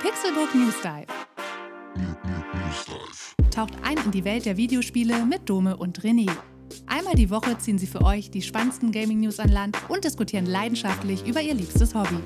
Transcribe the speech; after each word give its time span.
Pixelbook 0.00 0.54
News 0.54 0.74
Dive. 0.82 1.06
Taucht 3.50 3.72
ein 3.82 3.96
in 4.04 4.10
die 4.10 4.24
Welt 4.24 4.44
der 4.44 4.58
Videospiele 4.58 5.24
mit 5.24 5.48
Dome 5.48 5.74
und 5.76 6.00
René. 6.00 6.30
Einmal 6.86 7.14
die 7.14 7.30
Woche 7.30 7.56
ziehen 7.56 7.78
sie 7.78 7.86
für 7.86 8.02
euch 8.02 8.30
die 8.30 8.42
spannendsten 8.42 8.92
Gaming-News 8.92 9.40
an 9.40 9.48
Land 9.48 9.78
und 9.88 10.04
diskutieren 10.04 10.44
leidenschaftlich 10.44 11.26
über 11.26 11.40
ihr 11.40 11.54
liebstes 11.54 11.94
Hobby. 11.94 12.18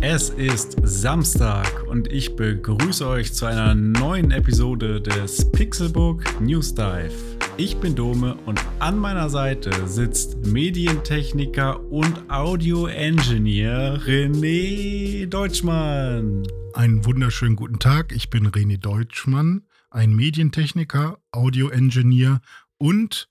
Es 0.00 0.30
ist 0.30 0.76
Samstag 0.82 1.84
und 1.86 2.10
ich 2.10 2.34
begrüße 2.34 3.06
euch 3.06 3.32
zu 3.32 3.46
einer 3.46 3.76
neuen 3.76 4.32
Episode 4.32 5.00
des 5.00 5.52
Pixelbook 5.52 6.40
News 6.40 6.74
Dive. 6.74 7.31
Ich 7.64 7.76
bin 7.76 7.94
Dome 7.94 8.34
und 8.44 8.60
an 8.80 8.98
meiner 8.98 9.30
Seite 9.30 9.86
sitzt 9.86 10.46
Medientechniker 10.46 11.80
und 11.92 12.28
Audio-Engineer 12.28 14.00
René 14.04 15.26
Deutschmann. 15.26 16.42
Einen 16.74 17.04
wunderschönen 17.04 17.54
guten 17.54 17.78
Tag, 17.78 18.10
ich 18.10 18.30
bin 18.30 18.48
René 18.48 18.78
Deutschmann, 18.78 19.62
ein 19.90 20.12
Medientechniker, 20.12 21.20
Audio-Engineer 21.30 22.40
und 22.78 23.28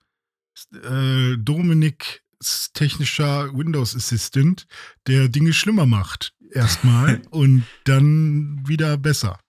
äh, 0.81 1.35
Dominik 1.37 2.23
technischer 2.73 3.53
Windows 3.53 3.97
Assistant, 3.97 4.65
der 5.07 5.27
Dinge 5.27 5.51
schlimmer 5.51 5.85
macht 5.85 6.33
erstmal 6.51 7.21
und 7.31 7.65
dann 7.83 8.63
wieder 8.65 8.95
besser. 8.95 9.41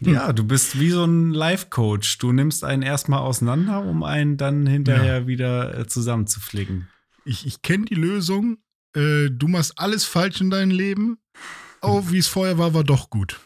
Ja, 0.00 0.32
du 0.32 0.44
bist 0.44 0.78
wie 0.78 0.90
so 0.90 1.04
ein 1.04 1.32
Life-Coach. 1.32 2.18
Du 2.18 2.32
nimmst 2.32 2.64
einen 2.64 2.82
erstmal 2.82 3.20
auseinander, 3.20 3.84
um 3.84 4.02
einen 4.02 4.36
dann 4.36 4.66
hinterher 4.66 5.20
ja. 5.20 5.26
wieder 5.26 5.78
äh, 5.78 5.86
zusammenzuflicken. 5.86 6.88
Ich, 7.24 7.46
ich 7.46 7.62
kenne 7.62 7.84
die 7.84 7.94
Lösung. 7.94 8.58
Äh, 8.94 9.30
du 9.30 9.48
machst 9.48 9.78
alles 9.78 10.04
falsch 10.04 10.40
in 10.40 10.50
deinem 10.50 10.70
Leben. 10.70 11.18
Oh, 11.84 12.00
wie 12.10 12.18
es 12.18 12.28
vorher 12.28 12.58
war, 12.58 12.74
war 12.74 12.84
doch 12.84 13.10
gut. 13.10 13.40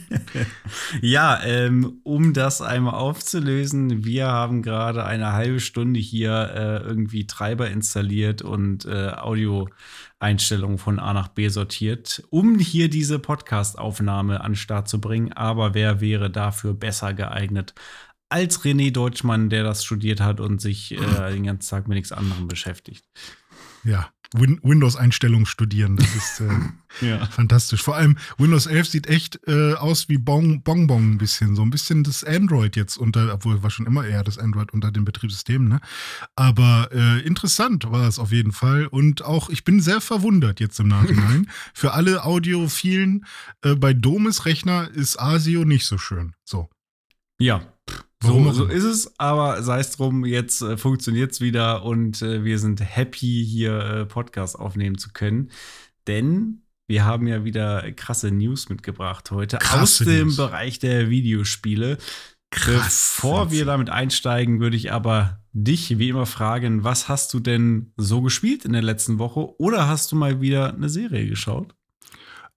ja, 1.00 1.42
ähm, 1.42 2.00
um 2.02 2.34
das 2.34 2.60
einmal 2.60 2.94
aufzulösen, 2.94 4.04
wir 4.04 4.26
haben 4.26 4.60
gerade 4.60 5.06
eine 5.06 5.32
halbe 5.32 5.60
Stunde 5.60 5.98
hier 5.98 6.50
äh, 6.54 6.86
irgendwie 6.86 7.26
Treiber 7.26 7.70
installiert 7.70 8.42
und 8.42 8.84
äh, 8.84 9.08
Audio-Einstellungen 10.20 10.78
von 10.78 10.98
A 10.98 11.12
nach 11.12 11.28
B 11.28 11.48
sortiert, 11.48 12.22
um 12.30 12.58
hier 12.58 12.88
diese 12.88 13.18
Podcast-Aufnahme 13.18 14.40
an 14.40 14.52
den 14.52 14.56
Start 14.56 14.88
zu 14.88 15.00
bringen. 15.00 15.32
Aber 15.32 15.74
wer 15.74 16.00
wäre 16.00 16.30
dafür 16.30 16.74
besser 16.74 17.14
geeignet 17.14 17.74
als 18.28 18.62
René 18.62 18.92
Deutschmann, 18.92 19.50
der 19.50 19.62
das 19.62 19.84
studiert 19.84 20.20
hat 20.20 20.40
und 20.40 20.60
sich 20.60 20.92
äh, 20.92 21.32
den 21.32 21.44
ganzen 21.44 21.70
Tag 21.70 21.88
mit 21.88 21.96
nichts 21.96 22.12
anderem 22.12 22.48
beschäftigt? 22.48 23.04
Ja, 23.84 24.10
Win 24.34 24.60
Windows-Einstellungen 24.62 25.46
studieren. 25.46 25.96
Das 25.96 26.14
ist 26.14 26.40
äh, 26.40 26.48
ja. 27.06 27.26
fantastisch. 27.26 27.82
Vor 27.82 27.96
allem 27.96 28.16
Windows 28.38 28.66
11 28.66 28.88
sieht 28.88 29.06
echt 29.06 29.40
äh, 29.46 29.74
aus 29.74 30.08
wie 30.08 30.18
Bonbon 30.18 30.62
bon, 30.62 30.86
bon 30.86 31.12
ein 31.12 31.18
bisschen. 31.18 31.54
So 31.54 31.62
ein 31.62 31.70
bisschen 31.70 32.04
das 32.04 32.24
Android 32.24 32.76
jetzt 32.76 32.96
unter, 32.96 33.32
obwohl 33.32 33.62
war 33.62 33.70
schon 33.70 33.86
immer 33.86 34.06
eher 34.06 34.24
das 34.24 34.38
Android 34.38 34.72
unter 34.72 34.90
den 34.90 35.04
Betriebssystemen. 35.04 35.68
Ne? 35.68 35.80
Aber 36.34 36.88
äh, 36.92 37.20
interessant 37.20 37.90
war 37.90 38.08
es 38.08 38.18
auf 38.18 38.32
jeden 38.32 38.52
Fall. 38.52 38.86
Und 38.86 39.22
auch, 39.22 39.48
ich 39.50 39.64
bin 39.64 39.80
sehr 39.80 40.00
verwundert 40.00 40.60
jetzt 40.60 40.80
im 40.80 40.88
Nachhinein. 40.88 41.48
Für 41.74 41.92
alle 41.92 42.24
Audiophilen, 42.24 43.24
äh, 43.62 43.74
bei 43.74 43.92
Domes 43.92 44.46
Rechner 44.46 44.90
ist 44.90 45.18
ASIO 45.18 45.64
nicht 45.64 45.86
so 45.86 45.98
schön. 45.98 46.34
So. 46.44 46.68
Ja, 47.38 47.75
so, 48.22 48.52
so 48.52 48.64
ist 48.66 48.84
es, 48.84 49.18
aber 49.18 49.62
sei 49.62 49.80
es 49.80 49.90
drum, 49.92 50.24
jetzt 50.24 50.62
äh, 50.62 50.76
funktioniert 50.76 51.32
es 51.32 51.40
wieder 51.40 51.84
und 51.84 52.22
äh, 52.22 52.44
wir 52.44 52.58
sind 52.58 52.80
happy, 52.80 53.44
hier 53.46 53.78
äh, 53.78 54.06
Podcast 54.06 54.58
aufnehmen 54.58 54.98
zu 54.98 55.10
können. 55.12 55.50
Denn 56.06 56.62
wir 56.88 57.04
haben 57.04 57.26
ja 57.26 57.44
wieder 57.44 57.90
krasse 57.92 58.30
News 58.30 58.68
mitgebracht 58.68 59.30
heute 59.30 59.58
krasse 59.58 59.82
aus 59.82 59.98
dem 59.98 60.28
News. 60.28 60.36
Bereich 60.36 60.78
der 60.78 61.10
Videospiele. 61.10 61.98
Krass. 62.50 63.14
Bevor 63.16 63.50
wir 63.50 63.64
damit 63.64 63.90
einsteigen, 63.90 64.60
würde 64.60 64.76
ich 64.76 64.92
aber 64.92 65.40
dich 65.52 65.98
wie 65.98 66.08
immer 66.10 66.26
fragen, 66.26 66.84
was 66.84 67.08
hast 67.08 67.34
du 67.34 67.40
denn 67.40 67.92
so 67.96 68.22
gespielt 68.22 68.64
in 68.64 68.72
der 68.72 68.82
letzten 68.82 69.18
Woche 69.18 69.58
oder 69.60 69.88
hast 69.88 70.12
du 70.12 70.16
mal 70.16 70.40
wieder 70.40 70.72
eine 70.72 70.88
Serie 70.88 71.28
geschaut? 71.28 71.74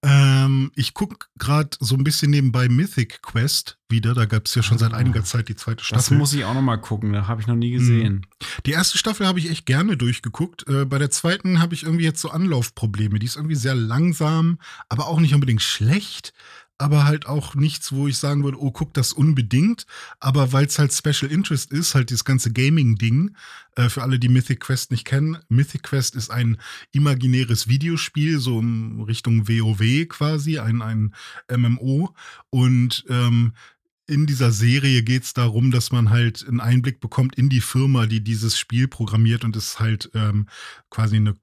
Ähm, 0.01 0.71
ich 0.75 0.93
gucke 0.93 1.27
gerade 1.37 1.71
so 1.79 1.95
ein 1.95 2.03
bisschen 2.05 2.31
nebenbei 2.31 2.69
Mythic 2.69 3.21
Quest 3.21 3.77
wieder. 3.89 4.13
Da 4.13 4.25
gab 4.25 4.45
es 4.45 4.55
ja 4.55 4.63
schon 4.63 4.77
seit 4.77 4.93
ah. 4.93 4.97
einiger 4.97 5.23
Zeit 5.25 5.49
die 5.49 5.55
zweite 5.55 5.83
Staffel. 5.83 5.97
Das 5.97 6.11
muss 6.11 6.33
ich 6.33 6.45
auch 6.45 6.53
noch 6.53 6.61
mal 6.61 6.77
gucken. 6.77 7.11
Da 7.11 7.27
habe 7.27 7.41
ich 7.41 7.47
noch 7.47 7.55
nie 7.55 7.71
gesehen. 7.71 8.13
Mhm. 8.13 8.61
Die 8.65 8.71
erste 8.71 8.97
Staffel 8.97 9.27
habe 9.27 9.39
ich 9.39 9.49
echt 9.49 9.65
gerne 9.65 9.97
durchgeguckt. 9.97 10.67
Äh, 10.69 10.85
bei 10.85 10.99
der 10.99 11.11
zweiten 11.11 11.59
habe 11.59 11.73
ich 11.73 11.83
irgendwie 11.83 12.05
jetzt 12.05 12.21
so 12.21 12.29
Anlaufprobleme. 12.29 13.19
Die 13.19 13.25
ist 13.25 13.35
irgendwie 13.35 13.55
sehr 13.55 13.75
langsam, 13.75 14.59
aber 14.87 15.07
auch 15.07 15.19
nicht 15.19 15.33
unbedingt 15.33 15.61
schlecht 15.61 16.33
aber 16.79 17.05
halt 17.05 17.27
auch 17.27 17.55
nichts, 17.55 17.91
wo 17.91 18.07
ich 18.07 18.17
sagen 18.17 18.43
würde, 18.43 18.59
oh, 18.59 18.71
guck 18.71 18.93
das 18.93 19.11
unbedingt. 19.11 19.85
Aber 20.19 20.53
weil 20.53 20.65
es 20.65 20.79
halt 20.79 20.93
Special 20.93 21.29
Interest 21.29 21.71
ist, 21.71 21.93
halt 21.93 22.09
dieses 22.09 22.23
ganze 22.23 22.51
Gaming-Ding, 22.53 23.35
äh, 23.75 23.89
für 23.89 24.01
alle, 24.01 24.17
die 24.17 24.29
Mythic 24.29 24.61
Quest 24.61 24.89
nicht 24.89 25.05
kennen, 25.05 25.37
Mythic 25.49 25.83
Quest 25.83 26.15
ist 26.15 26.31
ein 26.31 26.57
imaginäres 26.91 27.67
Videospiel, 27.67 28.39
so 28.39 28.59
in 28.61 29.01
Richtung 29.01 29.47
WoW 29.47 30.07
quasi, 30.07 30.57
ein, 30.59 30.81
ein 30.81 31.13
MMO. 31.51 32.15
Und 32.49 33.03
ähm, 33.09 33.53
in 34.09 34.25
dieser 34.25 34.51
Serie 34.51 35.03
geht 35.03 35.23
es 35.23 35.33
darum, 35.33 35.71
dass 35.71 35.91
man 35.91 36.09
halt 36.09 36.45
einen 36.47 36.59
Einblick 36.59 36.99
bekommt 36.99 37.35
in 37.35 37.47
die 37.49 37.61
Firma, 37.61 38.07
die 38.07 38.23
dieses 38.23 38.57
Spiel 38.57 38.87
programmiert 38.87 39.43
und 39.45 39.55
es 39.55 39.69
ist 39.69 39.79
halt 39.79 40.09
ähm, 40.15 40.47
quasi 40.89 41.17
eine 41.17 41.35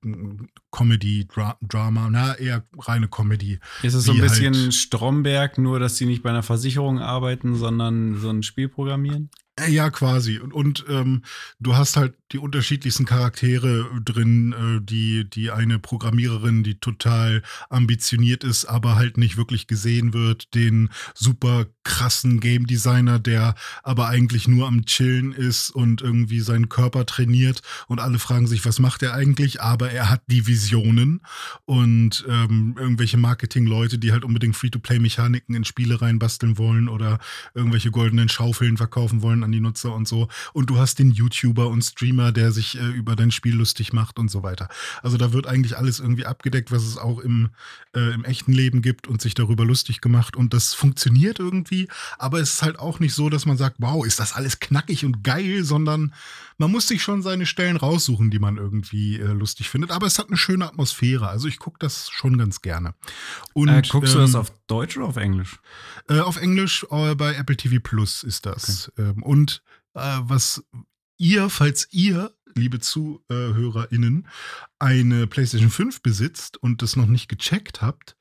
Comedy, 0.72 1.26
Dra 1.26 1.56
Drama, 1.62 2.08
na 2.10 2.34
eher 2.34 2.64
reine 2.78 3.08
Comedy. 3.08 3.60
Ist 3.82 3.94
es 3.94 4.04
so 4.04 4.12
ein 4.12 4.20
bisschen 4.20 4.54
halt 4.54 4.74
Stromberg, 4.74 5.58
nur 5.58 5.78
dass 5.78 5.96
sie 5.96 6.06
nicht 6.06 6.22
bei 6.22 6.30
einer 6.30 6.42
Versicherung 6.42 6.98
arbeiten, 6.98 7.54
sondern 7.54 8.18
so 8.18 8.30
ein 8.30 8.42
Spiel 8.42 8.68
programmieren? 8.68 9.30
Äh, 9.58 9.70
ja, 9.70 9.90
quasi. 9.90 10.38
Und, 10.38 10.52
und 10.52 10.84
ähm, 10.88 11.22
du 11.58 11.76
hast 11.76 11.96
halt 11.96 12.14
die 12.32 12.38
unterschiedlichsten 12.38 13.06
Charaktere 13.06 13.88
drin, 14.04 14.52
äh, 14.52 14.84
die, 14.84 15.28
die 15.28 15.50
eine 15.50 15.78
Programmiererin, 15.78 16.62
die 16.62 16.78
total 16.78 17.42
ambitioniert 17.70 18.44
ist, 18.44 18.66
aber 18.66 18.96
halt 18.96 19.16
nicht 19.16 19.36
wirklich 19.38 19.66
gesehen 19.66 20.12
wird, 20.12 20.54
den 20.54 20.90
super 21.14 21.66
krassen 21.86 22.40
Game 22.40 22.66
Designer, 22.66 23.20
der 23.20 23.54
aber 23.84 24.08
eigentlich 24.08 24.48
nur 24.48 24.66
am 24.66 24.84
Chillen 24.86 25.32
ist 25.32 25.70
und 25.70 26.02
irgendwie 26.02 26.40
seinen 26.40 26.68
Körper 26.68 27.06
trainiert 27.06 27.62
und 27.86 28.00
alle 28.00 28.18
fragen 28.18 28.48
sich, 28.48 28.64
was 28.66 28.80
macht 28.80 29.04
er 29.04 29.14
eigentlich? 29.14 29.62
Aber 29.62 29.90
er 29.90 30.10
hat 30.10 30.22
die 30.26 30.48
Visionen 30.48 31.20
und 31.64 32.24
ähm, 32.28 32.74
irgendwelche 32.76 33.18
Marketing-Leute, 33.18 33.98
die 33.98 34.10
halt 34.10 34.24
unbedingt 34.24 34.56
Free-to-Play-Mechaniken 34.56 35.54
in 35.54 35.64
Spiele 35.64 36.02
reinbasteln 36.02 36.58
wollen 36.58 36.88
oder 36.88 37.20
irgendwelche 37.54 37.92
goldenen 37.92 38.28
Schaufeln 38.28 38.76
verkaufen 38.76 39.22
wollen 39.22 39.44
an 39.44 39.52
die 39.52 39.60
Nutzer 39.60 39.94
und 39.94 40.08
so. 40.08 40.28
Und 40.52 40.68
du 40.68 40.78
hast 40.78 40.98
den 40.98 41.12
YouTuber 41.12 41.68
und 41.68 41.82
Streamer, 41.82 42.32
der 42.32 42.50
sich 42.50 42.78
äh, 42.78 42.84
über 42.88 43.14
dein 43.14 43.30
Spiel 43.30 43.54
lustig 43.54 43.92
macht 43.92 44.18
und 44.18 44.28
so 44.28 44.42
weiter. 44.42 44.68
Also 45.02 45.18
da 45.18 45.32
wird 45.32 45.46
eigentlich 45.46 45.78
alles 45.78 46.00
irgendwie 46.00 46.26
abgedeckt, 46.26 46.72
was 46.72 46.82
es 46.82 46.98
auch 46.98 47.20
im, 47.20 47.50
äh, 47.94 48.12
im 48.12 48.24
echten 48.24 48.52
Leben 48.52 48.82
gibt 48.82 49.06
und 49.06 49.22
sich 49.22 49.34
darüber 49.34 49.64
lustig 49.64 50.00
gemacht. 50.00 50.34
Und 50.34 50.52
das 50.52 50.74
funktioniert 50.74 51.38
irgendwie, 51.38 51.75
aber 52.18 52.40
es 52.40 52.54
ist 52.54 52.62
halt 52.62 52.78
auch 52.78 52.98
nicht 52.98 53.14
so, 53.14 53.28
dass 53.28 53.46
man 53.46 53.56
sagt, 53.56 53.76
wow, 53.78 54.04
ist 54.04 54.20
das 54.20 54.32
alles 54.32 54.60
knackig 54.60 55.04
und 55.04 55.22
geil, 55.22 55.64
sondern 55.64 56.14
man 56.58 56.70
muss 56.70 56.88
sich 56.88 57.02
schon 57.02 57.22
seine 57.22 57.46
Stellen 57.46 57.76
raussuchen, 57.76 58.30
die 58.30 58.38
man 58.38 58.56
irgendwie 58.56 59.18
äh, 59.18 59.26
lustig 59.26 59.68
findet. 59.68 59.90
Aber 59.90 60.06
es 60.06 60.18
hat 60.18 60.28
eine 60.28 60.36
schöne 60.36 60.66
Atmosphäre. 60.66 61.28
Also 61.28 61.48
ich 61.48 61.58
gucke 61.58 61.78
das 61.78 62.08
schon 62.10 62.38
ganz 62.38 62.62
gerne. 62.62 62.94
Und, 63.52 63.68
äh, 63.68 63.82
guckst 63.88 64.14
ähm, 64.14 64.20
du 64.20 64.26
das 64.26 64.34
ähm, 64.34 64.40
auf 64.40 64.52
Deutsch 64.66 64.96
oder 64.96 65.06
auf 65.06 65.16
Englisch? 65.16 65.60
Äh, 66.08 66.20
auf 66.20 66.36
Englisch 66.36 66.86
äh, 66.90 67.14
bei 67.14 67.34
Apple 67.34 67.56
TV 67.56 67.76
Plus 67.82 68.22
ist 68.22 68.46
das. 68.46 68.90
Okay. 68.96 69.10
Ähm, 69.10 69.22
und 69.22 69.62
äh, 69.94 70.00
was 70.20 70.64
ihr, 71.18 71.50
falls 71.50 71.88
ihr 71.92 72.32
liebe 72.56 72.80
ZuhörerInnen, 72.80 74.26
eine 74.78 75.26
PlayStation 75.26 75.70
5 75.70 76.02
besitzt 76.02 76.56
und 76.56 76.82
das 76.82 76.96
noch 76.96 77.06
nicht 77.06 77.28
gecheckt 77.28 77.82
habt, 77.82 78.16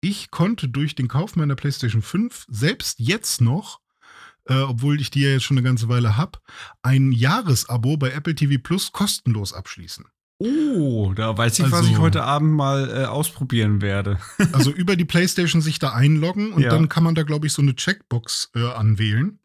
ich 0.00 0.30
konnte 0.30 0.68
durch 0.68 0.94
den 0.94 1.08
Kauf 1.08 1.36
meiner 1.36 1.56
PlayStation 1.56 2.02
5 2.02 2.46
selbst 2.48 2.98
jetzt 2.98 3.40
noch 3.40 3.80
äh, 4.48 4.60
obwohl 4.60 5.00
ich 5.00 5.10
die 5.10 5.20
ja 5.20 5.30
jetzt 5.30 5.44
schon 5.44 5.58
eine 5.58 5.66
ganze 5.66 5.88
Weile 5.88 6.16
habe, 6.16 6.38
ein 6.82 7.12
Jahresabo 7.12 7.96
bei 7.96 8.10
Apple 8.10 8.34
TV 8.34 8.60
Plus 8.62 8.92
kostenlos 8.92 9.52
abschließen. 9.52 10.06
Oh, 10.40 11.12
da 11.14 11.36
weiß 11.36 11.58
ich, 11.58 11.64
also, 11.64 11.76
was 11.76 11.84
ich 11.86 11.92
also 11.92 12.02
heute 12.02 12.22
Abend 12.22 12.52
mal 12.52 12.88
äh, 12.90 13.04
ausprobieren 13.06 13.82
werde. 13.82 14.18
also 14.52 14.70
über 14.70 14.96
die 14.96 15.04
PlayStation 15.04 15.60
sich 15.60 15.78
da 15.78 15.92
einloggen 15.92 16.52
und 16.52 16.62
ja. 16.62 16.70
dann 16.70 16.88
kann 16.88 17.02
man 17.02 17.14
da, 17.14 17.24
glaube 17.24 17.46
ich, 17.46 17.52
so 17.52 17.62
eine 17.62 17.74
Checkbox 17.74 18.52
äh, 18.54 18.64
anwählen. 18.64 19.38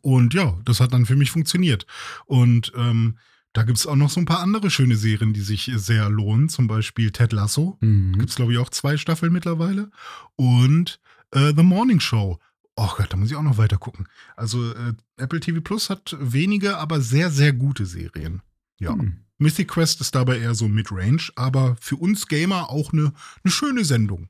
Und 0.00 0.32
ja, 0.32 0.58
das 0.64 0.80
hat 0.80 0.94
dann 0.94 1.04
für 1.04 1.16
mich 1.16 1.30
funktioniert. 1.30 1.86
Und 2.24 2.72
ähm, 2.74 3.18
da 3.52 3.62
gibt 3.64 3.78
es 3.78 3.86
auch 3.86 3.96
noch 3.96 4.10
so 4.10 4.20
ein 4.20 4.26
paar 4.26 4.40
andere 4.40 4.70
schöne 4.70 4.96
Serien, 4.96 5.32
die 5.32 5.40
sich 5.40 5.70
sehr 5.74 6.08
lohnen. 6.08 6.48
Zum 6.48 6.66
Beispiel 6.66 7.10
Ted 7.10 7.32
Lasso. 7.32 7.76
Mhm. 7.80 8.18
Gibt 8.18 8.30
es, 8.30 8.36
glaube 8.36 8.52
ich, 8.52 8.58
auch 8.58 8.70
zwei 8.70 8.96
Staffeln 8.96 9.32
mittlerweile. 9.32 9.90
Und 10.36 11.00
äh, 11.32 11.52
The 11.54 11.62
Morning 11.62 12.00
Show 12.00 12.38
oh 12.76 12.90
Gott, 12.96 13.12
da 13.12 13.16
muss 13.16 13.30
ich 13.30 13.36
auch 13.36 13.42
noch 13.42 13.58
weiter 13.58 13.78
gucken. 13.78 14.06
Also 14.36 14.72
äh, 14.72 14.94
Apple 15.16 15.40
TV 15.40 15.60
Plus 15.60 15.90
hat 15.90 16.16
wenige, 16.18 16.78
aber 16.78 17.00
sehr, 17.00 17.30
sehr 17.30 17.52
gute 17.52 17.86
Serien. 17.86 18.42
Ja. 18.78 18.92
Hm. 18.92 19.18
Mythic 19.38 19.68
Quest 19.68 20.00
ist 20.00 20.14
dabei 20.14 20.38
eher 20.38 20.54
so 20.54 20.68
Midrange, 20.68 21.30
aber 21.34 21.76
für 21.80 21.96
uns 21.96 22.28
Gamer 22.28 22.70
auch 22.70 22.92
eine, 22.92 23.12
eine 23.42 23.50
schöne 23.50 23.84
Sendung. 23.84 24.28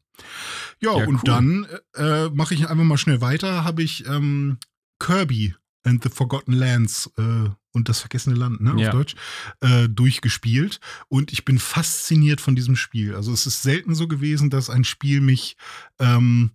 Ja, 0.80 0.96
ja 0.96 1.06
und 1.06 1.16
cool. 1.16 1.22
dann 1.24 1.66
äh, 1.94 2.30
mache 2.30 2.54
ich 2.54 2.68
einfach 2.68 2.84
mal 2.84 2.96
schnell 2.96 3.20
weiter. 3.20 3.64
Habe 3.64 3.82
ich 3.82 4.06
ähm, 4.06 4.58
Kirby 4.98 5.54
and 5.84 6.02
the 6.02 6.08
Forgotten 6.08 6.52
Lands 6.52 7.10
äh, 7.18 7.50
und 7.72 7.88
das 7.88 8.00
vergessene 8.00 8.36
Land, 8.36 8.60
ne, 8.60 8.74
ja. 8.78 8.88
auf 8.88 8.92
Deutsch, 8.92 9.14
äh, 9.60 9.88
durchgespielt. 9.88 10.80
Und 11.08 11.32
ich 11.32 11.44
bin 11.44 11.58
fasziniert 11.58 12.40
von 12.40 12.54
diesem 12.54 12.76
Spiel. 12.76 13.14
Also 13.14 13.32
es 13.32 13.46
ist 13.46 13.62
selten 13.62 13.94
so 13.94 14.08
gewesen, 14.08 14.50
dass 14.50 14.70
ein 14.70 14.84
Spiel 14.84 15.20
mich 15.20 15.56
ähm, 15.98 16.52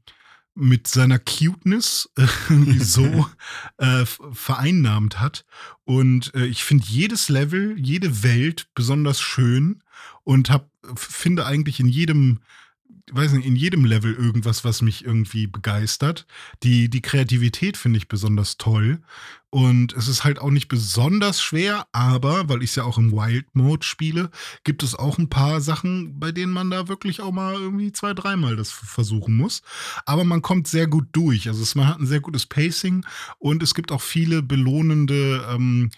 mit 0.57 0.87
seiner 0.87 1.19
Cuteness 1.19 2.09
äh, 2.17 2.25
so 2.79 3.27
äh, 3.77 4.05
vereinnahmt 4.05 5.19
hat. 5.19 5.45
Und 5.85 6.33
äh, 6.33 6.45
ich 6.45 6.63
finde 6.63 6.85
jedes 6.87 7.29
Level, 7.29 7.75
jede 7.79 8.23
Welt 8.23 8.67
besonders 8.73 9.21
schön 9.21 9.83
und 10.23 10.49
hab, 10.49 10.69
finde 10.95 11.45
eigentlich 11.45 11.79
in 11.79 11.87
jedem 11.87 12.39
weiß 13.11 13.33
nicht, 13.33 13.45
in 13.45 13.55
jedem 13.55 13.85
Level 13.85 14.13
irgendwas, 14.13 14.65
was 14.65 14.81
mich 14.81 15.05
irgendwie 15.05 15.47
begeistert. 15.47 16.25
Die, 16.63 16.89
die 16.89 17.01
Kreativität 17.01 17.77
finde 17.77 17.97
ich 17.97 18.07
besonders 18.07 18.57
toll. 18.57 19.01
Und 19.49 19.93
es 19.93 20.09
ist 20.09 20.25
halt 20.25 20.39
auch 20.39 20.49
nicht 20.49 20.67
besonders 20.67 21.41
schwer, 21.41 21.87
aber 21.93 22.49
weil 22.49 22.61
ich 22.61 22.71
es 22.71 22.75
ja 22.75 22.83
auch 22.83 22.97
im 22.97 23.13
Wild 23.13 23.47
Mode 23.55 23.85
spiele, 23.85 24.29
gibt 24.65 24.83
es 24.83 24.93
auch 24.93 25.17
ein 25.17 25.29
paar 25.29 25.61
Sachen, 25.61 26.19
bei 26.19 26.33
denen 26.33 26.51
man 26.51 26.69
da 26.69 26.89
wirklich 26.89 27.21
auch 27.21 27.31
mal 27.31 27.53
irgendwie 27.53 27.93
zwei, 27.93 28.13
dreimal 28.13 28.57
das 28.57 28.71
versuchen 28.71 29.37
muss. 29.37 29.61
Aber 30.05 30.25
man 30.25 30.41
kommt 30.41 30.67
sehr 30.67 30.87
gut 30.87 31.07
durch. 31.13 31.47
Also 31.47 31.63
es, 31.63 31.75
man 31.75 31.87
hat 31.87 31.99
ein 31.99 32.07
sehr 32.07 32.19
gutes 32.19 32.45
Pacing 32.45 33.05
und 33.39 33.63
es 33.63 33.73
gibt 33.73 33.93
auch 33.93 34.01
viele 34.01 34.43
belohnende 34.43 35.47
ähm, 35.49 35.91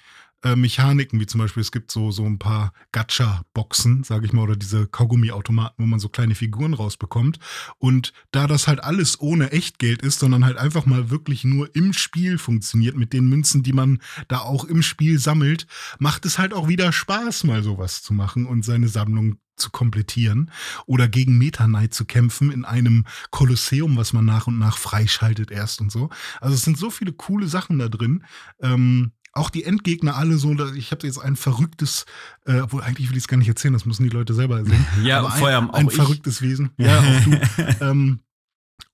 äh, 0.44 0.56
Mechaniken, 0.56 1.20
wie 1.20 1.26
zum 1.26 1.40
Beispiel 1.40 1.62
es 1.62 1.72
gibt 1.72 1.92
so, 1.92 2.12
so 2.12 2.26
ein 2.26 2.40
paar 2.40 2.74
Gacha-Boxen, 2.92 4.04
sage 4.04 4.26
ich 4.26 4.34
mal, 4.34 4.44
oder 4.44 4.56
diese 4.56 4.88
Kaugummi-Automaten, 4.88 5.84
wo 5.84 5.88
man 5.88 6.00
so 6.00 6.10
kleine 6.10 6.36
Figuren 6.36 6.74
rausbekommt. 6.74 7.40
Und 7.78 8.14
da 8.32 8.48
das 8.48 8.68
halt 8.68 8.84
alles 8.84 9.20
ohne 9.20 9.52
Echtgeld 9.52 10.02
ist, 10.02 10.20
sondern 10.20 10.46
halt 10.46 10.58
einfach 10.58 10.86
mal 10.86 11.10
wirklich 11.10 11.44
nur 11.44 11.76
im 11.76 11.94
Spiel 11.94 12.38
funktioniert 12.38 12.96
mit 12.96 13.14
den 13.14 13.28
Münzen, 13.28 13.64
die 13.64 13.74
man 13.74 14.00
da 14.28 14.40
auch 14.40 14.64
im 14.64 14.82
Spiel 14.82 15.20
sammelt, 15.20 15.68
macht 16.00 16.26
es 16.26 16.38
halt 16.38 16.54
auch 16.54 16.68
wieder 16.68 16.92
Spaß, 16.92 17.44
mal 17.44 17.64
sowas 17.64 18.02
zu 18.02 18.14
machen 18.14 18.46
und 18.46 18.64
seine 18.64 18.88
Sammlung 18.88 19.38
zu 19.60 19.70
komplettieren 19.70 20.52
oder 20.86 21.08
gegen 21.08 21.38
Meta 21.38 21.66
Knight 21.66 21.94
zu 21.94 22.06
kämpfen 22.06 22.52
in 22.52 22.66
einem 22.66 23.06
Kolosseum, 23.30 23.98
was 23.98 24.14
man 24.14 24.26
nach 24.26 24.48
und 24.48 24.58
nach 24.58 24.78
freischaltet 24.78 25.52
erst 25.52 25.82
und 25.82 25.92
so. 25.92 26.10
Also 26.42 26.56
es 26.56 26.64
sind 26.64 26.78
so 26.78 26.90
viele 26.90 27.12
coole 27.12 27.48
Sachen 27.48 27.80
da 27.80 27.90
drin. 27.90 28.24
Ähm, 28.62 29.12
auch 29.40 29.50
die 29.50 29.64
Endgegner 29.64 30.16
alle 30.16 30.38
so, 30.38 30.54
ich 30.76 30.92
habe 30.92 31.08
jetzt 31.08 31.18
ein 31.18 31.36
verrücktes, 31.36 32.06
äh, 32.46 32.60
obwohl 32.60 32.82
eigentlich 32.82 33.10
will 33.10 33.18
ich 33.18 33.24
es 33.24 33.28
gar 33.28 33.38
nicht 33.38 33.48
erzählen, 33.48 33.74
das 33.74 33.86
müssen 33.86 34.04
die 34.04 34.10
Leute 34.10 34.34
selber 34.34 34.64
sehen. 34.64 34.86
ja, 35.04 35.20
Aber 35.20 35.32
vor 35.32 35.48
allem 35.48 35.72
ein, 35.72 35.88
ein 35.88 35.90
verrücktes 35.90 36.42
Wesen. 36.42 36.72
Ja, 36.78 37.00
auch 37.00 37.24
du. 37.24 37.66
ähm, 37.82 38.20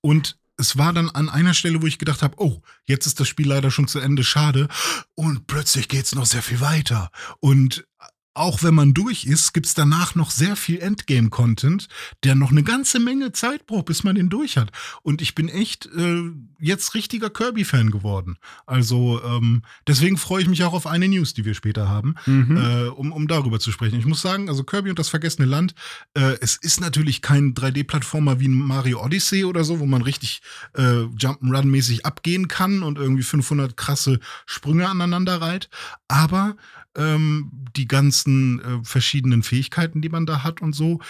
und 0.00 0.38
es 0.56 0.78
war 0.78 0.92
dann 0.92 1.10
an 1.10 1.28
einer 1.28 1.54
Stelle, 1.54 1.82
wo 1.82 1.86
ich 1.86 1.98
gedacht 1.98 2.22
habe, 2.22 2.36
oh, 2.38 2.62
jetzt 2.84 3.06
ist 3.06 3.20
das 3.20 3.28
Spiel 3.28 3.48
leider 3.48 3.70
schon 3.70 3.88
zu 3.88 3.98
Ende, 3.98 4.24
schade. 4.24 4.68
Und 5.14 5.46
plötzlich 5.46 5.88
geht 5.88 6.06
es 6.06 6.14
noch 6.14 6.26
sehr 6.26 6.42
viel 6.42 6.60
weiter. 6.60 7.10
Und 7.40 7.86
auch 8.36 8.62
wenn 8.62 8.74
man 8.74 8.92
durch 8.92 9.24
ist, 9.24 9.54
gibt's 9.54 9.74
danach 9.74 10.14
noch 10.14 10.30
sehr 10.30 10.56
viel 10.56 10.78
Endgame-Content, 10.78 11.88
der 12.22 12.34
noch 12.34 12.50
eine 12.50 12.62
ganze 12.62 13.00
Menge 13.00 13.32
Zeit 13.32 13.66
braucht, 13.66 13.86
bis 13.86 14.04
man 14.04 14.14
den 14.14 14.28
durch 14.28 14.56
hat. 14.58 14.70
Und 15.02 15.22
ich 15.22 15.34
bin 15.34 15.48
echt 15.48 15.86
äh, 15.86 16.30
jetzt 16.58 16.94
richtiger 16.94 17.30
Kirby-Fan 17.30 17.90
geworden. 17.90 18.36
Also 18.66 19.22
ähm, 19.24 19.62
deswegen 19.86 20.18
freue 20.18 20.42
ich 20.42 20.48
mich 20.48 20.62
auch 20.64 20.74
auf 20.74 20.86
eine 20.86 21.08
News, 21.08 21.34
die 21.34 21.44
wir 21.44 21.54
später 21.54 21.88
haben, 21.88 22.14
mhm. 22.26 22.56
äh, 22.56 22.88
um, 22.88 23.12
um 23.12 23.26
darüber 23.26 23.58
zu 23.58 23.72
sprechen. 23.72 23.98
Ich 23.98 24.06
muss 24.06 24.20
sagen, 24.20 24.48
also 24.48 24.64
Kirby 24.64 24.90
und 24.90 24.98
das 24.98 25.08
vergessene 25.08 25.46
Land, 25.46 25.74
äh, 26.14 26.36
es 26.40 26.56
ist 26.56 26.80
natürlich 26.80 27.22
kein 27.22 27.54
3D-Plattformer 27.54 28.38
wie 28.38 28.48
ein 28.48 28.54
Mario 28.54 29.02
Odyssey 29.02 29.44
oder 29.44 29.64
so, 29.64 29.80
wo 29.80 29.86
man 29.86 30.02
richtig 30.02 30.42
äh, 30.74 30.82
Jump'n'Run-mäßig 30.82 32.04
abgehen 32.04 32.48
kann 32.48 32.82
und 32.82 32.98
irgendwie 32.98 33.22
500 33.22 33.76
krasse 33.76 34.20
Sprünge 34.44 34.88
aneinander 34.88 35.40
reiht. 35.40 35.70
Aber 36.08 36.56
ähm, 36.96 37.50
die 37.76 37.86
ganzen 37.86 38.60
äh, 38.60 38.84
verschiedenen 38.84 39.42
Fähigkeiten, 39.42 40.00
die 40.00 40.08
man 40.08 40.26
da 40.26 40.42
hat 40.42 40.62
und 40.62 40.74
so. 40.74 41.00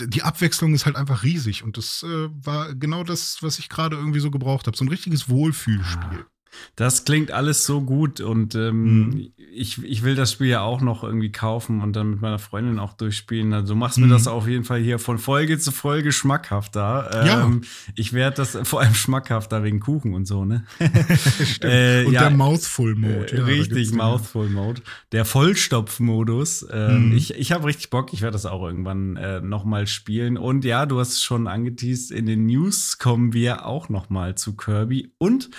Die, 0.00 0.22
Abwechslung 0.22 0.74
ist 0.74 0.86
halt 0.86 0.96
einfach 0.96 1.22
riesig 1.22 1.62
und 1.62 1.76
das 1.76 2.02
äh, 2.02 2.28
war 2.44 2.74
genau 2.74 3.04
das, 3.04 3.42
was 3.42 3.58
ich 3.58 3.68
gerade 3.68 3.96
irgendwie 3.96 4.20
so 4.20 4.30
gebraucht 4.30 4.66
habe. 4.66 4.76
So 4.76 4.84
ein 4.84 4.88
richtiges 4.88 5.28
Wohlfühlspiel. 5.28 6.26
Das 6.76 7.04
klingt 7.04 7.30
alles 7.30 7.64
so 7.66 7.80
gut 7.80 8.20
und 8.20 8.54
ähm, 8.54 8.84
mhm. 8.84 9.32
ich, 9.36 9.82
ich 9.82 10.02
will 10.02 10.14
das 10.14 10.32
Spiel 10.32 10.48
ja 10.48 10.62
auch 10.62 10.80
noch 10.80 11.04
irgendwie 11.04 11.32
kaufen 11.32 11.80
und 11.80 11.94
dann 11.94 12.10
mit 12.10 12.20
meiner 12.20 12.38
Freundin 12.38 12.78
auch 12.78 12.94
durchspielen. 12.94 13.52
Also 13.52 13.74
machst 13.74 13.98
mhm. 13.98 14.06
mir 14.06 14.14
das 14.14 14.26
auf 14.26 14.48
jeden 14.48 14.64
Fall 14.64 14.80
hier 14.80 14.98
von 14.98 15.18
Folge 15.18 15.58
zu 15.58 15.72
Folge 15.72 16.12
schmackhafter. 16.12 17.10
Ähm, 17.12 17.26
ja. 17.26 17.68
Ich 17.94 18.12
werde 18.12 18.36
das 18.36 18.58
vor 18.68 18.80
allem 18.80 18.94
schmackhafter 18.94 19.62
wegen 19.62 19.80
Kuchen 19.80 20.14
und 20.14 20.26
so, 20.26 20.44
ne? 20.44 20.64
Stimmt. 21.44 21.64
äh, 21.64 22.04
und 22.04 22.12
ja, 22.12 22.22
der 22.22 22.30
Mouthful-Mode. 22.30 23.36
Ja, 23.36 23.44
richtig, 23.44 23.92
Mouthful-Mode. 23.92 24.82
Der 25.12 25.24
Vollstopf-Modus. 25.24 26.66
Ähm, 26.72 27.10
mhm. 27.10 27.16
Ich, 27.16 27.34
ich 27.34 27.52
habe 27.52 27.66
richtig 27.66 27.90
Bock. 27.90 28.12
Ich 28.12 28.22
werde 28.22 28.32
das 28.32 28.46
auch 28.46 28.62
irgendwann 28.62 29.16
äh, 29.16 29.40
noch 29.40 29.64
mal 29.64 29.86
spielen. 29.86 30.36
Und 30.36 30.64
ja, 30.64 30.86
du 30.86 30.98
hast 30.98 31.12
es 31.12 31.22
schon 31.22 31.46
angeteased, 31.46 32.10
in 32.10 32.26
den 32.26 32.46
News 32.46 32.98
kommen 32.98 33.32
wir 33.32 33.66
auch 33.66 33.88
noch 33.88 34.10
mal 34.10 34.34
zu 34.34 34.56
Kirby. 34.56 35.12
Und 35.18 35.50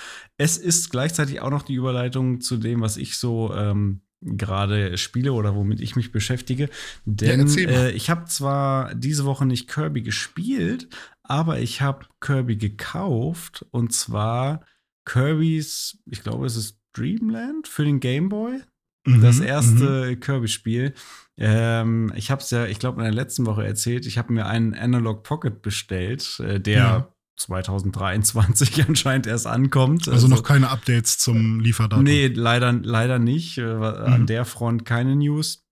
es 0.41 0.57
ist 0.57 0.89
gleichzeitig 0.89 1.39
auch 1.39 1.51
noch 1.51 1.61
die 1.61 1.75
Überleitung 1.75 2.41
zu 2.41 2.57
dem, 2.57 2.81
was 2.81 2.97
ich 2.97 3.17
so 3.17 3.53
ähm, 3.53 4.01
gerade 4.21 4.97
spiele 4.97 5.33
oder 5.33 5.55
womit 5.55 5.79
ich 5.81 5.95
mich 5.95 6.11
beschäftige. 6.11 6.67
Denn 7.05 7.45
ja, 7.47 7.69
äh, 7.69 7.91
ich 7.91 8.09
habe 8.09 8.25
zwar 8.25 8.95
diese 8.95 9.25
Woche 9.25 9.45
nicht 9.45 9.69
Kirby 9.69 10.01
gespielt, 10.01 10.87
aber 11.21 11.59
ich 11.59 11.81
habe 11.81 12.07
Kirby 12.21 12.55
gekauft 12.57 13.65
und 13.69 13.93
zwar 13.93 14.65
Kirby's, 15.05 15.99
ich 16.09 16.23
glaube, 16.23 16.47
es 16.47 16.55
ist 16.55 16.79
Dreamland 16.93 17.67
für 17.67 17.85
den 17.85 17.99
Game 17.99 18.29
Boy. 18.29 18.61
Mhm, 19.05 19.21
das 19.21 19.39
erste 19.39 20.11
mhm. 20.11 20.19
Kirby-Spiel. 20.19 20.93
Ähm, 21.37 22.11
ich 22.15 22.31
habe 22.31 22.41
es 22.41 22.49
ja, 22.49 22.65
ich 22.65 22.79
glaube, 22.79 23.01
in 23.01 23.05
der 23.05 23.13
letzten 23.13 23.45
Woche 23.45 23.65
erzählt. 23.65 24.05
Ich 24.07 24.17
habe 24.17 24.33
mir 24.33 24.47
einen 24.47 24.73
Analog 24.73 25.23
Pocket 25.23 25.61
bestellt, 25.61 26.39
äh, 26.39 26.59
der 26.59 26.77
ja. 26.77 27.13
2023 27.41 28.83
anscheinend 28.87 29.27
erst 29.27 29.47
ankommt. 29.47 30.07
Also, 30.07 30.11
also, 30.11 30.27
noch 30.27 30.43
keine 30.43 30.69
Updates 30.69 31.17
zum 31.17 31.59
Lieferdatum. 31.59 32.03
Nee, 32.03 32.27
leider, 32.27 32.71
leider 32.73 33.19
nicht. 33.19 33.57
Äh, 33.57 33.63
an 33.63 34.21
mhm. 34.21 34.25
der 34.27 34.45
Front 34.45 34.85
keine 34.85 35.15
News. 35.15 35.63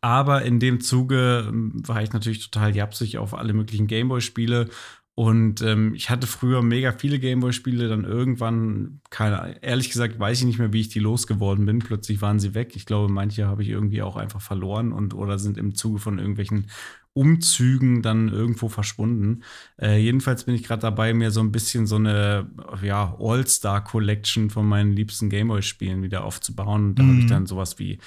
Aber 0.00 0.42
in 0.42 0.60
dem 0.60 0.80
Zuge 0.80 1.46
ähm, 1.48 1.72
war 1.86 2.02
ich 2.02 2.12
natürlich 2.12 2.48
total 2.48 2.74
japsig 2.74 3.18
auf 3.18 3.34
alle 3.34 3.52
möglichen 3.52 3.86
Gameboy-Spiele. 3.86 4.68
Und 5.16 5.62
ähm, 5.62 5.94
ich 5.94 6.10
hatte 6.10 6.26
früher 6.26 6.60
mega 6.62 6.90
viele 6.90 7.20
Gameboy-Spiele, 7.20 7.88
dann 7.88 8.04
irgendwann, 8.04 9.00
keine, 9.10 9.62
ehrlich 9.62 9.90
gesagt, 9.90 10.18
weiß 10.18 10.40
ich 10.40 10.44
nicht 10.44 10.58
mehr, 10.58 10.72
wie 10.72 10.80
ich 10.80 10.88
die 10.88 10.98
losgeworden 10.98 11.66
bin. 11.66 11.78
Plötzlich 11.78 12.20
waren 12.20 12.40
sie 12.40 12.54
weg. 12.54 12.72
Ich 12.74 12.84
glaube, 12.84 13.12
manche 13.12 13.46
habe 13.46 13.62
ich 13.62 13.68
irgendwie 13.68 14.02
auch 14.02 14.16
einfach 14.16 14.40
verloren 14.40 14.92
und 14.92 15.14
oder 15.14 15.38
sind 15.38 15.56
im 15.56 15.76
Zuge 15.76 16.00
von 16.00 16.18
irgendwelchen 16.18 16.66
Umzügen 17.14 18.02
dann 18.02 18.28
irgendwo 18.28 18.68
verschwunden. 18.68 19.42
Äh, 19.80 19.98
jedenfalls 19.98 20.44
bin 20.44 20.54
ich 20.54 20.64
gerade 20.64 20.82
dabei, 20.82 21.14
mir 21.14 21.30
so 21.30 21.40
ein 21.40 21.52
bisschen 21.52 21.86
so 21.86 21.96
eine 21.96 22.50
ja, 22.82 23.16
All-Star-Collection 23.18 24.50
von 24.50 24.66
meinen 24.66 24.92
liebsten 24.92 25.30
Gameboy-Spielen 25.30 26.02
wieder 26.02 26.24
aufzubauen. 26.24 26.86
Und 26.86 26.98
da 26.98 27.04
mhm. 27.04 27.08
habe 27.08 27.18
ich 27.20 27.26
dann 27.26 27.46
sowas 27.46 27.78
wie 27.78 27.98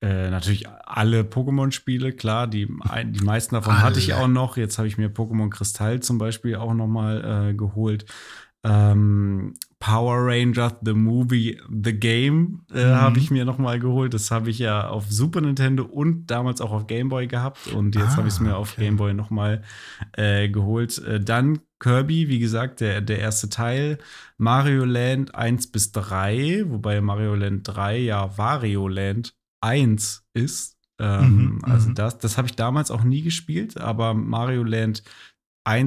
äh, 0.00 0.30
natürlich 0.30 0.68
alle 0.68 1.22
Pokémon-Spiele, 1.22 2.12
klar, 2.12 2.46
die, 2.46 2.66
die 2.66 3.24
meisten 3.24 3.56
davon 3.56 3.74
alle. 3.74 3.82
hatte 3.82 3.98
ich 3.98 4.14
auch 4.14 4.28
noch. 4.28 4.56
Jetzt 4.56 4.78
habe 4.78 4.86
ich 4.86 4.96
mir 4.96 5.08
Pokémon 5.08 5.50
Kristall 5.50 6.00
zum 6.00 6.18
Beispiel 6.18 6.56
auch 6.56 6.72
noch 6.72 6.86
mal 6.86 7.50
äh, 7.50 7.54
geholt. 7.54 8.06
Ähm, 8.68 9.54
Power 9.80 10.26
Rangers 10.26 10.74
The 10.82 10.92
Movie 10.92 11.60
The 11.70 11.92
Game 11.92 12.62
äh, 12.74 12.84
mhm. 12.84 12.94
habe 12.96 13.18
ich 13.18 13.30
mir 13.30 13.44
noch 13.44 13.58
mal 13.58 13.78
geholt. 13.78 14.12
Das 14.12 14.30
habe 14.30 14.50
ich 14.50 14.58
ja 14.58 14.88
auf 14.88 15.06
Super 15.08 15.40
Nintendo 15.40 15.84
und 15.84 16.26
damals 16.26 16.60
auch 16.60 16.72
auf 16.72 16.86
Game 16.86 17.08
Boy 17.08 17.28
gehabt 17.28 17.68
und 17.68 17.94
jetzt 17.94 18.14
ah, 18.14 18.16
habe 18.16 18.28
ich 18.28 18.34
es 18.34 18.40
mir 18.40 18.56
auf 18.56 18.72
okay. 18.72 18.84
Game 18.84 18.96
Boy 18.96 19.14
noch 19.14 19.30
mal 19.30 19.62
äh, 20.16 20.48
geholt. 20.48 20.98
Äh, 20.98 21.20
dann 21.20 21.60
Kirby, 21.78 22.28
wie 22.28 22.40
gesagt, 22.40 22.80
der, 22.80 23.00
der 23.00 23.20
erste 23.20 23.48
Teil. 23.48 23.98
Mario 24.36 24.84
Land 24.84 25.34
1 25.34 25.70
bis 25.70 25.92
3, 25.92 26.64
wobei 26.66 27.00
Mario 27.00 27.36
Land 27.36 27.68
3 27.68 27.98
ja 27.98 28.36
Wario 28.36 28.88
Land 28.88 29.34
1 29.60 30.24
ist. 30.34 30.76
Ähm, 31.00 31.60
mhm, 31.60 31.64
also 31.64 31.90
mhm. 31.90 31.94
das, 31.94 32.18
das 32.18 32.36
habe 32.36 32.48
ich 32.48 32.56
damals 32.56 32.90
auch 32.90 33.04
nie 33.04 33.22
gespielt, 33.22 33.80
aber 33.80 34.14
Mario 34.14 34.64
Land 34.64 35.04
1 35.04 35.12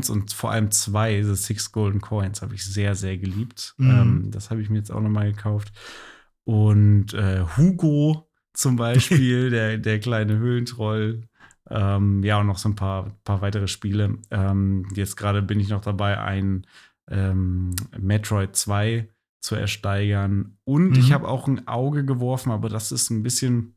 und 0.09 0.31
vor 0.33 0.51
allem 0.51 0.71
2, 0.71 1.23
The 1.23 1.35
Six 1.35 1.71
Golden 1.71 2.01
Coins, 2.01 2.41
habe 2.41 2.55
ich 2.55 2.63
sehr, 2.65 2.95
sehr 2.95 3.17
geliebt. 3.17 3.73
Mhm. 3.77 3.89
Ähm, 3.89 4.31
das 4.31 4.49
habe 4.49 4.61
ich 4.61 4.69
mir 4.69 4.77
jetzt 4.77 4.91
auch 4.91 5.01
nochmal 5.01 5.31
gekauft. 5.31 5.71
Und 6.43 7.13
äh, 7.13 7.43
Hugo 7.57 8.29
zum 8.53 8.75
Beispiel, 8.75 9.49
der, 9.51 9.77
der 9.77 9.99
kleine 9.99 10.37
Höhlentroll. 10.37 11.23
Ähm, 11.69 12.23
ja, 12.23 12.39
und 12.39 12.47
noch 12.47 12.57
so 12.57 12.69
ein 12.69 12.75
paar, 12.75 13.11
paar 13.23 13.41
weitere 13.41 13.67
Spiele. 13.67 14.17
Ähm, 14.29 14.87
jetzt 14.93 15.15
gerade 15.15 15.41
bin 15.41 15.59
ich 15.59 15.69
noch 15.69 15.81
dabei, 15.81 16.19
ein 16.19 16.67
ähm, 17.09 17.75
Metroid 17.97 18.55
2 18.55 19.07
zu 19.39 19.55
ersteigern. 19.55 20.57
Und 20.63 20.91
mhm. 20.91 20.99
ich 20.99 21.11
habe 21.11 21.27
auch 21.27 21.47
ein 21.47 21.67
Auge 21.67 22.05
geworfen, 22.05 22.51
aber 22.51 22.69
das 22.69 22.91
ist 22.91 23.09
ein 23.09 23.23
bisschen 23.23 23.75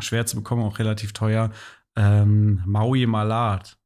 schwer 0.00 0.26
zu 0.26 0.36
bekommen, 0.36 0.62
auch 0.62 0.78
relativ 0.78 1.12
teuer. 1.12 1.50
Ähm, 1.96 2.62
Maui 2.66 3.06
Malat. 3.06 3.77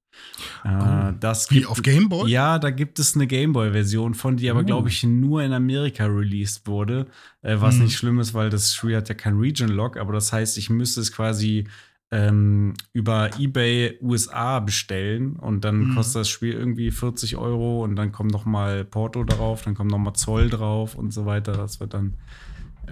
Äh, 0.65 0.69
oh. 0.69 1.15
das 1.19 1.51
Wie 1.51 1.57
gibt, 1.57 1.69
auf 1.69 1.83
Game 1.83 2.09
Boy? 2.09 2.31
Ja, 2.31 2.59
da 2.59 2.71
gibt 2.71 2.99
es 2.99 3.15
eine 3.15 3.27
Game 3.27 3.53
Boy-Version 3.53 4.15
von, 4.15 4.37
die 4.37 4.51
aber, 4.51 4.61
oh. 4.61 4.65
glaube 4.65 4.89
ich, 4.89 5.03
nur 5.05 5.43
in 5.43 5.53
Amerika 5.53 6.07
released 6.07 6.67
wurde. 6.67 7.07
Äh, 7.43 7.57
was 7.59 7.77
hm. 7.77 7.85
nicht 7.85 7.97
schlimm 7.97 8.19
ist, 8.21 8.35
weil 8.35 8.51
das 8.51 8.75
Spiel 8.75 8.97
hat 8.97 9.09
ja 9.09 9.15
kein 9.15 9.39
Region-Lock, 9.39 9.97
aber 9.97 10.13
das 10.13 10.33
heißt, 10.33 10.59
ich 10.59 10.71
müsste 10.71 11.01
es 11.01 11.13
quasi 11.13 11.67
ähm, 12.13 12.75
über 12.93 13.31
eBay 13.39 13.99
USA 14.03 14.61
bestellen 14.61 15.37
und 15.37 15.65
dann 15.65 15.89
mhm. 15.89 15.95
kostet 15.95 16.21
das 16.21 16.29
Spiel 16.29 16.53
irgendwie 16.53 16.91
40 16.91 17.39
Euro 17.39 17.83
und 17.83 17.97
dann 17.97 18.13
kommt 18.13 18.33
noch 18.33 18.45
mal 18.45 18.85
Porto 18.85 19.25
drauf, 19.25 19.63
dann 19.63 19.75
kommt 19.75 19.91
noch 19.91 19.99
mal 19.99 20.13
Zoll 20.13 20.51
drauf 20.51 20.95
und 20.95 21.11
so 21.13 21.25
weiter. 21.25 21.53
Das 21.53 21.81
wird 21.81 21.95
dann 21.95 22.15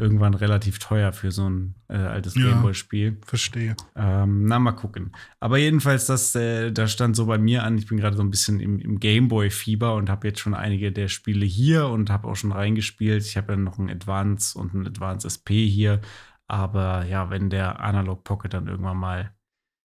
irgendwann 0.00 0.34
relativ 0.34 0.78
teuer 0.78 1.12
für 1.12 1.30
so 1.30 1.48
ein 1.48 1.74
äh, 1.88 1.96
altes 1.96 2.34
ja, 2.34 2.48
Gameboy-Spiel. 2.48 3.18
Verstehe. 3.24 3.76
Ähm, 3.94 4.46
na, 4.46 4.58
mal 4.58 4.72
gucken. 4.72 5.12
Aber 5.38 5.58
jedenfalls, 5.58 6.06
das, 6.06 6.34
äh, 6.34 6.72
das 6.72 6.92
stand 6.92 7.14
so 7.14 7.26
bei 7.26 7.38
mir 7.38 7.62
an. 7.62 7.78
Ich 7.78 7.86
bin 7.86 7.98
gerade 7.98 8.16
so 8.16 8.22
ein 8.22 8.30
bisschen 8.30 8.58
im, 8.60 8.78
im 8.78 8.98
Gameboy-Fieber 8.98 9.94
und 9.94 10.08
habe 10.08 10.28
jetzt 10.28 10.40
schon 10.40 10.54
einige 10.54 10.90
der 10.90 11.08
Spiele 11.08 11.44
hier 11.44 11.88
und 11.88 12.10
habe 12.10 12.26
auch 12.26 12.36
schon 12.36 12.52
reingespielt. 12.52 13.22
Ich 13.24 13.36
habe 13.36 13.52
ja 13.52 13.58
noch 13.58 13.78
ein 13.78 13.90
Advance 13.90 14.58
und 14.58 14.74
ein 14.74 14.86
Advance 14.86 15.28
SP 15.28 15.68
hier. 15.68 16.00
Aber 16.48 17.04
ja, 17.04 17.30
wenn 17.30 17.50
der 17.50 17.80
Analog 17.80 18.24
Pocket 18.24 18.54
dann 18.54 18.66
irgendwann 18.66 18.96
mal 18.96 19.34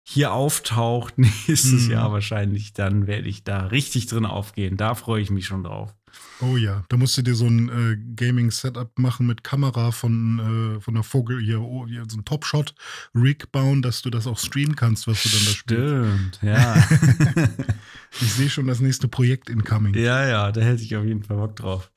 hier 0.08 0.32
auftaucht, 0.32 1.18
nächstes 1.18 1.88
mhm. 1.88 1.92
Jahr 1.92 2.12
wahrscheinlich, 2.14 2.72
dann 2.72 3.08
werde 3.08 3.28
ich 3.28 3.44
da 3.44 3.68
richtig 3.68 4.06
drin 4.06 4.26
aufgehen. 4.26 4.78
Da 4.78 4.96
freue 4.96 5.22
ich 5.22 5.30
mich 5.30 5.46
schon 5.46 5.64
drauf. 5.64 5.97
Oh 6.40 6.56
ja, 6.56 6.84
da 6.90 6.98
musst 6.98 7.18
du 7.18 7.24
dir 7.24 7.34
so 7.34 7.48
ein 7.48 7.70
äh, 7.70 7.98
Gaming-Setup 8.16 9.00
machen 9.00 9.26
mit 9.26 9.44
Kamera 9.44 9.92
von, 9.92 10.78
äh, 10.78 10.82
von 10.82 10.94
der 10.94 11.04
Vogel 11.04 11.42
hier, 11.42 11.62
oh, 11.62 11.88
hier 11.88 12.04
so 12.08 12.18
ein 12.18 12.26
Top-Shot-Rig 12.26 13.52
bauen, 13.52 13.82
dass 13.82 14.04
du 14.04 14.12
das 14.12 14.28
auch 14.28 14.38
streamen 14.38 14.76
kannst, 14.76 15.08
was 15.08 15.24
du 15.24 15.30
dann 15.30 15.46
da 15.46 15.52
spielst. 15.52 15.84
Stimmt, 15.84 16.40
ja. 16.44 16.76
ich 18.22 18.34
sehe 18.34 18.50
schon 18.50 18.68
das 18.68 18.80
nächste 18.80 19.08
Projekt 19.08 19.50
incoming. 19.50 19.96
Ja, 19.96 20.28
ja, 20.28 20.52
da 20.52 20.62
hätte 20.62 20.84
ich 20.84 20.96
auf 20.96 21.06
jeden 21.06 21.24
Fall 21.24 21.38
Bock 21.38 21.56
drauf. 21.56 21.92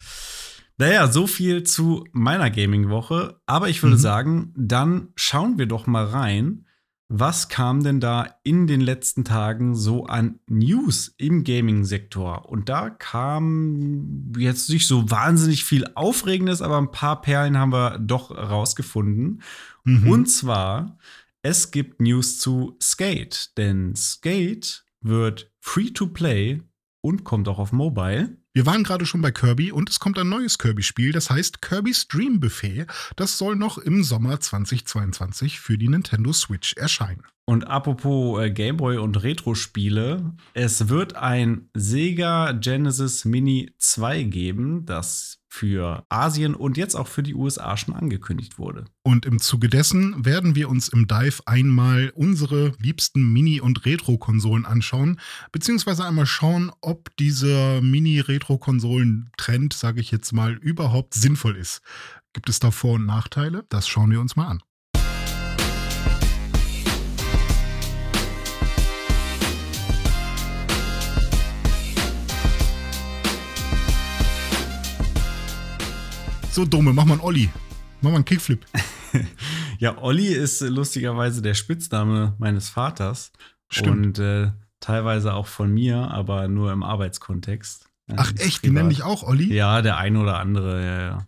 Naja, 0.78 1.08
so 1.08 1.26
viel 1.26 1.62
zu 1.64 2.06
meiner 2.12 2.50
Gaming-Woche. 2.50 3.38
Aber 3.44 3.68
ich 3.68 3.82
würde 3.82 3.96
mhm. 3.96 4.00
sagen, 4.00 4.54
dann 4.56 5.08
schauen 5.14 5.58
wir 5.58 5.66
doch 5.66 5.86
mal 5.86 6.06
rein, 6.06 6.64
was 7.12 7.48
kam 7.48 7.82
denn 7.82 7.98
da 7.98 8.36
in 8.44 8.68
den 8.68 8.80
letzten 8.80 9.24
Tagen 9.24 9.74
so 9.74 10.06
an 10.06 10.38
News 10.46 11.12
im 11.18 11.42
Gaming-Sektor? 11.42 12.48
Und 12.48 12.68
da 12.68 12.88
kam 12.88 14.32
jetzt 14.38 14.70
nicht 14.70 14.86
so 14.86 15.10
wahnsinnig 15.10 15.64
viel 15.64 15.86
Aufregendes, 15.96 16.62
aber 16.62 16.78
ein 16.78 16.92
paar 16.92 17.20
Perlen 17.20 17.58
haben 17.58 17.72
wir 17.72 17.98
doch 17.98 18.30
rausgefunden. 18.30 19.42
Mhm. 19.82 20.08
Und 20.08 20.26
zwar, 20.26 20.98
es 21.42 21.72
gibt 21.72 22.00
News 22.00 22.38
zu 22.38 22.76
Skate, 22.80 23.58
denn 23.58 23.96
Skate 23.96 24.84
wird 25.00 25.50
free 25.58 25.90
to 25.90 26.06
play 26.06 26.62
und 27.00 27.24
kommt 27.24 27.48
auch 27.48 27.58
auf 27.58 27.72
Mobile. 27.72 28.36
Wir 28.52 28.66
waren 28.66 28.82
gerade 28.82 29.06
schon 29.06 29.22
bei 29.22 29.30
Kirby 29.30 29.70
und 29.70 29.88
es 29.88 30.00
kommt 30.00 30.18
ein 30.18 30.28
neues 30.28 30.58
Kirby-Spiel, 30.58 31.12
das 31.12 31.30
heißt 31.30 31.62
Kirby's 31.62 32.08
Dream 32.08 32.40
Buffet. 32.40 32.86
Das 33.14 33.38
soll 33.38 33.54
noch 33.54 33.78
im 33.78 34.02
Sommer 34.02 34.40
2022 34.40 35.60
für 35.60 35.78
die 35.78 35.88
Nintendo 35.88 36.32
Switch 36.32 36.72
erscheinen. 36.72 37.22
Und 37.44 37.68
apropos 37.68 38.42
äh, 38.42 38.50
Gameboy 38.50 38.96
und 38.98 39.22
Retro-Spiele, 39.22 40.34
es 40.54 40.88
wird 40.88 41.14
ein 41.14 41.68
Sega 41.74 42.50
Genesis 42.50 43.24
Mini 43.24 43.72
2 43.78 44.24
geben, 44.24 44.84
das 44.84 45.39
für 45.52 46.06
Asien 46.08 46.54
und 46.54 46.76
jetzt 46.76 46.94
auch 46.94 47.08
für 47.08 47.24
die 47.24 47.34
USA 47.34 47.76
schon 47.76 47.94
angekündigt 47.94 48.58
wurde. 48.58 48.84
Und 49.02 49.26
im 49.26 49.40
Zuge 49.40 49.68
dessen 49.68 50.24
werden 50.24 50.54
wir 50.54 50.68
uns 50.68 50.88
im 50.88 51.08
Dive 51.08 51.42
einmal 51.44 52.12
unsere 52.14 52.72
liebsten 52.78 53.32
Mini- 53.32 53.60
und 53.60 53.84
Retro-Konsolen 53.84 54.64
anschauen, 54.64 55.18
beziehungsweise 55.50 56.06
einmal 56.06 56.26
schauen, 56.26 56.70
ob 56.80 57.14
dieser 57.16 57.82
Mini-Retro-Konsolen-Trend, 57.82 59.72
sage 59.72 60.00
ich 60.00 60.12
jetzt 60.12 60.32
mal, 60.32 60.54
überhaupt 60.54 61.14
sinnvoll 61.14 61.56
ist. 61.56 61.82
Gibt 62.32 62.48
es 62.48 62.60
da 62.60 62.70
Vor- 62.70 62.94
und 62.94 63.06
Nachteile? 63.06 63.64
Das 63.70 63.88
schauen 63.88 64.12
wir 64.12 64.20
uns 64.20 64.36
mal 64.36 64.46
an. 64.46 64.62
So 76.60 76.66
dumme, 76.66 76.92
mach 76.92 77.06
mal 77.06 77.14
einen 77.14 77.22
Olli. 77.22 77.48
Mach 78.02 78.10
mal 78.10 78.16
einen 78.16 78.26
Kickflip. 78.26 78.66
ja, 79.78 79.96
Olli 79.96 80.26
ist 80.26 80.60
lustigerweise 80.60 81.40
der 81.40 81.54
Spitzname 81.54 82.34
meines 82.36 82.68
Vaters. 82.68 83.32
Stimmt. 83.70 84.18
Und 84.18 84.18
äh, 84.18 84.50
teilweise 84.78 85.32
auch 85.32 85.46
von 85.46 85.72
mir, 85.72 86.10
aber 86.10 86.48
nur 86.48 86.70
im 86.70 86.82
Arbeitskontext. 86.82 87.88
Ach 88.14 88.34
echt, 88.36 88.62
die 88.62 88.68
nennen 88.68 88.90
dich 88.90 89.02
auch 89.02 89.22
Olli? 89.22 89.50
Ja, 89.50 89.80
der 89.80 89.96
eine 89.96 90.20
oder 90.20 90.38
andere, 90.38 90.84
ja, 90.84 91.00
ja. 91.00 91.26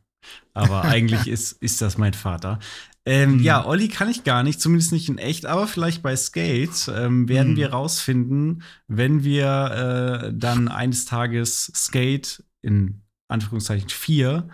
Aber 0.52 0.82
eigentlich 0.84 1.26
ist, 1.26 1.52
ist 1.62 1.80
das 1.80 1.96
mein 1.96 2.12
Vater. 2.12 2.58
Ähm, 3.06 3.36
hm. 3.36 3.42
Ja, 3.42 3.64
Olli 3.64 3.88
kann 3.88 4.10
ich 4.10 4.24
gar 4.24 4.42
nicht, 4.42 4.60
zumindest 4.60 4.92
nicht 4.92 5.08
in 5.08 5.16
echt, 5.16 5.46
aber 5.46 5.66
vielleicht 5.66 6.02
bei 6.02 6.14
Skate 6.14 6.92
ähm, 6.94 7.26
werden 7.26 7.52
hm. 7.52 7.56
wir 7.56 7.70
rausfinden, 7.70 8.64
wenn 8.86 9.24
wir 9.24 10.26
äh, 10.26 10.32
dann 10.34 10.68
eines 10.68 11.06
Tages 11.06 11.72
Skate 11.74 12.44
in 12.60 13.00
Anführungszeichen 13.28 13.88
4 13.88 14.50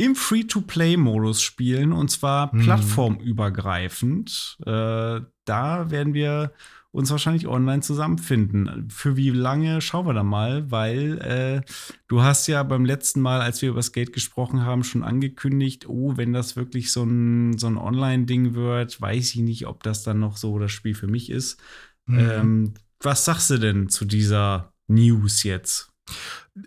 im 0.00 0.16
Free-to-Play-Modus 0.16 1.42
spielen 1.42 1.92
und 1.92 2.10
zwar 2.10 2.54
mhm. 2.54 2.62
plattformübergreifend. 2.62 4.56
Äh, 4.64 5.20
da 5.44 5.90
werden 5.90 6.14
wir 6.14 6.52
uns 6.90 7.10
wahrscheinlich 7.10 7.46
online 7.46 7.82
zusammenfinden. 7.82 8.88
Für 8.90 9.18
wie 9.18 9.28
lange 9.28 9.82
schauen 9.82 10.06
wir 10.06 10.14
da 10.14 10.24
mal, 10.24 10.70
weil 10.70 11.18
äh, 11.18 11.60
du 12.08 12.22
hast 12.22 12.46
ja 12.46 12.62
beim 12.62 12.86
letzten 12.86 13.20
Mal, 13.20 13.42
als 13.42 13.60
wir 13.60 13.68
über 13.68 13.82
Skate 13.82 14.14
gesprochen 14.14 14.64
haben, 14.64 14.84
schon 14.84 15.04
angekündigt, 15.04 15.86
oh, 15.86 16.16
wenn 16.16 16.32
das 16.32 16.56
wirklich 16.56 16.92
so 16.92 17.04
ein, 17.04 17.58
so 17.58 17.66
ein 17.66 17.76
Online-Ding 17.76 18.54
wird, 18.54 19.02
weiß 19.02 19.34
ich 19.34 19.42
nicht, 19.42 19.66
ob 19.66 19.82
das 19.82 20.02
dann 20.02 20.18
noch 20.18 20.38
so 20.38 20.58
das 20.58 20.72
Spiel 20.72 20.94
für 20.94 21.08
mich 21.08 21.28
ist. 21.28 21.60
Mhm. 22.06 22.18
Ähm, 22.18 22.74
was 23.00 23.26
sagst 23.26 23.50
du 23.50 23.58
denn 23.58 23.90
zu 23.90 24.06
dieser 24.06 24.72
News 24.88 25.42
jetzt? 25.42 25.92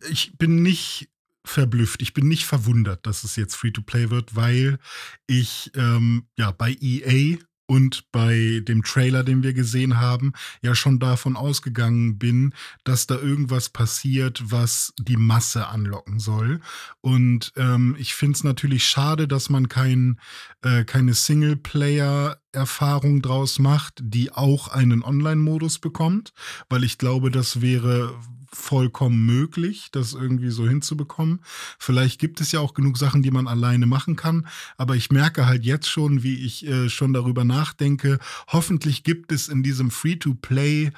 Ich 0.09 0.37
bin 0.37 0.61
nicht 0.61 1.09
verblüfft. 1.45 2.01
Ich 2.01 2.13
bin 2.13 2.27
nicht 2.27 2.45
verwundert, 2.45 3.05
dass 3.05 3.23
es 3.23 3.35
jetzt 3.35 3.55
Free-to-Play 3.55 4.09
wird, 4.09 4.35
weil 4.35 4.79
ich 5.27 5.71
ähm, 5.75 6.27
ja 6.38 6.51
bei 6.51 6.75
EA 6.79 7.38
und 7.65 8.12
bei 8.12 8.62
dem 8.67 8.83
Trailer, 8.83 9.23
den 9.23 9.41
wir 9.41 9.53
gesehen 9.53 10.00
haben, 10.00 10.33
ja 10.62 10.75
schon 10.75 11.00
davon 11.00 11.38
ausgegangen 11.38 12.19
bin, 12.19 12.53
dass 12.83 13.07
da 13.07 13.15
irgendwas 13.15 13.69
passiert, 13.69 14.51
was 14.51 14.93
die 15.00 15.17
Masse 15.17 15.67
anlocken 15.67 16.19
soll. 16.19 16.59
Und 17.01 17.53
ähm, 17.55 17.95
ich 17.97 18.15
finde 18.15 18.35
es 18.35 18.43
natürlich 18.43 18.85
schade, 18.85 19.27
dass 19.27 19.50
man 19.50 19.69
kein, 19.69 20.19
äh, 20.62 20.83
keine 20.83 21.13
Singleplayer-Erfahrung 21.13 23.21
draus 23.21 23.59
macht, 23.59 24.01
die 24.03 24.31
auch 24.31 24.67
einen 24.67 25.03
Online-Modus 25.03 25.79
bekommt, 25.79 26.33
weil 26.69 26.83
ich 26.83 26.97
glaube, 26.97 27.31
das 27.31 27.62
wäre 27.62 28.13
vollkommen 28.55 29.25
möglich, 29.25 29.89
das 29.91 30.13
irgendwie 30.13 30.50
so 30.50 30.67
hinzubekommen. 30.67 31.41
Vielleicht 31.79 32.19
gibt 32.19 32.41
es 32.41 32.51
ja 32.51 32.60
auch 32.60 32.74
genug 32.74 32.98
Sachen, 32.98 33.24
die 33.24 33.31
man 33.31 33.48
alleine 33.48 33.86
machen 33.86 34.15
kann, 34.15 34.48
aber 34.77 34.95
ich 34.95 35.12
merke 35.12 35.45
halt 35.45 35.65
jetzt 35.65 35.89
schon, 35.89 36.24
wie 36.24 36.45
ich 36.45 36.65
äh, 36.65 36.89
schon 36.89 37.13
darüber 37.13 37.43
nachdenke, 37.43 38.19
hoffentlich 38.48 39.03
gibt 39.03 39.31
es 39.31 39.48
in 39.48 39.62
diesem 39.63 39.91
Free-to-Play 39.91 40.91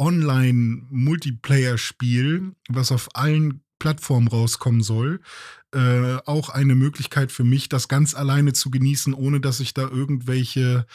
Online-Multiplayer-Spiel, 0.00 2.52
was 2.68 2.92
auf 2.92 3.08
allen 3.14 3.62
Plattformen 3.78 4.28
rauskommen 4.28 4.82
soll, 4.82 5.20
äh, 5.74 6.16
auch 6.24 6.48
eine 6.48 6.74
Möglichkeit 6.74 7.30
für 7.30 7.44
mich, 7.44 7.68
das 7.68 7.88
ganz 7.88 8.14
alleine 8.14 8.52
zu 8.52 8.70
genießen, 8.70 9.12
ohne 9.14 9.40
dass 9.40 9.60
ich 9.60 9.74
da 9.74 9.82
irgendwelche 9.82 10.86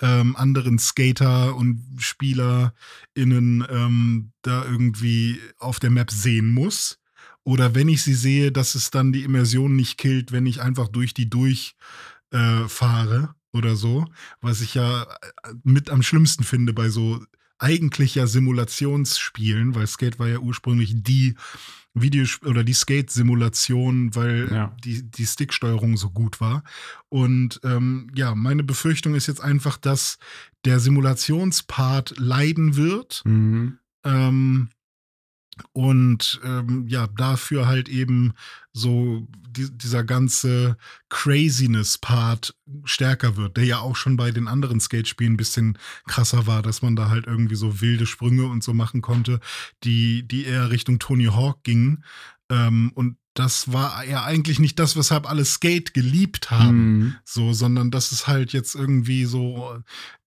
ähm, 0.00 0.36
anderen 0.36 0.78
Skater 0.78 1.54
und 1.54 1.82
SpielerInnen 1.98 3.66
ähm, 3.68 4.32
da 4.42 4.64
irgendwie 4.64 5.38
auf 5.58 5.80
der 5.80 5.90
Map 5.90 6.10
sehen 6.10 6.48
muss. 6.48 6.98
Oder 7.44 7.74
wenn 7.74 7.88
ich 7.88 8.02
sie 8.02 8.14
sehe, 8.14 8.52
dass 8.52 8.74
es 8.74 8.90
dann 8.90 9.12
die 9.12 9.24
Immersion 9.24 9.76
nicht 9.76 9.98
killt, 9.98 10.32
wenn 10.32 10.46
ich 10.46 10.62
einfach 10.62 10.88
durch 10.88 11.12
die 11.12 11.28
durchfahre 11.28 11.74
äh, 12.32 13.28
oder 13.52 13.76
so. 13.76 14.06
Was 14.40 14.60
ich 14.60 14.74
ja 14.74 15.02
äh, 15.02 15.06
mit 15.62 15.90
am 15.90 16.02
schlimmsten 16.02 16.44
finde 16.44 16.72
bei 16.72 16.88
so 16.88 17.22
eigentlich 17.58 18.16
ja 18.16 18.26
Simulationsspielen, 18.26 19.74
weil 19.74 19.86
Skate 19.86 20.18
war 20.18 20.28
ja 20.28 20.38
ursprünglich 20.38 20.94
die 21.02 21.36
Videos 21.94 22.40
oder 22.44 22.64
die 22.64 22.72
Skate-Simulation, 22.72 24.14
weil 24.14 24.48
ja. 24.50 24.76
die, 24.84 25.02
die 25.02 25.26
Sticksteuerung 25.26 25.96
so 25.96 26.10
gut 26.10 26.40
war. 26.40 26.64
Und 27.08 27.60
ähm, 27.64 28.10
ja, 28.14 28.34
meine 28.34 28.62
Befürchtung 28.62 29.14
ist 29.14 29.26
jetzt 29.26 29.42
einfach, 29.42 29.76
dass 29.76 30.18
der 30.64 30.80
Simulationspart 30.80 32.14
leiden 32.18 32.76
wird. 32.76 33.22
Mhm. 33.24 33.78
Ähm, 34.04 34.70
und 35.72 36.40
ähm, 36.44 36.86
ja, 36.88 37.06
dafür 37.06 37.66
halt 37.66 37.88
eben 37.88 38.32
so 38.72 39.26
die, 39.50 39.70
dieser 39.70 40.02
ganze 40.02 40.76
Craziness-Part 41.10 42.54
stärker 42.84 43.36
wird, 43.36 43.56
der 43.56 43.64
ja 43.64 43.78
auch 43.80 43.96
schon 43.96 44.16
bei 44.16 44.30
den 44.30 44.48
anderen 44.48 44.80
Skate-Spielen 44.80 45.34
ein 45.34 45.36
bisschen 45.36 45.78
krasser 46.06 46.46
war, 46.46 46.62
dass 46.62 46.80
man 46.80 46.96
da 46.96 47.10
halt 47.10 47.26
irgendwie 47.26 47.56
so 47.56 47.80
wilde 47.80 48.06
Sprünge 48.06 48.46
und 48.46 48.64
so 48.64 48.72
machen 48.72 49.02
konnte, 49.02 49.40
die, 49.84 50.26
die 50.26 50.44
eher 50.44 50.70
Richtung 50.70 50.98
Tony 50.98 51.26
Hawk 51.26 51.62
gingen. 51.64 52.04
Ähm, 52.50 52.92
und 52.94 53.16
das 53.34 53.72
war 53.72 54.04
ja 54.04 54.24
eigentlich 54.24 54.58
nicht 54.58 54.78
das, 54.78 54.96
weshalb 54.96 55.28
alle 55.28 55.44
Skate 55.44 55.94
geliebt 55.94 56.50
haben, 56.50 56.98
mhm. 56.98 57.14
so, 57.24 57.52
sondern 57.52 57.90
das 57.90 58.12
ist 58.12 58.26
halt 58.26 58.52
jetzt 58.52 58.74
irgendwie 58.74 59.24
so, 59.24 59.78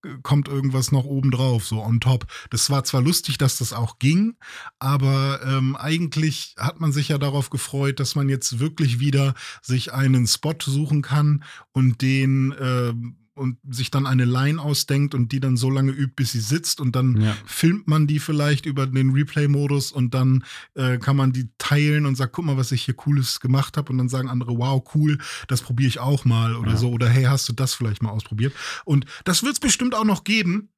äh, 0.04 0.08
kommt 0.22 0.48
irgendwas 0.48 0.90
noch 0.90 1.04
oben 1.04 1.30
drauf, 1.30 1.66
so 1.66 1.82
on 1.82 2.00
top. 2.00 2.26
Das 2.50 2.68
war 2.70 2.84
zwar 2.84 3.02
lustig, 3.02 3.38
dass 3.38 3.58
das 3.58 3.72
auch 3.72 3.98
ging, 3.98 4.36
aber 4.78 5.40
ähm, 5.44 5.76
eigentlich 5.76 6.54
hat 6.58 6.80
man 6.80 6.92
sich 6.92 7.08
ja 7.08 7.18
darauf 7.18 7.50
gefreut, 7.50 8.00
dass 8.00 8.16
man 8.16 8.28
jetzt 8.28 8.58
wirklich 8.58 8.98
wieder 8.98 9.34
sich 9.62 9.92
einen 9.92 10.26
Spot 10.26 10.54
suchen 10.60 11.02
kann 11.02 11.44
und 11.72 12.02
den 12.02 12.54
ähm, 12.60 13.25
und 13.36 13.58
sich 13.68 13.90
dann 13.90 14.06
eine 14.06 14.24
Line 14.24 14.60
ausdenkt 14.60 15.14
und 15.14 15.32
die 15.32 15.40
dann 15.40 15.56
so 15.56 15.70
lange 15.70 15.92
übt, 15.92 16.14
bis 16.16 16.32
sie 16.32 16.40
sitzt 16.40 16.80
und 16.80 16.96
dann 16.96 17.20
ja. 17.20 17.36
filmt 17.44 17.86
man 17.86 18.06
die 18.06 18.18
vielleicht 18.18 18.66
über 18.66 18.86
den 18.86 19.10
Replay-Modus 19.10 19.92
und 19.92 20.14
dann 20.14 20.44
äh, 20.74 20.98
kann 20.98 21.16
man 21.16 21.32
die 21.32 21.48
teilen 21.58 22.06
und 22.06 22.16
sagt, 22.16 22.32
guck 22.32 22.44
mal, 22.44 22.56
was 22.56 22.72
ich 22.72 22.82
hier 22.82 22.94
Cooles 22.94 23.40
gemacht 23.40 23.76
habe 23.76 23.92
und 23.92 23.98
dann 23.98 24.08
sagen 24.08 24.28
andere, 24.28 24.56
wow, 24.58 24.82
cool, 24.94 25.18
das 25.48 25.62
probiere 25.62 25.88
ich 25.88 25.98
auch 25.98 26.24
mal 26.24 26.56
oder 26.56 26.72
ja. 26.72 26.76
so 26.76 26.90
oder 26.90 27.08
hey, 27.08 27.24
hast 27.24 27.48
du 27.48 27.52
das 27.52 27.74
vielleicht 27.74 28.02
mal 28.02 28.10
ausprobiert? 28.10 28.54
Und 28.84 29.06
das 29.24 29.42
wird 29.42 29.54
es 29.54 29.60
bestimmt 29.60 29.94
auch 29.94 30.04
noch 30.04 30.24
geben, 30.24 30.70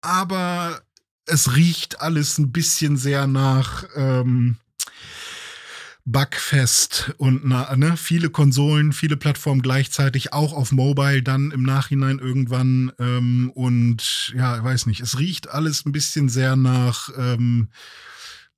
aber 0.00 0.82
es 1.26 1.56
riecht 1.56 2.00
alles 2.00 2.38
ein 2.38 2.52
bisschen 2.52 2.96
sehr 2.96 3.26
nach 3.26 3.84
ähm, 3.96 4.56
Bugfest 6.08 7.12
und 7.18 7.44
na, 7.44 7.74
ne, 7.74 7.96
viele 7.96 8.30
Konsolen, 8.30 8.92
viele 8.92 9.16
Plattformen 9.16 9.60
gleichzeitig, 9.60 10.32
auch 10.32 10.52
auf 10.52 10.70
Mobile 10.70 11.22
dann 11.22 11.50
im 11.50 11.64
Nachhinein 11.64 12.20
irgendwann. 12.20 12.92
Ähm, 13.00 13.50
und 13.52 14.32
ja, 14.36 14.56
ich 14.56 14.62
weiß 14.62 14.86
nicht, 14.86 15.00
es 15.00 15.18
riecht 15.18 15.50
alles 15.50 15.84
ein 15.84 15.90
bisschen 15.90 16.28
sehr 16.28 16.54
nach 16.54 17.08
ähm, 17.18 17.68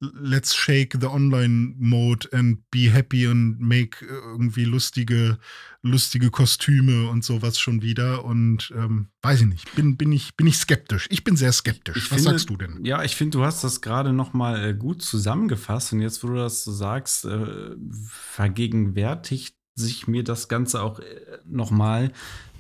let's 0.01 0.55
shake 0.55 0.99
the 1.01 1.09
online 1.09 1.75
mode 1.79 2.29
and 2.33 2.59
be 2.71 2.93
happy 2.93 3.27
and 3.27 3.59
make 3.59 4.03
äh, 4.03 4.09
irgendwie 4.09 4.65
lustige, 4.65 5.39
lustige 5.83 6.31
Kostüme 6.31 7.09
und 7.09 7.25
sowas 7.25 7.59
schon 7.59 7.83
wieder. 7.83 8.25
Und 8.25 8.73
ähm, 8.77 9.09
weiß 9.23 9.41
ich 9.41 9.47
nicht, 9.47 9.75
bin, 9.75 9.97
bin, 9.97 10.13
ich, 10.13 10.37
bin 10.37 10.47
ich 10.47 10.57
skeptisch. 10.57 11.07
Ich 11.11 11.25
bin 11.25 11.37
sehr 11.37 11.53
skeptisch. 11.53 11.97
Ich 11.97 12.11
Was 12.11 12.19
finde, 12.19 12.31
sagst 12.31 12.51
du 12.51 12.57
denn? 12.57 12.85
Ja, 12.85 13.03
ich 13.03 13.17
finde, 13.17 13.39
du 13.39 13.45
hast 13.45 13.65
das 13.65 13.81
gerade 13.81 14.13
noch 14.13 14.33
mal 14.33 14.71
äh, 14.71 14.75
gut 14.75 15.03
zusammengefasst. 15.03 15.93
Und 15.93 16.01
jetzt, 16.01 16.23
wo 16.23 16.29
du 16.29 16.37
das 16.37 16.65
so 16.65 16.73
sagst, 16.73 17.25
äh, 17.25 17.75
vergegenwärtigt 18.09 19.57
sich 19.75 20.07
mir 20.07 20.25
das 20.25 20.49
Ganze 20.49 20.83
auch 20.83 21.01
äh, 21.01 21.05
noch 21.45 21.71
mal, 21.71 22.13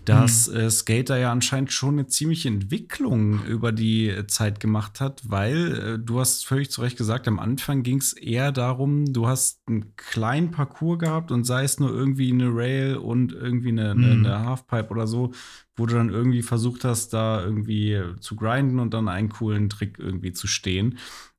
dass 0.09 0.49
mhm. 0.49 0.57
äh, 0.57 0.71
Skater 0.71 1.19
ja 1.19 1.31
anscheinend 1.31 1.71
schon 1.71 1.95
eine 1.95 2.07
ziemliche 2.07 2.49
Entwicklung 2.49 3.45
über 3.45 3.73
die 3.73 4.15
Zeit 4.27 4.59
gemacht 4.59 5.00
hat, 5.00 5.21
weil 5.29 5.75
äh, 5.75 5.99
du 5.99 6.19
hast 6.19 6.47
völlig 6.47 6.71
zu 6.71 6.81
Recht 6.81 6.97
gesagt, 6.97 7.29
am 7.29 7.38
Anfang 7.38 7.83
ging 7.83 7.99
es 7.99 8.15
eher 8.15 8.50
darum, 8.50 9.12
du 9.12 9.27
hast 9.29 9.61
einen 9.69 9.95
kleinen 9.97 10.50
Parcours 10.50 11.00
gehabt 11.00 11.31
und 11.31 11.45
sei 11.45 11.65
es 11.65 11.79
nur 11.79 11.91
irgendwie 11.91 12.33
eine 12.33 12.49
Rail 12.49 12.97
und 12.97 13.33
irgendwie 13.33 13.69
eine, 13.69 13.95
mhm. 13.95 14.05
eine, 14.05 14.12
eine 14.12 14.47
Halfpipe 14.47 14.91
oder 14.91 15.07
so, 15.07 15.33
wo 15.77 15.85
du 15.85 15.95
dann 15.95 16.09
irgendwie 16.09 16.43
versucht 16.43 16.85
hast, 16.85 17.11
da 17.11 17.45
irgendwie 17.45 18.00
zu 18.21 18.35
grinden 18.35 18.79
und 18.79 18.95
dann 18.95 19.09
einen 19.09 19.29
coolen 19.29 19.69
Trick 19.69 19.99
irgendwie 19.99 20.33
zu 20.33 20.47
stehen. 20.47 20.99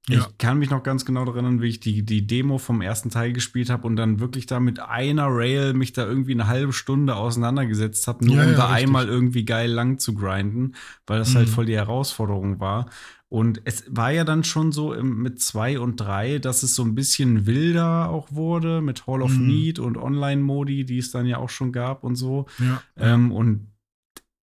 Ja. 0.09 0.19
Ich 0.19 0.37
kann 0.37 0.57
mich 0.57 0.69
noch 0.69 0.83
ganz 0.83 1.05
genau 1.05 1.23
daran 1.25 1.45
erinnern, 1.45 1.61
wie 1.61 1.67
ich 1.67 1.79
die, 1.79 2.03
die 2.03 2.25
Demo 2.25 2.57
vom 2.57 2.81
ersten 2.81 3.09
Teil 3.09 3.31
gespielt 3.31 3.69
habe 3.69 3.85
und 3.87 3.95
dann 3.95 4.19
wirklich 4.19 4.45
da 4.45 4.59
mit 4.59 4.79
einer 4.79 5.27
Rail 5.29 5.73
mich 5.73 5.93
da 5.93 6.05
irgendwie 6.05 6.33
eine 6.33 6.47
halbe 6.47 6.73
Stunde 6.73 7.15
auseinandergesetzt 7.15 8.07
habe, 8.07 8.25
nur 8.25 8.37
ja, 8.37 8.43
um 8.43 8.51
ja, 8.51 8.57
da 8.57 8.65
richtig. 8.67 8.87
einmal 8.87 9.07
irgendwie 9.07 9.45
geil 9.45 9.71
lang 9.71 9.99
zu 9.99 10.15
grinden, 10.15 10.73
weil 11.05 11.19
das 11.19 11.29
halt 11.29 11.35
mhm. 11.35 11.39
halt 11.39 11.49
voll 11.49 11.65
die 11.65 11.75
Herausforderung 11.75 12.59
war. 12.59 12.89
Und 13.29 13.61
es 13.65 13.83
war 13.87 14.11
ja 14.11 14.23
dann 14.23 14.43
schon 14.43 14.71
so 14.71 14.91
im, 14.91 15.21
mit 15.21 15.39
zwei 15.39 15.79
und 15.79 15.97
drei, 15.97 16.39
dass 16.39 16.63
es 16.63 16.73
so 16.73 16.83
ein 16.83 16.95
bisschen 16.95 17.45
wilder 17.45 18.09
auch 18.09 18.31
wurde 18.31 18.81
mit 18.81 19.05
Hall 19.05 19.21
of 19.21 19.31
mhm. 19.31 19.45
Need 19.45 19.77
und 19.77 19.97
Online-Modi, 19.97 20.83
die 20.83 20.97
es 20.97 21.11
dann 21.11 21.27
ja 21.27 21.37
auch 21.37 21.49
schon 21.49 21.71
gab 21.71 22.03
und 22.03 22.15
so. 22.15 22.47
Ja. 22.57 22.81
Ähm, 22.97 23.31
und 23.31 23.67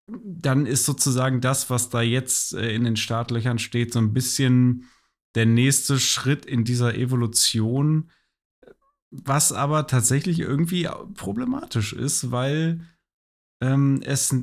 dann 0.08 0.66
ist 0.66 0.84
sozusagen 0.84 1.40
das, 1.40 1.70
was 1.70 1.90
da 1.90 2.02
jetzt 2.02 2.54
äh, 2.54 2.76
in 2.76 2.84
den 2.84 2.98
Startlöchern 2.98 3.58
steht, 3.58 3.94
so 3.94 4.00
ein 4.00 4.14
bisschen 4.14 4.90
der 5.36 5.46
nächste 5.46 6.00
Schritt 6.00 6.46
in 6.46 6.64
dieser 6.64 6.96
Evolution, 6.96 8.12
was 9.12 9.52
aber 9.52 9.88
tatsächlich 9.88 10.40
irgendwie 10.40 10.88
problematisch 11.16 11.94
ist, 11.94 12.32
weil 12.32 12.82
ähm, 13.62 14.02
es 14.04 14.36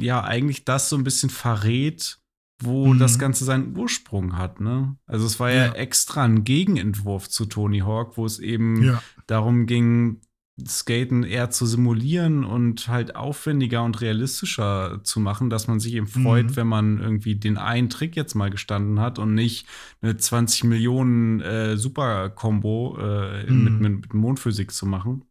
ja 0.00 0.22
eigentlich 0.22 0.64
das 0.64 0.88
so 0.88 0.96
ein 0.96 1.04
bisschen 1.04 1.30
verrät, 1.30 2.18
wo 2.60 2.92
mhm. 2.92 2.98
das 2.98 3.18
Ganze 3.18 3.44
seinen 3.44 3.76
Ursprung 3.76 4.36
hat. 4.36 4.60
Ne? 4.60 4.96
Also 5.06 5.26
es 5.26 5.38
war 5.40 5.50
ja. 5.50 5.66
ja. 5.66 5.72
extra 5.72 6.24
ein 6.24 6.44
Gegenentwurf 6.44 7.28
zu 7.28 7.46
Tony 7.46 7.80
Hawk, 7.80 8.16
wo 8.16 8.26
es 8.26 8.38
eben 8.38 8.82
ja. 8.82 9.02
darum 9.26 9.66
ging, 9.66 10.20
Skaten 10.66 11.22
eher 11.22 11.50
zu 11.50 11.66
simulieren 11.66 12.44
und 12.44 12.88
halt 12.88 13.16
aufwendiger 13.16 13.84
und 13.84 14.00
realistischer 14.00 15.00
zu 15.04 15.20
machen, 15.20 15.50
dass 15.50 15.68
man 15.68 15.80
sich 15.80 15.94
eben 15.94 16.06
freut, 16.06 16.46
mhm. 16.46 16.56
wenn 16.56 16.66
man 16.66 16.98
irgendwie 16.98 17.36
den 17.36 17.58
einen 17.58 17.90
Trick 17.90 18.16
jetzt 18.16 18.34
mal 18.34 18.50
gestanden 18.50 19.00
hat 19.00 19.18
und 19.18 19.34
nicht 19.34 19.66
eine 20.00 20.16
20 20.16 20.64
Millionen 20.64 21.40
äh, 21.40 21.76
Super-Kombo 21.76 22.98
äh, 23.00 23.50
mhm. 23.50 23.64
mit, 23.64 23.80
mit, 23.80 23.92
mit 24.02 24.14
Mondphysik 24.14 24.72
zu 24.72 24.86
machen. 24.86 25.24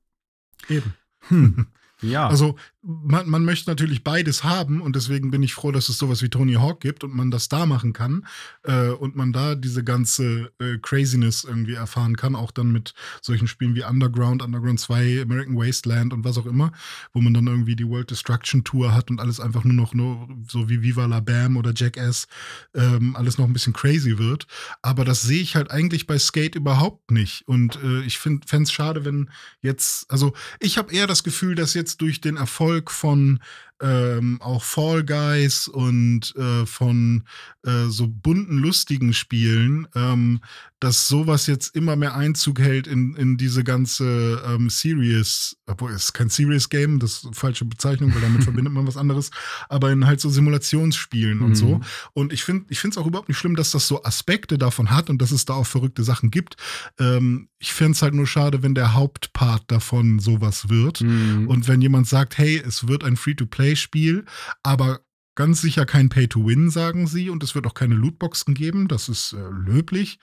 Eben. 0.70 0.94
Hm. 1.28 1.68
Ja. 2.02 2.28
Also 2.28 2.58
man, 2.88 3.30
man 3.30 3.43
möchte 3.43 3.69
natürlich 3.69 4.02
beides 4.06 4.45
haben 4.45 4.82
und 4.82 4.95
deswegen 4.95 5.30
bin 5.30 5.43
ich 5.43 5.54
froh, 5.54 5.73
dass 5.73 5.89
es 5.89 5.97
sowas 5.97 6.21
wie 6.21 6.30
Tony 6.30 6.54
Hawk 6.54 6.80
gibt 6.80 7.04
und 7.04 7.13
man 7.13 7.32
das 7.32 7.50
da 7.50 7.65
machen 7.65 7.91
kann 7.91 8.26
äh, 8.63 8.88
und 8.88 9.17
man 9.17 9.34
da 9.34 9.56
diese 9.56 9.84
ganze 9.84 10.54
äh, 10.60 10.78
Craziness 10.82 11.43
irgendwie 11.43 11.73
erfahren 11.73 12.15
kann, 12.15 12.34
auch 12.34 12.50
dann 12.50 12.71
mit 12.71 12.93
solchen 13.21 13.47
Spielen 13.47 13.76
wie 13.76 13.84
Underground, 13.84 14.41
Underground 14.41 14.80
2, 14.80 15.23
American 15.23 15.58
Wasteland 15.58 16.13
und 16.13 16.23
was 16.23 16.38
auch 16.38 16.45
immer, 16.45 16.71
wo 17.12 17.19
man 17.19 17.34
dann 17.34 17.47
irgendwie 17.47 17.76
die 17.76 17.86
World 17.86 18.10
Destruction 18.10 18.63
Tour 18.63 18.93
hat 18.93 19.12
und 19.12 19.19
alles 19.19 19.41
einfach 19.41 19.65
nur 19.65 19.73
noch 19.73 19.93
nur 19.93 20.30
so 20.47 20.69
wie 20.69 20.82
Viva 20.82 21.08
la 21.08 21.19
Bam 21.19 21.58
oder 21.58 21.73
Jackass 21.76 22.28
ähm, 22.73 23.17
alles 23.17 23.38
noch 23.38 23.45
ein 23.45 23.54
bisschen 23.54 23.73
crazy 23.73 24.17
wird. 24.17 24.47
Aber 24.82 25.04
das 25.04 25.23
sehe 25.23 25.41
ich 25.41 25.58
halt 25.58 25.71
eigentlich 25.71 26.08
bei 26.08 26.17
Skate 26.17 26.56
überhaupt 26.56 27.12
nicht 27.12 27.45
und 27.50 27.78
äh, 27.84 28.04
ich 28.04 28.17
fände 28.17 28.45
es 28.50 28.71
schade, 28.71 29.04
wenn 29.04 29.30
jetzt, 29.62 30.10
also 30.10 30.32
ich 30.62 30.78
habe 30.78 30.93
eher 30.93 31.08
das 31.08 31.26
Gefühl, 31.26 31.56
dass 31.56 31.73
jetzt 31.73 32.00
durch 32.00 32.21
den 32.21 32.38
Erfolg 32.38 32.77
von 32.86 33.40
ähm, 33.82 34.40
auch 34.42 34.63
Fall 34.63 35.04
Guys 35.04 35.68
und 35.68 36.36
äh, 36.36 36.66
von 36.66 37.24
äh, 37.63 37.88
so 37.88 38.08
bunten, 38.08 38.58
lustigen 38.58 39.13
Spielen, 39.13 39.88
ähm, 39.96 40.42
dass 40.80 41.08
sowas 41.08 41.48
jetzt 41.48 41.76
immer 41.76 41.96
mehr 41.96 42.16
Einzug 42.16 42.60
hält 42.60 42.88
in, 42.88 43.16
in 43.16 43.38
diese 43.38 43.63
ganze 43.63 44.44
ähm, 44.48 44.70
Serious, 44.70 45.58
obwohl 45.66 45.92
es 45.92 46.06
ist 46.06 46.13
kein 46.13 46.30
Serious 46.30 46.70
Game, 46.70 47.00
das 47.00 47.24
ist 47.24 47.36
falsche 47.36 47.66
Bezeichnung, 47.66 48.13
weil 48.13 48.22
damit 48.22 48.44
verbindet 48.44 48.74
man 48.74 48.86
was 48.86 48.98
anderes, 48.98 49.32
aber 49.70 49.92
in 49.92 50.06
halt 50.06 50.22
so 50.22 50.30
Simulationsspielen 50.30 51.40
mhm. 51.40 51.46
und 51.46 51.56
so. 51.56 51.82
Und 52.13 52.32
ich 52.32 52.44
finde 52.44 52.66
ich 52.70 52.80
finde 52.80 52.96
es 52.96 52.98
auch 52.98 53.08
überhaupt 53.08 53.28
nicht 53.28 53.38
schlimm, 53.38 53.56
dass 53.56 53.72
das 53.72 53.88
so 53.88 54.04
Aspekte 54.04 54.58
davon 54.58 54.92
hat 54.92 55.10
und 55.10 55.22
dass 55.22 55.32
es 55.32 55.46
da 55.46 55.54
auch 55.54 55.68
verrückte 55.68 56.04
Sachen 56.04 56.32
gibt. 56.32 56.58
Ähm, 57.00 57.50
ich 57.60 57.74
fände 57.74 57.94
es 57.94 58.02
halt 58.04 58.13
nur 58.13 58.28
schade, 58.28 58.62
wenn 58.62 58.76
der 58.76 58.94
Hauptpart 58.94 59.63
davon 59.68 60.20
sowas 60.20 60.70
wird. 60.70 61.02
Mhm. 61.02 61.48
Und 61.48 61.68
wenn 61.68 61.82
jemand 61.82 62.08
sagt, 62.08 62.38
hey, 62.38 62.62
es 62.63 62.88
wird 62.88 63.04
ein 63.04 63.18
Free-to-Play-Spiel, 63.67 64.25
aber 64.63 65.01
Ganz 65.36 65.62
sicher 65.62 65.86
kein 65.86 66.10
Pay-to-Win, 66.10 66.71
sagen 66.71 67.06
sie, 67.06 67.30
und 67.30 67.43
es 67.43 67.53
wird 67.53 67.67
auch 67.67 67.75
keine 67.75 67.93
Lootboxen 67.93 68.56
geben. 68.56 68.88
Das 68.88 69.08
ist 69.08 69.34
äh, 69.34 69.49
löblich, 69.51 70.17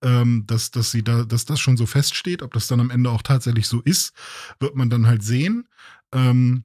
ähm, 0.00 0.44
dass, 0.46 0.70
dass, 0.70 0.92
sie 0.92 1.02
da, 1.02 1.24
dass 1.24 1.44
das 1.44 1.58
schon 1.58 1.76
so 1.76 1.86
feststeht. 1.86 2.40
Ob 2.40 2.54
das 2.54 2.68
dann 2.68 2.78
am 2.78 2.90
Ende 2.90 3.10
auch 3.10 3.22
tatsächlich 3.22 3.66
so 3.66 3.80
ist, 3.80 4.12
wird 4.60 4.76
man 4.76 4.88
dann 4.88 5.08
halt 5.08 5.24
sehen. 5.24 5.66
Ähm, 6.14 6.62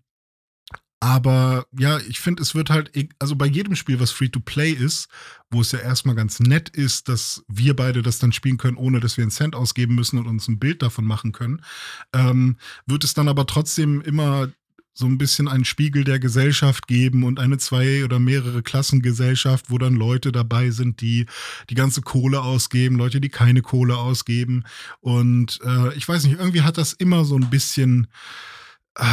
aber 0.99 1.65
ja, 1.77 1.97
ich 1.97 2.19
finde, 2.19 2.43
es 2.43 2.53
wird 2.53 2.69
halt, 2.69 2.91
also 3.17 3.35
bei 3.35 3.47
jedem 3.47 3.75
Spiel, 3.75 3.99
was 3.99 4.11
Free-to-Play 4.11 4.73
ist, 4.73 5.07
wo 5.49 5.61
es 5.61 5.71
ja 5.71 5.79
erstmal 5.79 6.15
ganz 6.15 6.39
nett 6.39 6.69
ist, 6.69 7.09
dass 7.09 7.43
wir 7.47 7.75
beide 7.75 8.03
das 8.03 8.19
dann 8.19 8.31
spielen 8.33 8.57
können, 8.57 8.77
ohne 8.77 8.99
dass 8.99 9.17
wir 9.17 9.23
einen 9.23 9.31
Cent 9.31 9.55
ausgeben 9.55 9.95
müssen 9.95 10.19
und 10.19 10.27
uns 10.27 10.47
ein 10.47 10.59
Bild 10.59 10.83
davon 10.83 11.05
machen 11.05 11.31
können, 11.31 11.63
ähm, 12.13 12.57
wird 12.85 13.03
es 13.03 13.15
dann 13.15 13.27
aber 13.27 13.47
trotzdem 13.47 14.01
immer 14.01 14.49
so 14.97 15.05
ein 15.05 15.17
bisschen 15.17 15.49
einen 15.49 15.65
Spiegel 15.65 16.05
der 16.05 16.19
Gesellschaft 16.19 16.87
geben 16.87 17.23
und 17.23 17.37
eine 17.37 17.57
zwei 17.57 18.05
oder 18.05 18.17
mehrere 18.17 18.63
Klassengesellschaft, 18.63 19.69
wo 19.69 19.77
dann 19.77 19.95
Leute 19.95 20.31
dabei 20.31 20.71
sind, 20.71 21.01
die 21.01 21.25
die 21.69 21.75
ganze 21.75 22.01
Kohle 22.01 22.41
ausgeben, 22.41 22.95
Leute, 22.95 23.19
die 23.19 23.29
keine 23.29 23.61
Kohle 23.61 23.97
ausgeben. 23.97 24.63
Und 25.01 25.59
äh, 25.65 25.93
ich 25.95 26.07
weiß 26.07 26.23
nicht, 26.23 26.39
irgendwie 26.39 26.61
hat 26.61 26.77
das 26.77 26.93
immer 26.93 27.25
so 27.25 27.35
ein 27.35 27.49
bisschen. 27.49 28.07
Äh, 28.95 29.03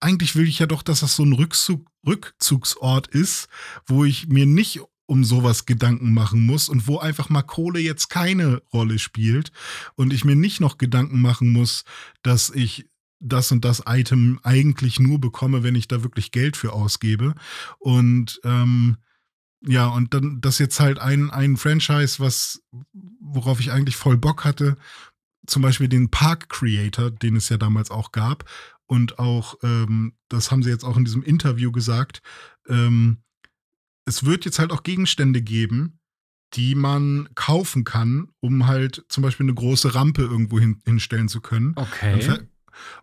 eigentlich 0.00 0.34
will 0.34 0.48
ich 0.48 0.58
ja 0.58 0.66
doch, 0.66 0.82
dass 0.82 1.00
das 1.00 1.14
so 1.14 1.24
ein 1.24 1.34
Rückzug, 1.34 1.86
Rückzugsort 2.04 3.06
ist, 3.06 3.48
wo 3.86 4.04
ich 4.04 4.28
mir 4.28 4.46
nicht 4.46 4.80
um 5.06 5.24
sowas 5.24 5.66
Gedanken 5.66 6.14
machen 6.14 6.46
muss 6.46 6.70
und 6.70 6.88
wo 6.88 6.98
einfach 6.98 7.28
mal 7.28 7.42
Kohle 7.42 7.80
jetzt 7.80 8.08
keine 8.08 8.62
Rolle 8.72 8.98
spielt 8.98 9.52
und 9.94 10.12
ich 10.12 10.24
mir 10.24 10.36
nicht 10.36 10.60
noch 10.60 10.78
Gedanken 10.78 11.20
machen 11.20 11.52
muss, 11.52 11.84
dass 12.22 12.48
ich 12.48 12.86
das 13.22 13.52
und 13.52 13.64
das 13.64 13.82
Item 13.86 14.40
eigentlich 14.42 14.98
nur 14.98 15.20
bekomme, 15.20 15.62
wenn 15.62 15.74
ich 15.74 15.88
da 15.88 16.02
wirklich 16.02 16.32
Geld 16.32 16.56
für 16.56 16.72
ausgebe. 16.72 17.34
Und 17.78 18.40
ähm, 18.44 18.96
ja, 19.64 19.86
und 19.86 20.12
dann 20.12 20.40
das 20.40 20.58
jetzt 20.58 20.80
halt 20.80 20.98
ein, 20.98 21.30
ein 21.30 21.56
Franchise, 21.56 22.18
was, 22.18 22.62
worauf 23.20 23.60
ich 23.60 23.70
eigentlich 23.70 23.96
voll 23.96 24.18
Bock 24.18 24.44
hatte, 24.44 24.76
zum 25.46 25.62
Beispiel 25.62 25.88
den 25.88 26.10
Park 26.10 26.48
Creator, 26.48 27.10
den 27.10 27.36
es 27.36 27.48
ja 27.48 27.56
damals 27.56 27.90
auch 27.90 28.12
gab. 28.12 28.44
Und 28.86 29.18
auch, 29.18 29.54
ähm, 29.62 30.14
das 30.28 30.50
haben 30.50 30.62
sie 30.62 30.70
jetzt 30.70 30.84
auch 30.84 30.96
in 30.96 31.04
diesem 31.04 31.22
Interview 31.22 31.72
gesagt, 31.72 32.22
ähm, 32.68 33.18
es 34.04 34.24
wird 34.24 34.44
jetzt 34.44 34.58
halt 34.58 34.72
auch 34.72 34.82
Gegenstände 34.82 35.40
geben, 35.40 36.00
die 36.54 36.74
man 36.74 37.28
kaufen 37.34 37.84
kann, 37.84 38.28
um 38.40 38.66
halt 38.66 39.04
zum 39.08 39.22
Beispiel 39.22 39.44
eine 39.44 39.54
große 39.54 39.94
Rampe 39.94 40.22
irgendwo 40.22 40.58
hin, 40.58 40.82
hinstellen 40.84 41.28
zu 41.28 41.40
können. 41.40 41.72
Okay. 41.76 42.14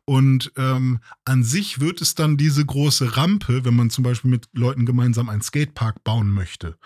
Und 0.05 0.51
ähm, 0.57 0.99
an 1.25 1.43
sich 1.43 1.79
wird 1.79 2.01
es 2.01 2.15
dann 2.15 2.37
diese 2.37 2.65
große 2.65 3.17
Rampe, 3.17 3.65
wenn 3.65 3.75
man 3.75 3.89
zum 3.89 4.03
Beispiel 4.03 4.31
mit 4.31 4.47
Leuten 4.53 4.85
gemeinsam 4.85 5.29
einen 5.29 5.41
Skatepark 5.41 6.03
bauen 6.03 6.29
möchte, 6.29 6.77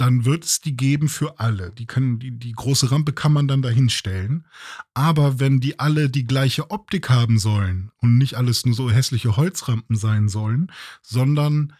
dann 0.00 0.24
wird 0.24 0.44
es 0.44 0.60
die 0.60 0.76
geben 0.76 1.08
für 1.08 1.38
alle. 1.40 1.72
Die, 1.72 1.86
können, 1.86 2.18
die, 2.18 2.30
die 2.30 2.52
große 2.52 2.90
Rampe 2.90 3.12
kann 3.12 3.34
man 3.34 3.48
dann 3.48 3.60
dahinstellen. 3.60 4.46
Aber 4.94 5.40
wenn 5.40 5.60
die 5.60 5.78
alle 5.78 6.08
die 6.08 6.24
gleiche 6.24 6.70
Optik 6.70 7.10
haben 7.10 7.38
sollen 7.38 7.90
und 7.98 8.16
nicht 8.16 8.34
alles 8.34 8.64
nur 8.64 8.74
so 8.74 8.90
hässliche 8.90 9.36
Holzrampen 9.36 9.96
sein 9.96 10.28
sollen, 10.28 10.72
sondern 11.02 11.74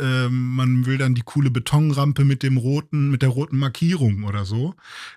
ähm, 0.00 0.54
man 0.54 0.86
will 0.86 0.96
dann 0.96 1.14
die 1.14 1.22
coole 1.22 1.50
Betonrampe 1.50 2.24
mit 2.24 2.42
dem 2.42 2.56
roten, 2.56 3.10
mit 3.10 3.22
der 3.22 3.30
roten 3.30 3.58
Markierung 3.58 4.24
oder 4.24 4.44
so, 4.44 4.74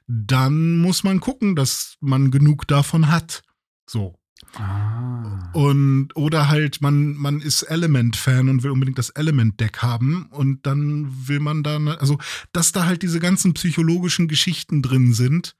dann 0.08 0.78
muss 0.80 1.04
man 1.04 1.20
gucken, 1.20 1.56
dass 1.56 1.98
man 2.02 2.32
genug 2.32 2.68
davon 2.68 3.10
hat. 3.10 3.44
So. 3.88 4.18
Ah. 4.56 5.50
Und 5.54 6.16
oder 6.16 6.50
halt, 6.50 6.82
man, 6.82 7.14
man 7.14 7.42
ist 7.42 7.64
Element-Fan 7.64 8.50
und 8.50 8.64
will 8.64 8.72
unbedingt 8.72 8.98
das 8.98 9.10
Element-Deck 9.10 9.80
haben 9.80 10.28
und 10.32 10.66
dann 10.66 11.28
will 11.28 11.40
man 11.40 11.64
dann, 11.64 11.88
also, 11.88 12.18
dass 12.54 12.72
da 12.72 12.86
halt 12.86 13.02
diese 13.02 13.20
ganzen 13.20 13.54
psychologischen 13.54 14.28
Geschichten 14.28 14.82
drin 14.82 15.14
sind, 15.14 15.56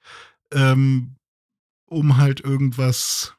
ähm, 0.54 1.16
um 1.86 2.18
halt 2.18 2.40
irgendwas 2.40 3.36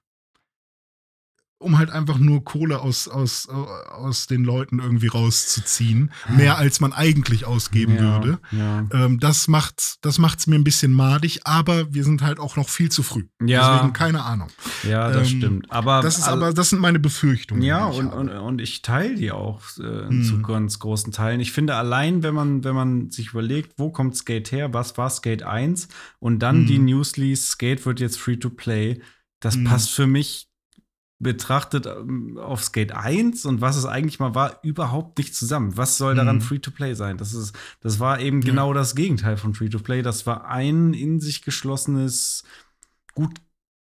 um 1.62 1.79
halt 1.79 1.90
einfach 1.90 2.18
nur 2.18 2.44
Kohle 2.44 2.81
aus, 2.81 3.09
aus, 3.09 3.48
aus 3.48 4.27
den 4.27 4.44
Leuten 4.44 4.79
irgendwie 4.79 5.07
rauszuziehen. 5.07 6.11
Mehr 6.29 6.59
als 6.59 6.81
man 6.81 6.92
eigentlich 6.92 7.44
ausgeben 7.44 7.96
ja, 7.96 8.03
würde. 8.22 8.38
Ja. 8.51 8.87
Ähm, 8.92 9.18
das 9.20 9.48
macht 9.48 9.96
das 10.03 10.18
macht's 10.18 10.46
mir 10.46 10.57
ein 10.57 10.64
bisschen 10.64 10.92
madig, 10.92 11.40
aber 11.44 11.92
wir 11.94 12.05
sind 12.05 12.22
halt 12.22 12.38
auch 12.40 12.57
noch 12.57 12.68
viel 12.68 12.90
zu 12.90 13.03
früh. 13.03 13.27
Ja. 13.44 13.75
Deswegen 13.75 13.92
keine 13.92 14.25
Ahnung. 14.25 14.48
Ja, 14.88 15.11
das 15.11 15.31
Ähm, 15.31 15.38
stimmt. 15.38 15.70
Aber, 15.70 16.01
Das 16.03 16.18
ist 16.18 16.29
aber, 16.29 16.53
das 16.53 16.70
sind 16.70 16.81
meine 16.81 16.98
Befürchtungen. 16.98 17.62
Ja, 17.62 17.87
und, 17.87 18.09
und, 18.12 18.29
und 18.29 18.61
ich 18.61 18.83
teile 18.83 19.14
die 19.14 19.31
auch 19.33 19.61
äh, 19.79 20.09
Hm. 20.09 20.25
zu 20.25 20.42
ganz 20.42 20.79
großen 20.79 21.12
Teilen. 21.12 21.40
Ich 21.40 21.53
finde 21.53 21.75
allein, 21.77 22.22
wenn 22.22 22.35
man, 22.35 22.64
wenn 22.64 22.75
man 22.75 23.11
sich 23.11 23.29
überlegt, 23.31 23.75
wo 23.79 23.90
kommt 23.90 24.16
Skate 24.16 24.51
her, 24.53 24.72
was 24.75 24.98
war 24.98 25.09
Skate 25.11 25.42
1 25.44 25.88
und 26.18 26.40
dann 26.40 26.61
Hm. 26.61 26.66
die 26.66 26.79
Newsleys, 26.79 27.48
Skate 27.51 27.85
wird 27.87 28.01
jetzt 28.01 28.18
free 28.18 28.37
to 28.37 28.51
play, 28.51 29.01
das 29.40 29.55
Hm. 29.55 29.64
passt 29.64 29.90
für 29.90 30.07
mich 30.07 30.48
betrachtet 31.23 31.87
ähm, 31.87 32.37
auf 32.39 32.63
Skate 32.65 32.93
1 32.93 33.45
und 33.47 33.61
was 33.61 33.77
es 33.77 33.85
eigentlich 33.87 34.19
mal 34.19 34.35
war, 34.35 34.59
überhaupt 34.63 35.19
nicht 35.19 35.35
zusammen. 35.35 35.77
Was 35.77 35.97
soll 35.99 36.15
daran 36.15 36.37
Mhm. 36.37 36.41
Free-to-Play 36.43 36.95
sein? 36.95 37.17
Das 37.19 37.33
ist, 37.33 37.57
das 37.81 38.01
war 38.01 38.21
eben 38.21 38.43
Ja. 38.43 38.47
genau 38.51 38.73
das 38.73 38.95
Gegenteil 38.95 39.37
von 39.37 39.55
Free-to-Play. 39.55 40.03
Das 40.03 40.27
war 40.27 40.47
ein 40.49 40.95
in 40.95 41.21
sich 41.21 41.43
geschlossenes, 41.43 42.45
gut 43.15 43.35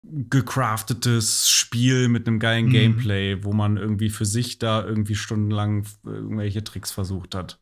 gecraftetes 0.03 1.49
Spiel 1.51 2.09
mit 2.09 2.27
einem 2.27 2.39
geilen 2.39 2.67
Mhm. 2.67 2.71
Gameplay, 2.73 3.45
wo 3.45 3.53
man 3.53 3.77
irgendwie 3.77 4.11
für 4.11 4.25
sich 4.27 4.59
da 4.59 4.85
irgendwie 4.85 5.15
stundenlang 5.15 5.87
irgendwelche 6.05 6.65
Tricks 6.65 6.91
versucht 6.91 7.35
hat. 7.35 7.61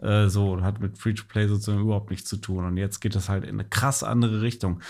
Äh, 0.00 0.28
so, 0.28 0.62
hat 0.62 0.80
mit 0.80 0.98
Free-to-Play 0.98 1.48
sozusagen 1.48 1.82
überhaupt 1.82 2.10
nichts 2.10 2.28
zu 2.28 2.36
tun. 2.36 2.64
Und 2.64 2.76
jetzt 2.76 3.00
geht 3.00 3.14
das 3.14 3.28
halt 3.28 3.44
in 3.44 3.50
eine 3.58 3.68
krass 3.68 4.02
andere 4.02 4.42
Richtung. 4.42 4.80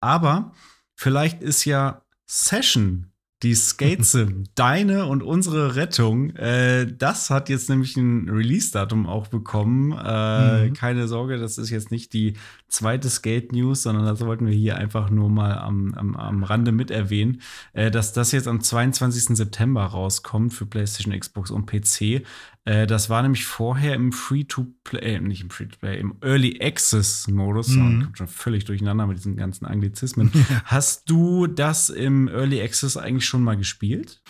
Aber 0.00 0.52
vielleicht 0.94 1.42
ist 1.42 1.64
ja 1.64 2.02
Session 2.26 3.10
die 3.42 3.54
Skate 3.54 4.04
Sim, 4.04 4.44
deine 4.54 5.06
und 5.06 5.22
unsere 5.22 5.76
Rettung. 5.76 6.30
Äh, 6.36 6.86
das 6.86 7.30
hat 7.30 7.48
jetzt 7.48 7.68
nämlich 7.68 7.96
ein 7.96 8.28
Release-Datum 8.28 9.06
auch 9.06 9.28
bekommen. 9.28 9.92
Äh, 9.92 10.68
Mhm. 10.68 10.72
Keine 10.74 11.08
Sorge, 11.08 11.38
das 11.38 11.58
ist 11.58 11.70
jetzt 11.70 11.90
nicht 11.90 12.12
die 12.12 12.34
zweite 12.68 13.08
Skate-News, 13.08 13.82
sondern 13.82 14.04
das 14.04 14.20
wollten 14.20 14.46
wir 14.46 14.54
hier 14.54 14.76
einfach 14.76 15.10
nur 15.10 15.28
mal 15.28 15.58
am, 15.58 15.94
am, 15.94 16.16
am 16.16 16.42
Rande 16.42 16.72
mit 16.72 16.90
erwähnen, 16.90 17.40
äh, 17.72 17.90
dass 17.90 18.12
das 18.12 18.32
jetzt 18.32 18.48
am 18.48 18.60
22. 18.60 19.36
September 19.36 19.84
rauskommt 19.84 20.52
für 20.52 20.66
PlayStation, 20.66 21.18
Xbox 21.18 21.50
und 21.50 21.66
PC. 21.66 22.22
Äh, 22.68 22.86
das 22.86 23.08
war 23.08 23.22
nämlich 23.22 23.46
vorher 23.46 23.94
im 23.94 24.12
Free-to-Play, 24.12 25.00
äh, 25.00 25.20
nicht 25.20 25.40
im 25.40 25.48
Free-to-Play, 25.48 25.98
im 25.98 26.16
Early 26.20 26.60
Access-Modus. 26.60 27.68
Mhm. 27.68 28.00
Ich 28.00 28.04
komme 28.04 28.16
schon 28.16 28.28
völlig 28.28 28.66
durcheinander 28.66 29.06
mit 29.06 29.16
diesen 29.16 29.36
ganzen 29.36 29.64
Anglizismen. 29.64 30.30
Hast 30.66 31.08
du 31.08 31.46
das 31.46 31.88
im 31.88 32.28
Early 32.28 32.60
Access 32.60 32.98
eigentlich 32.98 33.24
schon 33.24 33.42
mal 33.42 33.56
gespielt? 33.56 34.20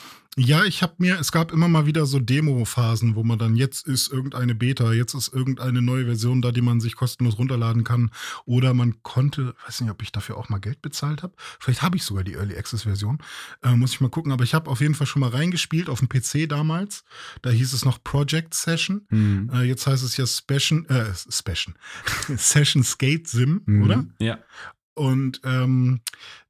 Ja, 0.40 0.64
ich 0.64 0.82
habe 0.84 0.94
mir, 0.98 1.18
es 1.18 1.32
gab 1.32 1.50
immer 1.50 1.66
mal 1.66 1.86
wieder 1.86 2.06
so 2.06 2.20
Demo-Phasen, 2.20 3.16
wo 3.16 3.24
man 3.24 3.40
dann 3.40 3.56
jetzt 3.56 3.88
ist 3.88 4.12
irgendeine 4.12 4.54
Beta, 4.54 4.92
jetzt 4.92 5.14
ist 5.14 5.32
irgendeine 5.34 5.82
neue 5.82 6.04
Version 6.04 6.40
da, 6.42 6.52
die 6.52 6.60
man 6.60 6.78
sich 6.78 6.94
kostenlos 6.94 7.38
runterladen 7.38 7.82
kann. 7.82 8.12
Oder 8.44 8.72
man 8.72 9.02
konnte, 9.02 9.56
weiß 9.66 9.80
nicht, 9.80 9.90
ob 9.90 10.00
ich 10.00 10.12
dafür 10.12 10.36
auch 10.36 10.48
mal 10.48 10.58
Geld 10.60 10.80
bezahlt 10.80 11.24
habe. 11.24 11.34
Vielleicht 11.58 11.82
habe 11.82 11.96
ich 11.96 12.04
sogar 12.04 12.22
die 12.22 12.34
Early 12.34 12.56
Access-Version. 12.56 13.18
Äh, 13.64 13.74
muss 13.74 13.92
ich 13.94 14.00
mal 14.00 14.10
gucken. 14.10 14.30
Aber 14.30 14.44
ich 14.44 14.54
habe 14.54 14.70
auf 14.70 14.80
jeden 14.80 14.94
Fall 14.94 15.08
schon 15.08 15.20
mal 15.20 15.30
reingespielt 15.30 15.88
auf 15.88 15.98
dem 15.98 16.08
PC 16.08 16.48
damals. 16.48 17.02
Da 17.42 17.50
hieß 17.50 17.72
es 17.72 17.84
noch 17.84 18.02
Project 18.04 18.54
Session. 18.54 19.06
Hm. 19.08 19.50
Äh, 19.52 19.62
jetzt 19.64 19.88
heißt 19.88 20.04
es 20.04 20.16
ja 20.16 20.24
Session, 20.24 20.86
äh, 20.88 21.06
Session, 21.14 21.74
Session 22.36 22.84
Skate 22.84 23.26
Sim, 23.26 23.62
Mhm. 23.66 23.82
oder? 23.82 24.06
Ja. 24.20 24.38
Und 24.98 25.40
ähm, 25.44 26.00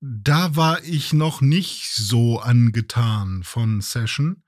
da 0.01 0.57
war 0.57 0.83
ich 0.83 1.13
noch 1.13 1.41
nicht 1.41 1.91
so 1.95 2.41
angetan 2.41 3.43
von 3.43 3.81
Session. 3.83 4.43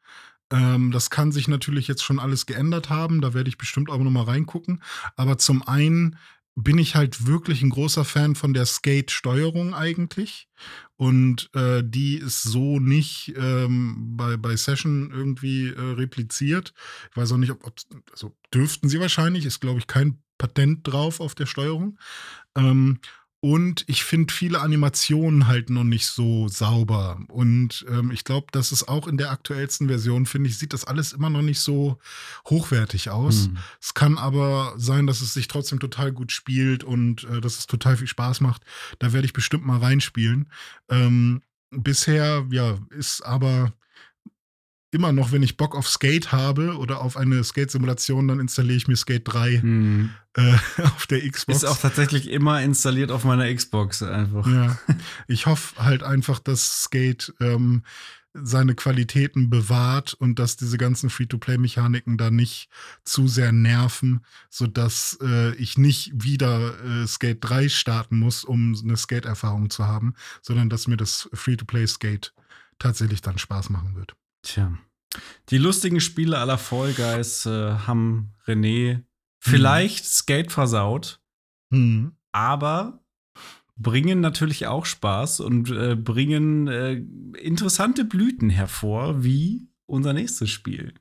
Ähm, 0.50 0.90
das 0.90 1.10
kann 1.10 1.32
sich 1.32 1.48
natürlich 1.48 1.86
jetzt 1.86 2.02
schon 2.02 2.18
alles 2.18 2.46
geändert 2.46 2.88
haben. 2.88 3.20
Da 3.20 3.34
werde 3.34 3.48
ich 3.48 3.58
bestimmt 3.58 3.90
auch 3.90 3.98
noch 3.98 4.10
mal 4.10 4.24
reingucken. 4.24 4.82
Aber 5.16 5.36
zum 5.36 5.62
einen 5.62 6.16
bin 6.56 6.78
ich 6.78 6.94
halt 6.94 7.26
wirklich 7.26 7.62
ein 7.62 7.70
großer 7.70 8.04
Fan 8.04 8.34
von 8.34 8.54
der 8.54 8.66
Skate-Steuerung 8.66 9.74
eigentlich. 9.74 10.48
Und 10.96 11.50
äh, 11.54 11.82
die 11.84 12.16
ist 12.16 12.42
so 12.42 12.80
nicht 12.80 13.34
ähm, 13.36 14.16
bei, 14.16 14.36
bei 14.36 14.56
Session 14.56 15.10
irgendwie 15.10 15.68
äh, 15.68 15.80
repliziert. 15.80 16.74
Ich 17.10 17.16
weiß 17.16 17.32
auch 17.32 17.36
nicht, 17.38 17.50
ob, 17.50 17.66
ob 17.66 17.78
also 18.12 18.34
dürften 18.52 18.88
sie 18.88 19.00
wahrscheinlich, 19.00 19.44
ist 19.44 19.60
glaube 19.60 19.78
ich 19.78 19.86
kein 19.86 20.22
Patent 20.38 20.86
drauf 20.86 21.20
auf 21.20 21.34
der 21.34 21.46
Steuerung. 21.46 21.98
Ähm, 22.56 22.98
und 23.42 23.84
ich 23.86 24.04
finde 24.04 24.32
viele 24.34 24.60
Animationen 24.60 25.46
halt 25.46 25.70
noch 25.70 25.84
nicht 25.84 26.06
so 26.06 26.48
sauber. 26.48 27.18
Und 27.28 27.86
ähm, 27.88 28.10
ich 28.10 28.24
glaube, 28.24 28.48
dass 28.52 28.70
es 28.70 28.86
auch 28.86 29.08
in 29.08 29.16
der 29.16 29.30
aktuellsten 29.30 29.88
Version, 29.88 30.26
finde 30.26 30.50
ich, 30.50 30.58
sieht 30.58 30.74
das 30.74 30.84
alles 30.84 31.14
immer 31.14 31.30
noch 31.30 31.40
nicht 31.40 31.60
so 31.60 31.98
hochwertig 32.50 33.08
aus. 33.08 33.46
Hm. 33.46 33.56
Es 33.80 33.94
kann 33.94 34.18
aber 34.18 34.74
sein, 34.76 35.06
dass 35.06 35.22
es 35.22 35.32
sich 35.32 35.48
trotzdem 35.48 35.80
total 35.80 36.12
gut 36.12 36.32
spielt 36.32 36.84
und 36.84 37.24
äh, 37.24 37.40
dass 37.40 37.58
es 37.58 37.66
total 37.66 37.96
viel 37.96 38.08
Spaß 38.08 38.42
macht. 38.42 38.62
Da 38.98 39.14
werde 39.14 39.24
ich 39.24 39.32
bestimmt 39.32 39.64
mal 39.64 39.78
reinspielen. 39.78 40.50
Ähm, 40.90 41.40
bisher, 41.70 42.46
ja, 42.50 42.78
ist 42.90 43.22
aber 43.22 43.72
immer 44.90 45.12
noch, 45.12 45.32
wenn 45.32 45.42
ich 45.42 45.56
Bock 45.56 45.76
auf 45.76 45.88
Skate 45.88 46.32
habe 46.32 46.76
oder 46.76 47.00
auf 47.00 47.16
eine 47.16 47.42
Skate-Simulation, 47.44 48.28
dann 48.28 48.40
installiere 48.40 48.76
ich 48.76 48.88
mir 48.88 48.96
Skate 48.96 49.22
3 49.24 49.60
Hm. 49.60 50.10
äh, 50.36 50.54
auf 50.82 51.06
der 51.06 51.28
Xbox. 51.28 51.62
Ist 51.62 51.68
auch 51.68 51.78
tatsächlich 51.78 52.28
immer 52.30 52.60
installiert 52.62 53.10
auf 53.10 53.24
meiner 53.24 53.52
Xbox 53.52 54.02
einfach. 54.02 54.46
Ja, 54.46 54.78
ich 55.28 55.46
hoffe 55.46 55.82
halt 55.82 56.02
einfach, 56.02 56.38
dass 56.38 56.82
Skate 56.84 57.32
ähm, 57.40 57.82
seine 58.32 58.74
Qualitäten 58.74 59.50
bewahrt 59.50 60.14
und 60.14 60.38
dass 60.38 60.56
diese 60.56 60.78
ganzen 60.78 61.10
Free-to-Play-Mechaniken 61.10 62.16
da 62.16 62.30
nicht 62.30 62.68
zu 63.04 63.26
sehr 63.26 63.50
nerven, 63.50 64.24
sodass 64.48 65.18
äh, 65.20 65.54
ich 65.56 65.78
nicht 65.78 66.12
wieder 66.14 66.74
äh, 66.84 67.06
Skate 67.06 67.38
3 67.40 67.68
starten 67.68 68.18
muss, 68.18 68.44
um 68.44 68.76
eine 68.82 68.96
Skate-Erfahrung 68.96 69.70
zu 69.70 69.86
haben, 69.86 70.14
sondern 70.42 70.70
dass 70.70 70.86
mir 70.86 70.96
das 70.96 71.28
Free-to-Play-Skate 71.32 72.32
tatsächlich 72.78 73.20
dann 73.20 73.38
Spaß 73.38 73.70
machen 73.70 73.96
wird. 73.96 74.14
Tja. 74.42 74.72
Die 75.48 75.58
lustigen 75.58 76.00
Spiele 76.00 76.38
aller 76.38 76.58
Fall 76.58 76.92
Guys 76.92 77.46
äh, 77.46 77.50
haben 77.50 78.32
René 78.46 79.02
vielleicht 79.40 80.04
Skate 80.04 80.52
versaut, 80.52 81.20
Hm. 81.72 82.12
aber 82.32 83.04
bringen 83.76 84.20
natürlich 84.20 84.66
auch 84.66 84.84
Spaß 84.84 85.40
und 85.40 85.70
äh, 85.70 85.96
bringen 85.96 86.68
äh, 86.68 87.02
interessante 87.38 88.04
Blüten 88.04 88.50
hervor, 88.50 89.24
wie 89.24 89.68
unser 89.86 90.12
nächstes 90.12 90.50
Spiel. 90.50 90.94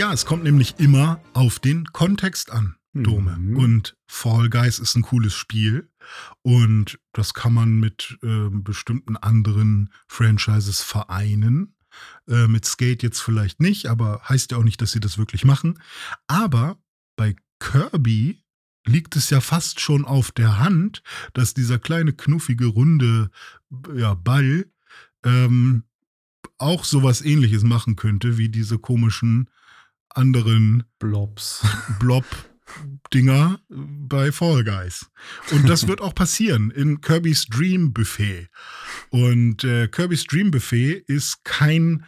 Ja, 0.00 0.14
es 0.14 0.24
kommt 0.24 0.44
nämlich 0.44 0.76
immer 0.78 1.20
auf 1.34 1.58
den 1.58 1.84
Kontext 1.84 2.50
an, 2.50 2.74
Dome. 2.94 3.36
Mhm. 3.36 3.56
Und 3.58 3.98
Fall 4.06 4.48
Guys 4.48 4.78
ist 4.78 4.96
ein 4.96 5.02
cooles 5.02 5.34
Spiel. 5.34 5.90
Und 6.40 6.98
das 7.12 7.34
kann 7.34 7.52
man 7.52 7.78
mit 7.78 8.16
äh, 8.22 8.48
bestimmten 8.50 9.18
anderen 9.18 9.92
Franchises 10.08 10.80
vereinen. 10.80 11.76
Äh, 12.26 12.46
mit 12.46 12.64
Skate 12.64 13.02
jetzt 13.02 13.20
vielleicht 13.20 13.60
nicht, 13.60 13.88
aber 13.88 14.22
heißt 14.26 14.52
ja 14.52 14.56
auch 14.56 14.64
nicht, 14.64 14.80
dass 14.80 14.92
sie 14.92 15.00
das 15.00 15.18
wirklich 15.18 15.44
machen. 15.44 15.78
Aber 16.28 16.78
bei 17.16 17.36
Kirby 17.58 18.42
liegt 18.86 19.16
es 19.16 19.28
ja 19.28 19.42
fast 19.42 19.80
schon 19.80 20.06
auf 20.06 20.32
der 20.32 20.58
Hand, 20.58 21.02
dass 21.34 21.52
dieser 21.52 21.78
kleine, 21.78 22.14
knuffige, 22.14 22.68
runde 22.68 23.30
ja, 23.94 24.14
Ball 24.14 24.64
ähm, 25.26 25.84
auch 26.56 26.84
sowas 26.84 27.20
ähnliches 27.20 27.64
machen 27.64 27.96
könnte, 27.96 28.38
wie 28.38 28.48
diese 28.48 28.78
komischen 28.78 29.50
anderen 30.10 30.84
Blobs. 30.98 31.64
Blob. 31.98 32.24
Dinger 33.12 33.60
bei 33.68 34.30
Fall 34.30 34.62
Guys. 34.62 35.10
Und 35.50 35.68
das 35.68 35.88
wird 35.88 36.00
auch 36.00 36.14
passieren 36.14 36.70
in 36.70 37.00
Kirby's 37.00 37.46
Dream 37.46 37.92
Buffet. 37.92 38.48
Und 39.10 39.64
äh, 39.64 39.88
Kirby's 39.88 40.24
Dream 40.24 40.52
Buffet 40.52 41.02
ist 41.08 41.44
kein 41.44 42.04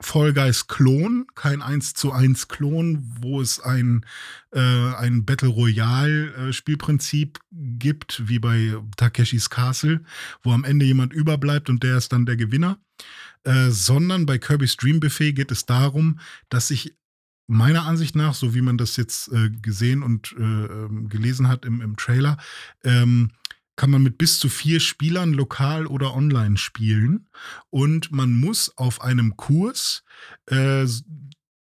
Fall 0.00 0.32
Guys 0.32 0.66
Klon, 0.66 1.26
kein 1.34 1.62
1 1.62 1.94
zu 1.94 2.12
1 2.12 2.48
Klon, 2.48 3.04
wo 3.20 3.40
es 3.40 3.60
ein, 3.60 4.04
äh, 4.52 4.60
ein 4.60 5.24
Battle 5.24 5.48
Royale 5.48 6.34
äh, 6.34 6.52
Spielprinzip 6.52 7.38
gibt, 7.50 8.28
wie 8.28 8.38
bei 8.38 8.76
Takeshis 8.96 9.48
Castle, 9.50 10.02
wo 10.42 10.52
am 10.52 10.64
Ende 10.64 10.84
jemand 10.84 11.12
überbleibt 11.12 11.70
und 11.70 11.82
der 11.82 11.96
ist 11.96 12.12
dann 12.12 12.26
der 12.26 12.36
Gewinner. 12.36 12.78
Äh, 13.44 13.70
sondern 13.70 14.26
bei 14.26 14.38
Kirby's 14.38 14.76
Dream 14.76 15.00
Buffet 15.00 15.32
geht 15.32 15.50
es 15.50 15.66
darum, 15.66 16.18
dass 16.48 16.68
sich 16.68 16.96
meiner 17.46 17.84
Ansicht 17.86 18.16
nach, 18.16 18.34
so 18.34 18.54
wie 18.54 18.62
man 18.62 18.78
das 18.78 18.96
jetzt 18.96 19.28
äh, 19.32 19.50
gesehen 19.50 20.02
und 20.02 20.34
äh, 20.38 20.42
ähm, 20.42 21.08
gelesen 21.08 21.48
hat 21.48 21.64
im, 21.64 21.80
im 21.80 21.96
Trailer, 21.96 22.38
ähm, 22.84 23.30
kann 23.76 23.90
man 23.90 24.02
mit 24.02 24.18
bis 24.18 24.38
zu 24.38 24.48
vier 24.48 24.80
Spielern 24.80 25.32
lokal 25.32 25.86
oder 25.86 26.14
online 26.14 26.56
spielen. 26.56 27.28
Und 27.70 28.12
man 28.12 28.32
muss 28.32 28.76
auf 28.76 29.00
einem 29.00 29.36
Kurs 29.36 30.04
äh, 30.46 30.86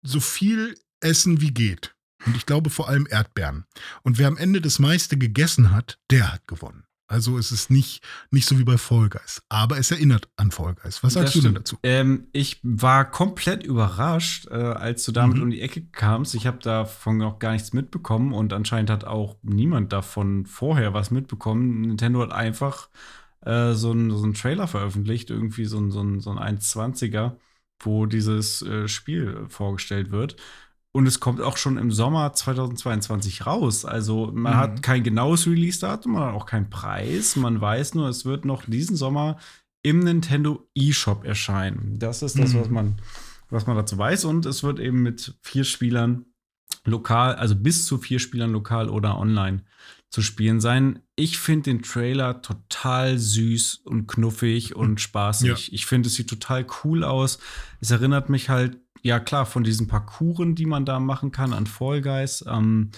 so 0.03 0.21
viel 0.21 0.75
essen 1.01 1.41
wie 1.41 1.53
geht. 1.53 1.95
Und 2.27 2.37
ich 2.37 2.47
glaube 2.47 2.71
vor 2.71 2.89
allem 2.89 3.07
Erdbeeren. 3.11 3.65
Und 4.03 4.19
wer 4.19 4.29
am 4.29 4.37
Ende 4.37 4.61
das 4.61 4.79
meiste 4.79 5.17
gegessen 5.17 5.71
hat, 5.71 5.99
der 6.11 6.33
hat 6.33 6.47
gewonnen. 6.47 6.85
Also 7.13 7.37
es 7.37 7.53
ist 7.53 7.71
nicht, 7.71 8.03
nicht 8.31 8.49
so 8.49 8.59
wie 8.59 8.65
bei 8.65 8.79
Fall 8.79 9.11
Guys. 9.11 9.43
Aber 9.51 9.77
es 9.77 9.91
erinnert 9.91 10.31
an 10.37 10.51
Fall 10.51 10.75
Guys. 10.75 11.03
Was 11.05 11.13
sagst 11.13 11.35
du 11.35 11.43
denn 11.43 11.55
dazu? 11.55 11.77
Ähm, 11.83 12.29
ich 12.33 12.59
war 12.63 13.05
komplett 13.05 13.65
überrascht, 13.65 14.47
äh, 14.51 14.55
als 14.55 15.05
du 15.05 15.13
damit 15.13 15.37
mhm. 15.37 15.43
um 15.43 15.51
die 15.51 15.61
Ecke 15.61 15.85
kamst. 15.85 16.35
Ich 16.35 16.47
habe 16.47 16.59
davon 16.61 17.19
noch 17.19 17.39
gar 17.39 17.53
nichts 17.53 17.75
mitbekommen 17.75 18.33
und 18.33 18.55
anscheinend 18.55 18.89
hat 18.89 19.05
auch 19.05 19.37
niemand 19.43 19.93
davon 19.93 20.47
vorher 20.47 20.95
was 20.95 21.11
mitbekommen. 21.11 21.83
Nintendo 21.83 22.23
hat 22.23 22.33
einfach 22.33 22.89
äh, 23.43 23.75
so 23.75 23.91
einen 23.91 24.11
so 24.11 24.33
Trailer 24.33 24.67
veröffentlicht, 24.67 25.29
irgendwie 25.29 25.67
so 25.67 25.79
ein, 25.79 25.91
so 25.91 26.01
ein, 26.01 26.21
so 26.21 26.31
ein 26.31 26.39
1,20er, 26.39 27.37
wo 27.79 28.07
dieses 28.07 28.63
äh, 28.63 28.89
Spiel 28.89 29.45
vorgestellt 29.51 30.13
wird. 30.13 30.37
Und 30.95 31.07
es 31.07 31.21
kommt 31.21 31.41
auch 31.41 31.57
schon 31.57 31.79
im 31.79 31.91
Sommer 31.91 32.35
2022 32.35 33.47
raus. 33.47 33.85
Also 33.87 34.31
man 34.33 34.53
mhm. 34.53 34.59
hat 34.59 34.83
kein 34.83 35.03
genaues 35.03 35.47
Release-Datum, 35.47 36.13
man 36.13 36.25
hat 36.25 36.35
auch 36.35 36.47
keinen 36.47 36.69
Preis. 36.69 37.37
Man 37.37 37.61
weiß 37.61 37.95
nur, 37.95 38.09
es 38.09 38.27
wird 38.27 38.45
noch 38.45 38.67
diesen 38.67 38.97
Sommer 38.97 39.39
im 39.83 40.01
Nintendo 40.01 40.69
eShop 40.75 41.25
erscheinen. 41.25 41.99
Das 41.99 42.23
ist 42.23 42.39
das, 42.39 42.53
mhm. 42.53 42.61
was, 42.61 42.69
man, 42.69 42.99
was 43.49 43.67
man 43.67 43.77
dazu 43.77 43.97
weiß. 43.97 44.27
Und 44.27 44.45
es 44.45 44.63
wird 44.63 44.81
eben 44.81 45.03
mit 45.03 45.35
vier 45.41 45.65
Spielern 45.65 46.27
lokal, 46.85 47.37
also 47.37 47.57
bis 47.57 47.87
zu 47.87 47.97
vier 47.97 48.19
Spielern 48.19 48.53
lokal 48.53 48.91
oder 48.91 49.19
online 49.19 49.65
zu 50.13 50.21
spielen 50.21 50.61
sein. 50.61 51.01
Ich 51.17 51.39
finde 51.39 51.71
den 51.71 51.83
Trailer 51.83 52.43
total 52.43 53.19
süß 53.19 53.81
und 53.87 54.07
knuffig 54.09 54.77
und 54.77 55.01
spaßig. 55.01 55.69
Ja. 55.69 55.73
Ich 55.73 55.87
finde, 55.87 56.09
es 56.09 56.17
sieht 56.17 56.29
total 56.29 56.67
cool 56.85 57.03
aus. 57.03 57.39
Es 57.81 57.91
erinnert 57.91 58.29
mich 58.29 58.51
halt 58.51 58.77
ja 59.01 59.19
klar, 59.19 59.47
von 59.47 59.65
diesen 59.65 59.89
Parcours, 59.89 60.55
die 60.55 60.67
man 60.67 60.85
da 60.85 61.01
machen 61.01 61.33
kann 61.33 61.55
an 61.55 61.67
Fall 61.67 62.03
Guys. 62.03 62.45
Ähm, 62.47 62.91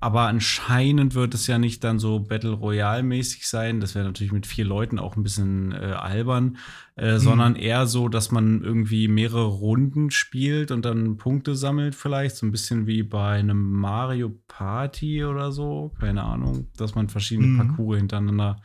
aber 0.00 0.22
anscheinend 0.22 1.14
wird 1.14 1.34
es 1.34 1.46
ja 1.46 1.58
nicht 1.58 1.84
dann 1.84 1.98
so 1.98 2.20
Battle 2.20 2.52
Royale-mäßig 2.52 3.46
sein. 3.46 3.80
Das 3.80 3.94
wäre 3.94 4.06
natürlich 4.06 4.32
mit 4.32 4.46
vier 4.46 4.64
Leuten 4.64 4.98
auch 4.98 5.16
ein 5.16 5.22
bisschen 5.22 5.72
äh, 5.72 5.92
albern, 5.92 6.56
äh, 6.96 7.14
mhm. 7.14 7.18
sondern 7.18 7.56
eher 7.56 7.86
so, 7.86 8.08
dass 8.08 8.30
man 8.30 8.62
irgendwie 8.62 9.08
mehrere 9.08 9.44
Runden 9.44 10.10
spielt 10.10 10.70
und 10.70 10.86
dann 10.86 11.18
Punkte 11.18 11.54
sammelt, 11.54 11.94
vielleicht. 11.94 12.36
So 12.36 12.46
ein 12.46 12.50
bisschen 12.50 12.86
wie 12.86 13.02
bei 13.02 13.38
einem 13.38 13.72
Mario 13.72 14.34
Party 14.48 15.22
oder 15.24 15.52
so. 15.52 15.92
Keine 16.00 16.24
Ahnung, 16.24 16.68
dass 16.78 16.94
man 16.94 17.10
verschiedene 17.10 17.48
mhm. 17.48 17.58
Parcours 17.58 17.98
hintereinander 17.98 18.56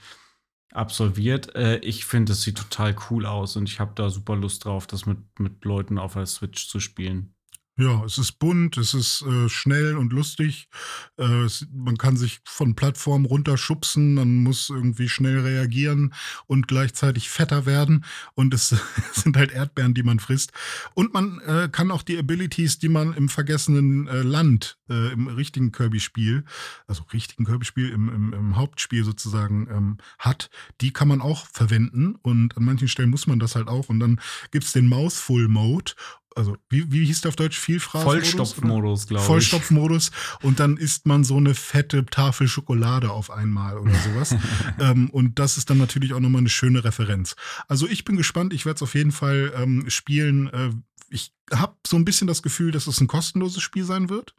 absolviert. 0.71 1.53
Äh, 1.53 1.79
ich 1.79 2.05
finde, 2.05 2.31
es 2.31 2.43
sieht 2.43 2.57
total 2.57 2.95
cool 3.09 3.25
aus 3.25 3.57
und 3.57 3.67
ich 3.67 3.81
habe 3.81 3.91
da 3.93 4.09
super 4.09 4.37
Lust 4.37 4.63
drauf, 4.63 4.87
das 4.87 5.05
mit, 5.05 5.17
mit 5.37 5.65
Leuten 5.65 5.97
auf 5.97 6.13
der 6.13 6.27
Switch 6.27 6.69
zu 6.69 6.79
spielen. 6.79 7.34
Ja, 7.77 8.05
es 8.05 8.17
ist 8.17 8.39
bunt, 8.39 8.77
es 8.77 8.93
ist 8.93 9.21
äh, 9.23 9.49
schnell 9.49 9.97
und 9.97 10.13
lustig. 10.13 10.69
Äh, 11.17 11.43
es, 11.43 11.67
man 11.73 11.97
kann 11.97 12.15
sich 12.15 12.39
von 12.45 12.73
Plattformen 12.73 13.25
runterschubsen, 13.25 14.13
man 14.13 14.43
muss 14.43 14.69
irgendwie 14.69 15.09
schnell 15.09 15.41
reagieren 15.41 16.13
und 16.47 16.69
gleichzeitig 16.69 17.29
fetter 17.29 17.65
werden. 17.65 18.05
Und 18.33 18.53
es 18.53 18.69
sind 19.11 19.35
halt 19.35 19.51
Erdbeeren, 19.51 19.93
die 19.93 20.03
man 20.03 20.19
frisst. 20.19 20.53
Und 20.93 21.13
man 21.13 21.41
äh, 21.41 21.67
kann 21.69 21.91
auch 21.91 22.01
die 22.01 22.17
Abilities, 22.17 22.79
die 22.79 22.87
man 22.87 23.13
im 23.13 23.27
vergessenen 23.27 24.07
äh, 24.07 24.21
Land, 24.21 24.77
äh, 24.89 25.11
im 25.11 25.27
richtigen 25.27 25.73
Kirby-Spiel, 25.73 26.45
also 26.87 27.03
richtigen 27.11 27.43
Kirby-Spiel, 27.43 27.89
im, 27.89 28.07
im, 28.07 28.33
im, 28.33 28.55
Hauptspiel 28.55 29.03
sozusagen 29.03 29.67
ähm, 29.69 29.97
hat, 30.17 30.49
die 30.79 30.93
kann 30.93 31.09
man 31.09 31.19
auch 31.19 31.45
verwenden. 31.47 32.15
Und 32.21 32.55
an 32.55 32.63
manchen 32.63 32.87
Stellen 32.87 33.09
muss 33.09 33.27
man 33.27 33.39
das 33.39 33.55
halt 33.55 33.67
auch. 33.67 33.89
Und 33.89 33.99
dann 33.99 34.21
gibt's 34.51 34.71
den 34.71 34.87
Mouthful 34.87 35.49
Mode 35.49 35.91
also 36.35 36.57
wie, 36.69 36.91
wie 36.91 37.05
hieß 37.05 37.21
der 37.21 37.29
auf 37.29 37.35
Deutsch? 37.35 37.57
Vielfraß? 37.57 38.03
Vollstopfmodus, 38.03 39.07
glaube 39.07 39.21
ich. 39.21 39.27
Vollstopfmodus. 39.27 40.11
Und 40.41 40.59
dann 40.59 40.75
isst 40.75 41.07
man 41.07 41.23
so 41.23 41.37
eine 41.37 41.55
fette 41.55 42.05
Tafel 42.05 42.47
Schokolade 42.47 43.09
auf 43.09 43.31
einmal 43.31 43.77
oder 43.77 43.93
sowas. 43.95 44.35
ähm, 44.79 45.09
und 45.09 45.39
das 45.39 45.57
ist 45.57 45.69
dann 45.69 45.77
natürlich 45.77 46.13
auch 46.13 46.19
nochmal 46.19 46.39
eine 46.39 46.49
schöne 46.49 46.83
Referenz. 46.83 47.35
Also 47.67 47.87
ich 47.87 48.03
bin 48.03 48.17
gespannt. 48.17 48.53
Ich 48.53 48.65
werde 48.65 48.75
es 48.75 48.83
auf 48.83 48.95
jeden 48.95 49.13
Fall 49.13 49.53
ähm, 49.55 49.89
spielen. 49.89 50.47
Äh, 50.47 50.71
ich 51.09 51.33
habe 51.53 51.75
so 51.87 51.95
ein 51.95 52.05
bisschen 52.05 52.27
das 52.27 52.43
Gefühl, 52.43 52.71
dass 52.71 52.87
es 52.87 52.99
ein 52.99 53.07
kostenloses 53.07 53.63
Spiel 53.63 53.85
sein 53.85 54.09
wird 54.09 54.35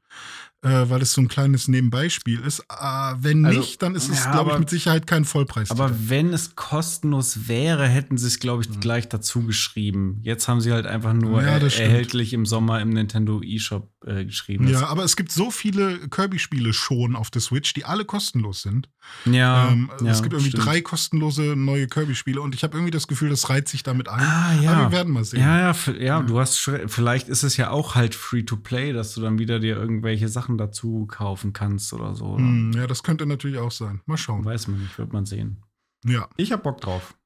äh, 0.63 0.89
weil 0.91 1.03
es 1.03 1.13
so 1.13 1.21
ein 1.21 1.29
kleines 1.29 1.69
Nebenbeispiel 1.69 2.41
ist. 2.41 2.61
Äh, 2.61 3.15
wenn 3.19 3.45
also, 3.45 3.61
nicht, 3.61 3.83
dann 3.83 3.95
ist 3.95 4.09
es, 4.09 4.25
ja, 4.25 4.33
glaube 4.33 4.53
ich, 4.53 4.59
mit 4.59 4.71
Sicherheit 4.71 5.07
kein 5.07 5.25
Vollpreis. 5.25 5.71
Aber 5.71 5.91
wenn 6.09 6.33
es 6.33 6.57
kostenlos 6.57 7.49
wäre, 7.49 7.87
hätten 7.87 8.19
sie 8.19 8.27
es, 8.27 8.39
glaube 8.41 8.63
ich, 8.63 8.71
mhm. 8.71 8.81
gleich 8.81 9.09
dazu 9.09 9.43
geschrieben. 9.43 10.21
Jetzt 10.23 10.49
haben 10.49 10.61
sie 10.61 10.73
halt 10.73 10.87
einfach 10.87 11.13
nur 11.13 11.43
ja, 11.43 11.59
er 11.59 11.63
erhältlich 11.63 12.33
im 12.33 12.47
Sommer 12.47 12.81
im 12.81 12.91
Nintendo 12.91 13.41
eShop 13.43 13.91
äh, 14.07 14.25
geschrieben. 14.25 14.69
Ja, 14.69 14.87
aber 14.87 15.05
es 15.05 15.17
gibt 15.17 15.33
so 15.33 15.51
viele 15.51 16.09
Kirby-Spiele 16.09 16.73
schon 16.73 17.17
auf 17.17 17.31
der 17.31 17.43
Switch, 17.43 17.75
die 17.75 17.85
alle 17.85 18.05
kostenlos 18.05 18.63
sind. 18.63 18.89
Ja. 19.25 19.69
Ähm, 19.69 19.91
ja 20.01 20.11
es 20.11 20.23
gibt 20.23 20.33
irgendwie 20.33 20.51
stimmt. 20.51 20.67
drei 20.67 20.81
kostenlose 20.81 21.57
neue 21.57 21.87
Kirby-Spiele 21.87 22.41
und 22.41 22.55
ich 22.55 22.63
habe 22.63 22.77
irgendwie 22.77 22.91
das 22.91 23.09
Gefühl, 23.09 23.31
das 23.31 23.49
reizt 23.49 23.69
sich 23.69 23.83
damit 23.83 24.09
ein. 24.09 24.21
Ah, 24.21 24.55
ja. 24.61 24.73
Aber 24.73 24.91
wir 24.91 24.93
werden 24.93 25.13
mal 25.13 25.25
sehen. 25.25 25.41
Ja, 25.41 25.73
ja, 25.73 25.93
ja, 25.99 26.23
du 26.23 26.39
hast 26.39 26.59
vielleicht 26.87 27.29
ist 27.29 27.43
es 27.43 27.57
ja 27.57 27.71
auch 27.71 27.95
halt 27.95 28.15
free 28.15 28.43
to 28.43 28.57
play, 28.57 28.93
dass 28.93 29.15
du 29.15 29.21
dann 29.21 29.39
wieder 29.39 29.59
dir 29.59 29.77
irgendwelche 29.77 30.29
Sachen 30.29 30.59
dazu 30.59 31.07
kaufen 31.07 31.53
kannst 31.53 31.93
oder 31.93 32.15
so. 32.15 32.27
Oder? 32.27 32.43
Mm, 32.43 32.73
ja, 32.73 32.87
das 32.87 33.03
könnte 33.03 33.27
natürlich 33.27 33.59
auch 33.59 33.73
sein. 33.73 34.01
Mal 34.07 34.17
schauen. 34.17 34.45
Weiß 34.45 34.69
man 34.69 34.81
nicht, 34.81 34.97
wird 34.99 35.13
man 35.13 35.27
sehen. 35.27 35.63
Ja. 36.05 36.29
Ich 36.37 36.53
hab 36.53 36.63
Bock 36.63 36.81
drauf. 36.81 37.17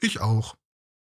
Ich 0.00 0.20
auch. 0.20 0.56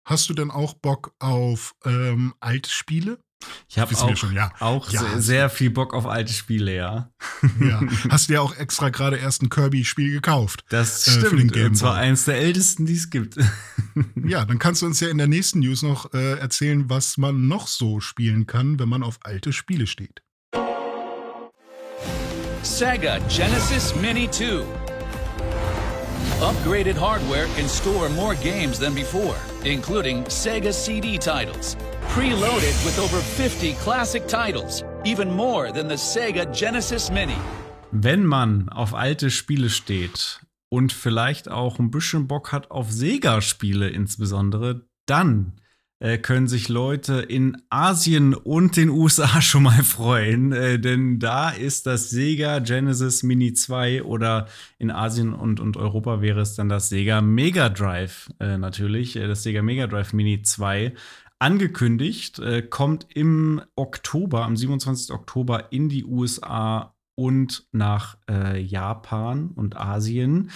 Hast 0.07 0.29
du 0.29 0.33
denn 0.35 0.51
auch 0.51 0.75
Bock 0.75 1.15
auf 1.19 1.75
ähm, 1.83 2.35
alte 2.39 2.69
Spiele? 2.69 3.19
Ich 3.67 3.79
habe 3.79 3.95
auch, 3.95 4.15
schon, 4.15 4.33
ja. 4.33 4.51
auch 4.59 4.89
ja, 4.91 5.01
sehr, 5.01 5.21
sehr, 5.21 5.49
viel 5.49 5.69
Bock 5.69 5.93
auf 5.93 6.05
alte 6.05 6.31
Spiele, 6.31 6.75
ja. 6.75 7.11
ja. 7.59 7.81
Hast 8.09 8.29
du 8.29 8.33
ja 8.33 8.41
auch 8.41 8.55
extra 8.55 8.89
gerade 8.89 9.17
erst 9.17 9.41
ein 9.41 9.49
Kirby-Spiel 9.49 10.11
gekauft. 10.11 10.63
Das 10.69 11.07
äh, 11.07 11.11
stimmt. 11.11 11.55
Und 11.55 11.75
zwar 11.75 11.95
eins 11.95 12.25
der 12.25 12.37
ältesten, 12.37 12.85
die 12.85 12.93
es 12.93 13.09
gibt. 13.09 13.37
ja, 14.25 14.45
dann 14.45 14.59
kannst 14.59 14.81
du 14.81 14.85
uns 14.85 14.99
ja 14.99 15.09
in 15.09 15.17
der 15.17 15.27
nächsten 15.27 15.59
News 15.59 15.81
noch 15.81 16.13
äh, 16.13 16.39
erzählen, 16.39 16.89
was 16.89 17.17
man 17.17 17.47
noch 17.47 17.67
so 17.67 17.99
spielen 17.99 18.47
kann, 18.47 18.79
wenn 18.79 18.89
man 18.89 19.03
auf 19.03 19.19
alte 19.23 19.51
Spiele 19.51 19.87
steht. 19.87 20.21
Sega 22.63 23.19
Genesis 23.29 23.93
Mini 23.95 24.29
2. 24.29 24.63
Upgraded 26.41 26.97
hardware 26.97 27.47
can 27.55 27.69
store 27.69 28.09
more 28.09 28.35
games 28.35 28.79
than 28.79 28.93
before, 28.93 29.35
including 29.63 30.23
Sega 30.25 30.73
CD 30.73 31.17
titles. 31.17 31.77
Preloaded 32.13 32.75
with 32.85 32.99
over 32.99 33.19
50 33.19 33.73
classic 33.83 34.27
titles, 34.27 34.83
even 35.03 35.29
more 35.29 35.71
than 35.71 35.89
the 35.89 35.97
Sega 35.97 36.45
Genesis 36.45 37.11
Mini. 37.11 37.37
Wenn 37.91 38.25
man 38.25 38.69
auf 38.69 38.93
alte 38.93 39.29
Spiele 39.29 39.69
steht 39.69 40.41
und 40.69 40.93
vielleicht 40.93 41.49
auch 41.49 41.79
ein 41.79 41.91
bisschen 41.91 42.27
Bock 42.27 42.51
hat 42.51 42.71
auf 42.71 42.91
Sega-Spiele 42.91 43.89
insbesondere, 43.89 44.87
dann 45.05 45.53
äh, 45.99 46.17
können 46.17 46.47
sich 46.47 46.67
Leute 46.67 47.21
in 47.21 47.57
Asien 47.69 48.33
und 48.33 48.75
den 48.75 48.89
USA 48.89 49.41
schon 49.41 49.63
mal 49.63 49.83
freuen, 49.83 50.51
äh, 50.51 50.79
denn 50.79 51.19
da 51.19 51.49
ist 51.49 51.85
das 51.85 52.09
Sega 52.09 52.59
Genesis 52.59 53.23
Mini 53.23 53.53
2 53.53 54.03
oder 54.03 54.47
in 54.77 54.91
Asien 54.91 55.33
und, 55.33 55.59
und 55.59 55.77
Europa 55.77 56.21
wäre 56.21 56.41
es 56.41 56.55
dann 56.55 56.69
das 56.69 56.89
Sega 56.89 57.21
Mega 57.21 57.69
Drive 57.69 58.29
äh, 58.39 58.57
natürlich, 58.57 59.15
äh, 59.15 59.27
das 59.27 59.43
Sega 59.43 59.61
Mega 59.61 59.87
Drive 59.87 60.11
Mini 60.11 60.41
2 60.41 60.93
angekündigt, 61.39 62.39
äh, 62.39 62.61
kommt 62.61 63.07
im 63.13 63.61
Oktober, 63.75 64.45
am 64.45 64.55
27. 64.55 65.13
Oktober 65.13 65.71
in 65.71 65.89
die 65.89 66.05
USA 66.05 66.95
und 67.15 67.67
nach 67.71 68.17
äh, 68.29 68.59
Japan 68.59 69.51
und 69.55 69.77
Asien. 69.77 70.51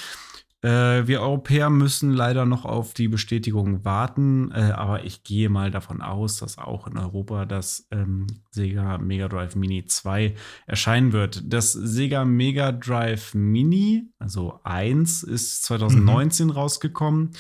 Äh, 0.62 1.08
wir 1.08 1.22
Europäer 1.22 1.70
müssen 1.70 2.12
leider 2.12 2.46
noch 2.46 2.66
auf 2.66 2.94
die 2.94 3.08
Bestätigung 3.08 3.86
warten, 3.86 4.52
äh, 4.52 4.72
aber 4.72 5.06
ich 5.06 5.24
gehe 5.24 5.48
mal 5.48 5.72
davon 5.72 6.02
aus, 6.02 6.36
dass 6.38 6.58
auch 6.58 6.86
in 6.86 6.98
Europa 6.98 7.46
das 7.46 7.88
ähm, 7.92 8.28
Sega 8.52 8.98
Mega 8.98 9.30
Drive 9.30 9.56
Mini 9.56 9.86
2 9.86 10.36
erscheinen 10.68 11.14
wird. 11.14 11.44
Das 11.46 11.72
Sega 11.72 12.26
Mega 12.26 12.74
Drive 12.74 13.34
Mini, 13.34 14.10
also 14.20 14.60
1, 14.64 15.24
ist 15.24 15.64
2019 15.64 16.48
mhm. 16.48 16.52
rausgekommen 16.52 17.32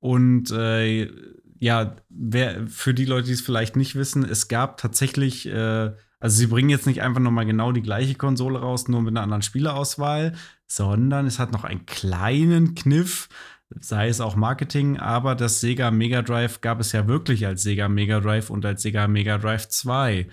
und 0.00 0.50
äh, 0.50 1.08
ja, 1.58 1.96
wer, 2.08 2.66
für 2.66 2.94
die 2.94 3.04
Leute, 3.04 3.28
die 3.28 3.32
es 3.32 3.40
vielleicht 3.40 3.76
nicht 3.76 3.94
wissen, 3.94 4.24
es 4.24 4.48
gab 4.48 4.76
tatsächlich 4.76 5.46
äh, 5.46 5.92
also 6.24 6.38
sie 6.38 6.46
bringen 6.46 6.70
jetzt 6.70 6.86
nicht 6.86 7.02
einfach 7.02 7.20
nochmal 7.20 7.44
genau 7.44 7.70
die 7.70 7.82
gleiche 7.82 8.14
Konsole 8.14 8.58
raus, 8.58 8.88
nur 8.88 9.02
mit 9.02 9.12
einer 9.12 9.20
anderen 9.20 9.42
Spielerauswahl, 9.42 10.32
sondern 10.66 11.26
es 11.26 11.38
hat 11.38 11.52
noch 11.52 11.64
einen 11.64 11.84
kleinen 11.84 12.74
Kniff, 12.74 13.28
sei 13.68 14.08
es 14.08 14.22
auch 14.22 14.34
Marketing, 14.34 14.96
aber 14.96 15.34
das 15.34 15.60
Sega 15.60 15.90
Mega 15.90 16.22
Drive 16.22 16.62
gab 16.62 16.80
es 16.80 16.92
ja 16.92 17.06
wirklich 17.06 17.46
als 17.46 17.62
Sega 17.62 17.90
Mega 17.90 18.20
Drive 18.20 18.48
und 18.48 18.64
als 18.64 18.80
Sega 18.80 19.06
Mega 19.06 19.36
Drive 19.36 19.68
2. 19.68 20.26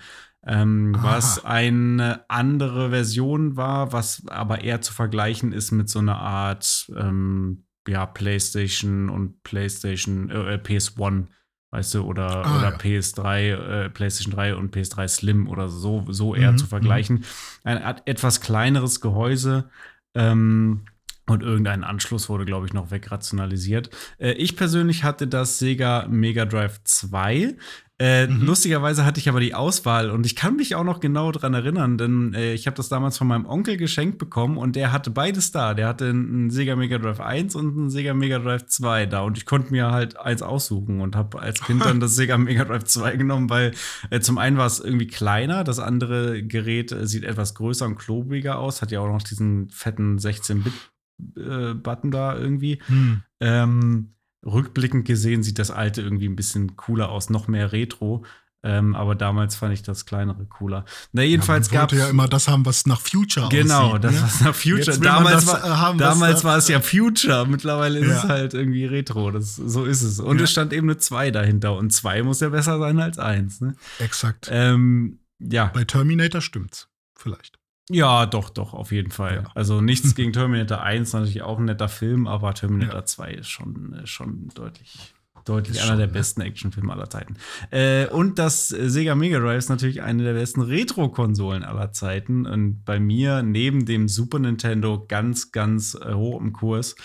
Ähm, 0.46 0.96
was 0.98 1.44
eine 1.44 2.24
andere 2.28 2.88
Version 2.88 3.56
war, 3.56 3.92
was 3.92 4.22
aber 4.28 4.64
eher 4.64 4.80
zu 4.80 4.94
vergleichen 4.94 5.52
ist 5.52 5.72
mit 5.72 5.90
so 5.90 5.98
einer 5.98 6.18
Art 6.18 6.90
ähm, 6.96 7.64
ja, 7.88 8.06
PlayStation 8.06 9.08
und 9.08 9.42
PlayStation 9.42 10.30
äh, 10.30 10.60
PS1 10.62 11.26
weißt 11.72 11.94
du, 11.94 12.02
oder, 12.02 12.44
ah, 12.44 12.58
oder 12.58 12.70
ja. 12.70 12.76
PS3, 12.76 13.84
äh, 13.84 13.90
PlayStation 13.90 14.34
3 14.34 14.56
und 14.56 14.76
PS3 14.76 15.08
Slim 15.08 15.48
oder 15.48 15.68
so, 15.68 16.04
so 16.08 16.34
eher 16.34 16.52
mhm, 16.52 16.58
zu 16.58 16.66
vergleichen. 16.66 17.16
Mhm. 17.16 17.24
Ein 17.64 17.96
etwas 18.04 18.40
kleineres 18.40 19.00
Gehäuse. 19.00 19.70
Ähm, 20.14 20.82
und 21.26 21.42
irgendein 21.42 21.84
Anschluss 21.84 22.28
wurde, 22.28 22.44
glaube 22.44 22.66
ich, 22.66 22.74
noch 22.74 22.90
wegrationalisiert. 22.90 23.90
Äh, 24.18 24.32
ich 24.32 24.56
persönlich 24.56 25.02
hatte 25.02 25.26
das 25.26 25.58
Sega 25.58 26.06
Mega 26.08 26.44
Drive 26.44 26.82
2. 26.84 27.56
Äh, 28.02 28.26
mhm. 28.26 28.46
Lustigerweise 28.46 29.04
hatte 29.04 29.20
ich 29.20 29.28
aber 29.28 29.38
die 29.38 29.54
Auswahl 29.54 30.10
und 30.10 30.26
ich 30.26 30.34
kann 30.34 30.56
mich 30.56 30.74
auch 30.74 30.82
noch 30.82 30.98
genau 30.98 31.30
daran 31.30 31.54
erinnern, 31.54 31.98
denn 31.98 32.34
äh, 32.34 32.52
ich 32.52 32.66
habe 32.66 32.76
das 32.76 32.88
damals 32.88 33.16
von 33.16 33.28
meinem 33.28 33.46
Onkel 33.46 33.76
geschenkt 33.76 34.18
bekommen 34.18 34.58
und 34.58 34.74
der 34.74 34.90
hatte 34.90 35.12
beides 35.12 35.52
da. 35.52 35.72
Der 35.72 35.86
hatte 35.86 36.08
einen 36.08 36.50
Sega 36.50 36.74
Mega 36.74 36.98
Drive 36.98 37.20
1 37.20 37.54
und 37.54 37.78
einen 37.78 37.90
Sega 37.90 38.12
Mega 38.12 38.40
Drive 38.40 38.66
2 38.66 39.06
da 39.06 39.20
und 39.20 39.38
ich 39.38 39.46
konnte 39.46 39.70
mir 39.70 39.92
halt 39.92 40.18
eins 40.18 40.42
aussuchen 40.42 41.00
und 41.00 41.14
habe 41.14 41.38
als 41.38 41.60
Kind 41.62 41.80
dann 41.84 42.00
das 42.00 42.16
Sega 42.16 42.36
Mega 42.38 42.64
Drive 42.64 42.82
2 42.86 43.14
genommen, 43.14 43.48
weil 43.48 43.70
äh, 44.10 44.18
zum 44.18 44.36
einen 44.36 44.56
war 44.56 44.66
es 44.66 44.80
irgendwie 44.80 45.06
kleiner, 45.06 45.62
das 45.62 45.78
andere 45.78 46.42
Gerät 46.42 46.90
äh, 46.90 47.06
sieht 47.06 47.22
etwas 47.22 47.54
größer 47.54 47.86
und 47.86 47.98
klobiger 47.98 48.58
aus, 48.58 48.82
hat 48.82 48.90
ja 48.90 48.98
auch 48.98 49.12
noch 49.12 49.22
diesen 49.22 49.70
fetten 49.70 50.18
16-Bit-Button 50.18 52.10
äh, 52.10 52.12
da 52.12 52.36
irgendwie. 52.36 52.82
Hm. 52.86 53.22
Ähm, 53.38 54.14
rückblickend 54.44 55.06
gesehen 55.06 55.42
sieht 55.42 55.58
das 55.58 55.70
alte 55.70 56.02
irgendwie 56.02 56.28
ein 56.28 56.36
bisschen 56.36 56.76
cooler 56.76 57.10
aus, 57.10 57.30
noch 57.30 57.48
mehr 57.48 57.72
Retro. 57.72 58.24
Ähm, 58.64 58.94
aber 58.94 59.16
damals 59.16 59.56
fand 59.56 59.74
ich 59.74 59.82
das 59.82 60.06
kleinere 60.06 60.46
cooler. 60.46 60.84
Na, 61.10 61.22
jedenfalls 61.22 61.68
ja, 61.68 61.72
man 61.72 61.80
wollte 61.82 61.96
ja 61.96 62.08
immer 62.08 62.28
das 62.28 62.46
haben, 62.46 62.64
was 62.64 62.86
nach 62.86 63.00
Future 63.00 63.48
genau, 63.48 63.94
aussieht. 63.94 64.02
Genau, 64.02 64.12
das, 64.12 64.12
ne? 64.12 64.22
was 64.22 64.40
nach 64.40 64.54
Future. 64.54 64.98
Damals, 65.00 65.46
war, 65.48 65.64
äh, 65.64 65.68
haben, 65.68 65.98
damals 65.98 66.44
war 66.44 66.58
es 66.58 66.68
ja 66.68 66.80
Future. 66.80 67.44
Mittlerweile 67.48 67.98
ist 67.98 68.08
ja. 68.08 68.18
es 68.18 68.22
halt 68.24 68.54
irgendwie 68.54 68.84
Retro. 68.84 69.32
Das, 69.32 69.56
so 69.56 69.84
ist 69.84 70.02
es. 70.02 70.20
Und 70.20 70.38
ja. 70.38 70.44
es 70.44 70.52
stand 70.52 70.72
eben 70.72 70.88
eine 70.88 70.96
2 70.96 71.32
dahinter. 71.32 71.76
Und 71.76 71.92
2 71.92 72.22
muss 72.22 72.38
ja 72.38 72.50
besser 72.50 72.78
sein 72.78 73.00
als 73.00 73.18
1. 73.18 73.62
Ne? 73.62 73.74
Exakt. 73.98 74.48
Ähm, 74.52 75.18
ja. 75.40 75.66
Bei 75.74 75.82
Terminator 75.82 76.40
stimmt's. 76.40 76.88
Vielleicht. 77.16 77.58
Ja, 77.92 78.26
doch, 78.26 78.48
doch, 78.50 78.72
auf 78.72 78.90
jeden 78.90 79.10
Fall. 79.10 79.42
Ja. 79.44 79.50
Also 79.54 79.80
nichts 79.80 80.14
gegen 80.16 80.32
Terminator 80.32 80.82
1, 80.82 81.12
natürlich 81.12 81.42
auch 81.42 81.58
ein 81.58 81.66
netter 81.66 81.88
Film, 81.88 82.26
aber 82.26 82.54
Terminator 82.54 83.00
ja. 83.00 83.04
2 83.04 83.32
ist 83.32 83.48
schon, 83.50 83.92
äh, 83.92 84.06
schon 84.06 84.48
deutlich, 84.54 85.14
deutlich 85.44 85.78
einer 85.78 85.88
schon, 85.88 85.98
der 85.98 86.06
ja. 86.06 86.12
besten 86.12 86.40
Actionfilme 86.40 86.92
aller 86.92 87.10
Zeiten. 87.10 87.36
Äh, 87.70 88.06
und 88.06 88.38
das 88.38 88.68
Sega 88.68 89.14
Mega 89.14 89.38
Drive 89.38 89.58
ist 89.58 89.68
natürlich 89.68 90.02
eine 90.02 90.22
der 90.22 90.34
besten 90.34 90.62
Retro-Konsolen 90.62 91.64
aller 91.64 91.92
Zeiten 91.92 92.46
und 92.46 92.84
bei 92.84 92.98
mir 92.98 93.42
neben 93.42 93.84
dem 93.84 94.08
Super 94.08 94.38
Nintendo 94.38 95.04
ganz, 95.06 95.52
ganz 95.52 95.94
äh, 95.94 96.14
hoch 96.14 96.40
im 96.40 96.52
Kurs. 96.52 96.96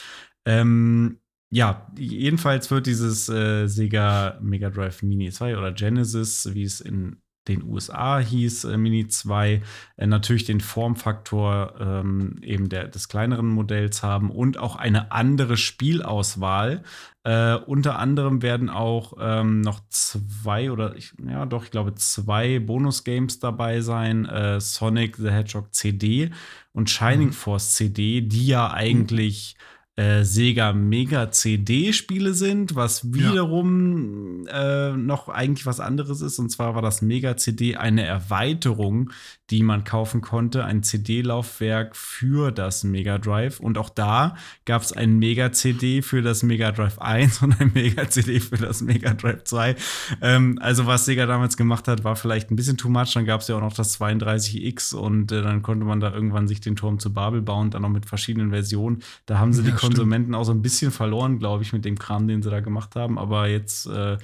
Ähm, 0.46 1.20
ja, 1.50 1.92
jedenfalls 1.98 2.72
wird 2.72 2.88
dieses 2.88 3.30
äh, 3.30 3.68
Sega 3.68 4.38
Mega 4.42 4.70
Drive 4.70 5.02
Mini 5.02 5.32
2 5.32 5.58
oder 5.58 5.72
Genesis, 5.72 6.50
wie 6.54 6.64
es 6.64 6.82
in 6.82 7.22
den 7.48 7.64
USA 7.64 8.20
hieß 8.20 8.66
äh, 8.66 8.78
Mini 8.78 9.08
2, 9.08 9.62
äh, 9.98 10.08
natürlich 10.08 10.46
den 10.46 10.62
Formfaktor 10.62 11.76
ähm, 11.80 12.38
eben 12.42 12.70
der, 12.70 12.88
des 12.88 13.08
kleineren 13.08 13.48
Modells 13.48 14.04
haben 14.04 14.30
und 14.30 14.58
auch 14.58 14.76
eine 14.76 15.12
andere 15.12 15.58
Spielauswahl. 15.58 16.84
Äh, 17.24 17.56
unter 17.56 18.00
anderem 18.00 18.42
werden 18.42 18.70
auch 18.70 19.14
ähm, 19.20 19.62
noch 19.62 19.82
zwei 19.90 20.72
oder 20.72 20.96
ich, 20.96 21.14
ja 21.28 21.46
doch, 21.46 21.66
ich 21.66 21.72
glaube 21.72 21.96
zwei 21.96 22.60
Bonus-Games 22.60 23.40
dabei 23.40 23.82
sein. 23.82 24.26
Äh, 24.26 24.62
Sonic 24.62 25.18
the 25.18 25.30
Hedgehog 25.30 25.74
CD 25.74 26.32
und 26.74 26.90
Shining 26.90 27.28
mhm. 27.28 27.34
Force 27.34 27.76
CD, 27.76 28.22
die 28.22 28.48
ja 28.48 28.72
eigentlich 28.72 29.56
mhm 29.58 29.77
äh, 29.98 30.24
Sega 30.24 30.74
Mega 30.74 31.32
CD-Spiele 31.32 32.36
sind, 32.36 32.76
was 32.76 33.14
wiederum 33.14 34.46
ja. 34.46 34.92
äh, 34.92 34.98
noch 34.98 35.28
eigentlich 35.28 35.66
was 35.66 35.80
anderes 35.80 36.22
ist. 36.22 36.38
Und 36.38 36.50
zwar 36.50 36.76
war 36.76 36.84
das 36.84 37.02
Mega 37.02 37.36
CD 37.36 37.76
eine 37.76 38.04
Erweiterung, 38.04 39.10
die 39.50 39.64
man 39.64 39.86
kaufen 39.86 40.22
konnte, 40.22 40.66
ein 40.66 40.84
CD-Laufwerk 40.84 41.96
für 41.96 42.52
das 42.52 42.84
Mega 42.84 43.18
Drive. 43.18 43.60
Und 43.60 43.80
auch 43.80 43.90
da 43.90 44.36
gab 44.66 44.84
es 44.84 44.94
ein 44.94 45.18
Mega 45.18 45.52
CD 45.52 46.04
für 46.04 46.22
das 46.22 46.44
Mega 46.44 46.72
Drive 46.72 47.00
1 47.00 47.42
und 47.42 47.60
ein 47.60 47.72
Mega 47.74 48.08
CD 48.08 48.40
für 48.40 48.58
das 48.58 48.82
Mega 48.82 49.16
Drive 49.16 49.46
2. 49.46 49.76
Ähm, 50.22 50.60
also 50.62 50.86
was 50.86 51.06
Sega 51.06 51.26
damals 51.26 51.58
gemacht 51.58 51.88
hat, 51.88 52.04
war 52.04 52.16
vielleicht 52.16 52.52
ein 52.52 52.56
bisschen 52.56 52.78
too 52.78 52.90
much. 52.90 53.14
Dann 53.16 53.26
gab 53.26 53.42
es 53.42 53.48
ja 53.48 53.56
auch 53.56 53.62
noch 53.62 53.74
das 53.74 54.00
32X 54.00 54.94
und 54.94 55.32
äh, 55.32 55.42
dann 55.42 55.64
konnte 55.64 55.86
man 55.86 56.00
da 56.00 56.14
irgendwann 56.14 56.48
sich 56.48 56.62
den 56.62 56.76
Turm 56.76 57.00
zu 57.00 57.12
Babel 57.12 57.42
bauen, 57.42 57.72
dann 57.72 57.82
noch 57.82 57.90
mit 57.90 58.06
verschiedenen 58.06 58.52
Versionen. 58.52 59.02
Da 59.26 59.40
haben 59.40 59.54
sie 59.54 59.64
ja, 59.64 59.72
die 59.72 59.87
Konsumenten 59.88 60.36
auch 60.36 60.44
so 60.44 60.52
ein 60.52 60.62
bisschen 60.62 60.92
verloren, 60.92 61.40
glaube 61.40 61.64
ich, 61.64 61.74
mit 61.74 61.86
dem 61.86 61.98
Kram, 61.98 62.28
den 62.28 62.42
sie 62.42 62.50
da 62.50 62.60
gemacht 62.60 62.96
haben. 62.96 63.18
Aber 63.18 63.48
jetzt 63.48 63.88
äh, 63.88 64.18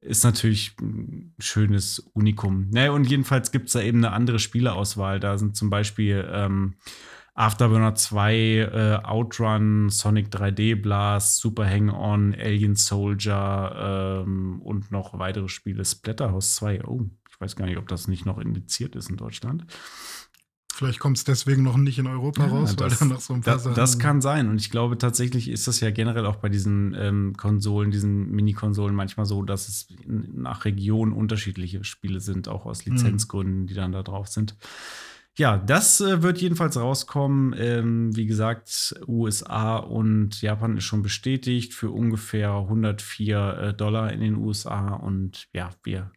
ist 0.00 0.24
natürlich 0.24 0.76
ein 0.80 1.34
schönes 1.38 1.98
Unikum. 2.14 2.68
Naja, 2.70 2.92
und 2.92 3.04
jedenfalls 3.04 3.50
gibt 3.50 3.66
es 3.66 3.72
da 3.72 3.80
eben 3.80 3.98
eine 3.98 4.12
andere 4.12 4.38
Spieleauswahl. 4.38 5.20
Da 5.20 5.38
sind 5.38 5.56
zum 5.56 5.70
Beispiel 5.70 6.28
ähm, 6.32 6.74
Afterburner 7.34 7.94
2, 7.94 8.34
äh, 8.34 9.00
Outrun, 9.04 9.90
Sonic 9.90 10.28
3D 10.28 10.80
Blast, 10.80 11.38
Super 11.38 11.68
Hang-On, 11.68 12.34
Alien 12.34 12.74
Soldier 12.74 14.24
ähm, 14.26 14.60
und 14.62 14.90
noch 14.90 15.18
weitere 15.18 15.48
Spiele. 15.48 15.84
Splatterhouse 15.84 16.56
2. 16.56 16.84
Oh, 16.84 17.02
ich 17.30 17.40
weiß 17.40 17.54
gar 17.54 17.66
nicht, 17.66 17.78
ob 17.78 17.86
das 17.86 18.08
nicht 18.08 18.26
noch 18.26 18.38
indiziert 18.38 18.96
ist 18.96 19.10
in 19.10 19.16
Deutschland. 19.16 19.66
Vielleicht 20.78 21.00
kommt 21.00 21.16
es 21.16 21.24
deswegen 21.24 21.64
noch 21.64 21.76
nicht 21.76 21.98
in 21.98 22.06
Europa 22.06 22.46
ja, 22.46 22.52
raus, 22.52 22.76
das, 22.76 23.00
weil 23.00 23.08
da 23.08 23.14
noch 23.14 23.20
so 23.20 23.34
ein 23.34 23.40
paar 23.40 23.54
das, 23.54 23.64
Sachen. 23.64 23.74
Das 23.74 23.98
kann 23.98 24.20
sein. 24.20 24.48
Und 24.48 24.60
ich 24.60 24.70
glaube 24.70 24.96
tatsächlich 24.96 25.50
ist 25.50 25.66
das 25.66 25.80
ja 25.80 25.90
generell 25.90 26.24
auch 26.24 26.36
bei 26.36 26.48
diesen 26.48 26.94
ähm, 26.96 27.34
Konsolen, 27.36 27.90
diesen 27.90 28.30
Mini-Konsolen 28.30 28.94
manchmal 28.94 29.26
so, 29.26 29.42
dass 29.42 29.66
es 29.66 29.88
nach 30.06 30.64
Region 30.64 31.12
unterschiedliche 31.12 31.82
Spiele 31.82 32.20
sind, 32.20 32.46
auch 32.46 32.64
aus 32.64 32.86
mhm. 32.86 32.92
Lizenzgründen, 32.92 33.62
mhm. 33.62 33.66
die 33.66 33.74
dann 33.74 33.90
da 33.90 34.04
drauf 34.04 34.28
sind. 34.28 34.56
Ja, 35.36 35.58
das 35.58 36.00
äh, 36.00 36.22
wird 36.22 36.40
jedenfalls 36.40 36.76
rauskommen. 36.76 37.56
Ähm, 37.58 38.14
wie 38.14 38.26
gesagt, 38.26 38.94
USA 39.08 39.78
und 39.78 40.40
Japan 40.40 40.76
ist 40.76 40.84
schon 40.84 41.02
bestätigt 41.02 41.74
für 41.74 41.90
ungefähr 41.90 42.52
104 42.52 43.58
äh, 43.58 43.74
Dollar 43.74 44.12
in 44.12 44.20
den 44.20 44.36
USA. 44.36 44.94
Und 44.94 45.48
ja, 45.52 45.70
wir 45.82 46.12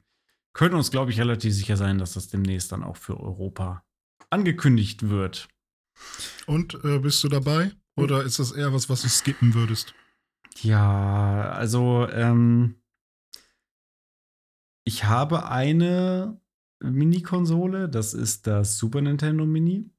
können 0.53 0.75
uns, 0.75 0.91
glaube 0.91 1.09
ich, 1.09 1.19
relativ 1.19 1.51
sicher 1.51 1.77
sein, 1.77 1.97
dass 1.97 2.13
das 2.13 2.27
demnächst 2.27 2.71
dann 2.71 2.83
auch 2.83 2.97
für 2.97 3.19
Europa 3.19 3.83
angekündigt 4.31 5.09
wird. 5.09 5.47
Und 6.47 6.83
äh, 6.83 6.99
bist 6.99 7.23
du 7.23 7.29
dabei? 7.29 7.71
Oder 7.95 8.23
ist 8.23 8.39
das 8.39 8.51
eher 8.51 8.73
was, 8.73 8.89
was 8.89 9.03
du 9.03 9.09
skippen 9.09 9.53
würdest? 9.53 9.93
Ja, 10.61 11.51
also 11.51 12.07
ähm, 12.09 12.75
ich 14.83 15.03
habe 15.05 15.47
eine 15.47 16.41
Mini-Konsole, 16.81 17.89
das 17.89 18.13
ist 18.13 18.47
das 18.47 18.77
Super 18.77 19.01
Nintendo 19.01 19.45
Mini. 19.45 19.89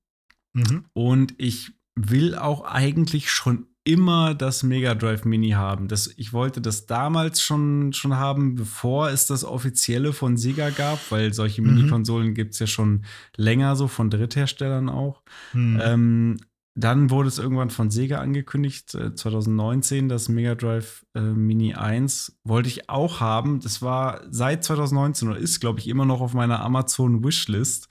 Mhm. 0.55 0.87
Und 0.93 1.35
ich 1.39 1.73
will 1.95 2.35
auch 2.35 2.63
eigentlich 2.63 3.31
schon 3.31 3.67
immer 3.85 4.35
das 4.35 4.63
Mega 4.63 4.95
Drive 4.95 5.25
Mini 5.25 5.51
haben. 5.51 5.89
Das, 5.89 6.13
ich 6.17 6.33
wollte 6.33 6.61
das 6.61 6.87
damals 6.87 7.43
schon, 7.43 7.93
schon 7.93 8.17
haben, 8.17 8.55
bevor 8.55 9.11
es 9.11 9.27
das 9.27 9.45
offizielle 9.45 10.13
von 10.13 10.37
Sega 10.37 10.71
gab, 10.71 10.99
weil 11.11 11.35
solche 11.35 11.63
mhm. 11.63 11.75
Mini-Konsolen 11.75 12.35
gibt 12.35 12.55
es 12.55 12.61
ja 12.61 12.67
schon 12.67 13.05
länger, 13.37 13.75
so 13.77 13.89
von 13.89 14.11
Drittherstellern 14.11 14.89
auch. 14.89 15.23
Mhm. 15.53 15.81
Ähm, 15.83 16.37
dann 16.75 17.11
wurde 17.11 17.29
es 17.29 17.39
irgendwann 17.39 17.69
von 17.69 17.91
Sega 17.91 18.21
angekündigt, 18.21 18.95
äh, 18.95 19.15
2019, 19.15 20.09
das 20.09 20.29
Mega 20.29 20.55
Drive 20.55 21.05
äh, 21.15 21.21
Mini 21.21 21.75
1 21.75 22.39
wollte 22.45 22.69
ich 22.69 22.89
auch 22.89 23.21
haben. 23.21 23.61
Das 23.61 23.83
war 23.83 24.23
seit 24.31 24.65
2019 24.65 25.29
oder 25.29 25.39
ist, 25.39 25.61
glaube 25.61 25.81
ich, 25.81 25.89
immer 25.89 26.07
noch 26.07 26.23
auf 26.23 26.33
meiner 26.33 26.65
Amazon 26.65 27.23
Wishlist. 27.25 27.89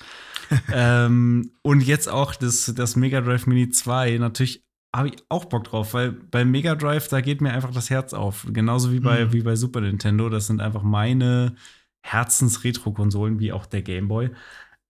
ähm, 0.73 1.51
und 1.61 1.81
jetzt 1.81 2.09
auch 2.09 2.33
das, 2.33 2.73
das 2.75 2.95
Mega 2.95 3.21
Drive 3.21 3.45
Mini 3.45 3.69
2. 3.69 4.17
Natürlich 4.17 4.63
habe 4.95 5.09
ich 5.09 5.23
auch 5.29 5.45
Bock 5.45 5.63
drauf, 5.63 5.93
weil 5.93 6.11
bei 6.11 6.43
Mega 6.43 6.75
Drive, 6.75 7.07
da 7.07 7.21
geht 7.21 7.41
mir 7.41 7.51
einfach 7.53 7.71
das 7.71 7.89
Herz 7.89 8.13
auf. 8.13 8.45
Genauso 8.49 8.91
wie 8.91 8.99
bei, 8.99 9.25
mhm. 9.25 9.33
wie 9.33 9.41
bei 9.41 9.55
Super 9.55 9.81
Nintendo. 9.81 10.29
Das 10.29 10.47
sind 10.47 10.61
einfach 10.61 10.83
meine 10.83 11.55
Herzens-Retro-Konsolen, 12.05 13.39
wie 13.39 13.53
auch 13.53 13.65
der 13.65 13.83
Game 13.83 14.07
Boy. 14.07 14.31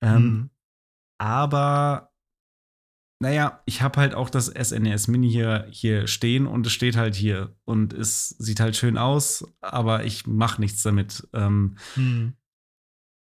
Ähm, 0.01 0.23
mhm. 0.23 0.49
Aber 1.19 2.11
naja, 3.21 3.61
ich 3.65 3.83
habe 3.83 3.99
halt 3.99 4.15
auch 4.15 4.31
das 4.31 4.47
SNES 4.47 5.07
e 5.07 5.11
Mini 5.11 5.29
hier, 5.29 5.67
hier 5.69 6.07
stehen 6.07 6.47
und 6.47 6.65
es 6.65 6.71
steht 6.71 6.97
halt 6.97 7.13
hier 7.13 7.55
und 7.65 7.93
es 7.93 8.29
sieht 8.29 8.59
halt 8.59 8.75
schön 8.75 8.97
aus, 8.97 9.45
aber 9.61 10.05
ich 10.05 10.25
mache 10.25 10.59
nichts 10.59 10.81
damit. 10.81 11.27
Ähm, 11.33 11.77
hm. 11.93 12.33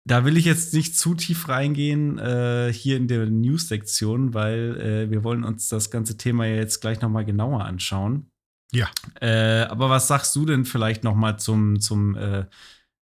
Da 0.06 0.24
will 0.24 0.36
ich 0.36 0.44
jetzt 0.44 0.72
nicht 0.72 0.96
zu 0.96 1.14
tief 1.14 1.48
reingehen 1.48 2.18
äh, 2.18 2.72
hier 2.72 2.96
in 2.96 3.08
der 3.08 3.26
News-Sektion, 3.26 4.34
weil 4.34 4.80
äh, 4.80 5.10
wir 5.10 5.24
wollen 5.24 5.42
uns 5.42 5.68
das 5.68 5.90
ganze 5.90 6.16
Thema 6.16 6.46
ja 6.46 6.54
jetzt 6.54 6.80
gleich 6.80 7.00
noch 7.00 7.10
mal 7.10 7.24
genauer 7.24 7.64
anschauen. 7.64 8.30
Ja. 8.72 8.88
Äh, 9.20 9.62
aber 9.62 9.90
was 9.90 10.06
sagst 10.06 10.34
du 10.36 10.46
denn 10.46 10.64
vielleicht 10.64 11.02
noch 11.02 11.16
mal 11.16 11.38
zum, 11.38 11.80
zum 11.80 12.14
äh, 12.14 12.46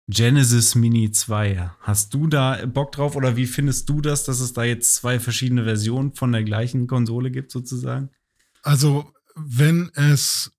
Genesis 0.09 0.75
Mini 0.75 1.11
2. 1.11 1.71
Hast 1.81 2.13
du 2.13 2.27
da 2.27 2.65
Bock 2.65 2.93
drauf 2.93 3.17
oder 3.17 3.35
wie 3.35 3.45
findest 3.45 3.89
du 3.89 3.99
das, 3.99 4.23
dass 4.23 4.39
es 4.39 4.53
da 4.53 4.63
jetzt 4.63 4.95
zwei 4.95 5.19
verschiedene 5.19 5.65
Versionen 5.65 6.13
von 6.13 6.31
der 6.31 6.45
gleichen 6.45 6.88
Konsole 6.88 7.29
gibt, 7.29 7.51
sozusagen? 7.51 8.09
Also, 8.63 9.11
wenn 9.35 9.91
es, 9.95 10.53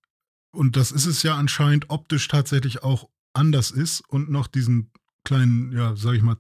und 0.51 0.77
das 0.77 0.93
ist 0.93 1.07
es 1.07 1.23
ja 1.23 1.37
anscheinend, 1.37 1.89
optisch 1.89 2.29
tatsächlich 2.29 2.83
auch 2.83 3.09
anders 3.33 3.71
ist 3.71 4.03
und 4.09 4.31
noch 4.31 4.49
diesen 4.49 4.91
kleinen, 5.29 5.73
ja, 5.73 5.95
sag 5.95 6.15
ich 6.15 6.23
mal, 6.23 6.39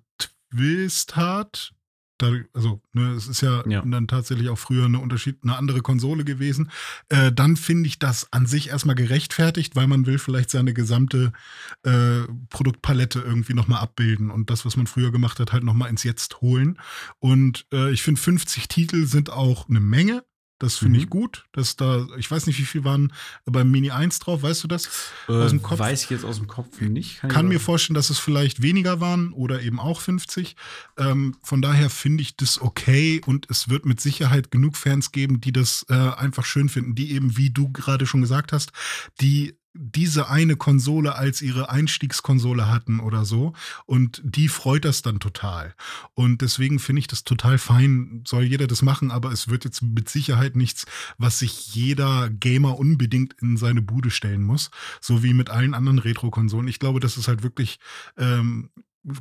Twist 0.50 1.14
hat, 1.14 1.74
da, 2.18 2.32
also, 2.52 2.82
ne, 2.94 3.12
es 3.12 3.28
ist 3.28 3.42
ja, 3.42 3.62
ja, 3.68 3.82
dann 3.82 4.08
tatsächlich 4.08 4.48
auch 4.48 4.58
früher 4.58 4.86
eine 4.86 4.98
Unterschied, 4.98 5.38
eine 5.42 5.56
andere 5.56 5.82
Konsole 5.82 6.24
gewesen. 6.24 6.70
Äh, 7.10 7.30
dann 7.30 7.56
finde 7.56 7.86
ich 7.86 8.00
das 8.00 8.32
an 8.32 8.46
sich 8.46 8.70
erstmal 8.70 8.96
gerechtfertigt, 8.96 9.76
weil 9.76 9.86
man 9.86 10.04
will 10.04 10.18
vielleicht 10.18 10.50
seine 10.50 10.74
gesamte 10.74 11.32
äh, 11.84 12.22
Produktpalette 12.50 13.20
irgendwie 13.20 13.54
nochmal 13.54 13.80
abbilden 13.80 14.30
und 14.30 14.50
das, 14.50 14.66
was 14.66 14.76
man 14.76 14.88
früher 14.88 15.12
gemacht 15.12 15.38
hat, 15.38 15.52
halt 15.52 15.62
nochmal 15.62 15.90
ins 15.90 16.02
Jetzt 16.02 16.40
holen. 16.40 16.80
Und 17.20 17.66
äh, 17.72 17.92
ich 17.92 18.02
finde, 18.02 18.20
50 18.20 18.66
Titel 18.66 19.06
sind 19.06 19.30
auch 19.30 19.68
eine 19.68 19.80
Menge. 19.80 20.24
Das 20.58 20.76
finde 20.76 20.98
mhm. 20.98 21.04
ich 21.04 21.10
gut. 21.10 21.46
Dass 21.52 21.76
da, 21.76 22.06
ich 22.16 22.30
weiß 22.30 22.46
nicht, 22.46 22.58
wie 22.58 22.64
viel 22.64 22.84
waren 22.84 23.12
beim 23.44 23.70
Mini 23.70 23.90
1 23.90 24.18
drauf, 24.18 24.42
weißt 24.42 24.64
du 24.64 24.68
das? 24.68 24.88
Äh, 25.28 25.32
aus 25.32 25.50
dem 25.50 25.62
Kopf? 25.62 25.78
Weiß 25.78 26.04
ich 26.04 26.10
jetzt 26.10 26.24
aus 26.24 26.38
dem 26.38 26.48
Kopf 26.48 26.80
nicht. 26.80 27.20
Kann, 27.20 27.30
Kann 27.30 27.48
mir 27.48 27.60
vorstellen, 27.60 27.94
dass 27.94 28.10
es 28.10 28.18
vielleicht 28.18 28.62
weniger 28.62 29.00
waren 29.00 29.32
oder 29.32 29.62
eben 29.62 29.78
auch 29.80 30.00
50. 30.00 30.56
Ähm, 30.96 31.36
von 31.42 31.62
daher 31.62 31.90
finde 31.90 32.22
ich 32.22 32.36
das 32.36 32.60
okay 32.60 33.20
und 33.24 33.48
es 33.50 33.68
wird 33.68 33.86
mit 33.86 34.00
Sicherheit 34.00 34.50
genug 34.50 34.76
Fans 34.76 35.12
geben, 35.12 35.40
die 35.40 35.52
das 35.52 35.86
äh, 35.88 35.94
einfach 35.94 36.44
schön 36.44 36.68
finden, 36.68 36.94
die 36.94 37.12
eben, 37.12 37.36
wie 37.36 37.50
du 37.50 37.70
gerade 37.70 38.06
schon 38.06 38.20
gesagt 38.20 38.52
hast, 38.52 38.72
die 39.20 39.57
diese 39.80 40.28
eine 40.28 40.56
Konsole 40.56 41.14
als 41.14 41.40
ihre 41.40 41.70
Einstiegskonsole 41.70 42.68
hatten 42.68 42.98
oder 42.98 43.24
so. 43.24 43.52
Und 43.86 44.20
die 44.24 44.48
freut 44.48 44.84
das 44.84 45.02
dann 45.02 45.20
total. 45.20 45.74
Und 46.14 46.42
deswegen 46.42 46.80
finde 46.80 47.00
ich 47.00 47.06
das 47.06 47.22
total 47.22 47.58
fein. 47.58 48.24
Soll 48.26 48.42
jeder 48.42 48.66
das 48.66 48.82
machen, 48.82 49.12
aber 49.12 49.30
es 49.30 49.48
wird 49.48 49.64
jetzt 49.64 49.82
mit 49.82 50.08
Sicherheit 50.08 50.56
nichts, 50.56 50.84
was 51.16 51.38
sich 51.38 51.74
jeder 51.74 52.28
Gamer 52.28 52.76
unbedingt 52.76 53.34
in 53.40 53.56
seine 53.56 53.80
Bude 53.80 54.10
stellen 54.10 54.42
muss. 54.42 54.70
So 55.00 55.22
wie 55.22 55.32
mit 55.32 55.48
allen 55.48 55.74
anderen 55.74 56.00
Retro-Konsolen. 56.00 56.66
Ich 56.66 56.80
glaube, 56.80 56.98
das 56.98 57.16
ist 57.16 57.28
halt 57.28 57.44
wirklich 57.44 57.78
ähm, 58.16 58.70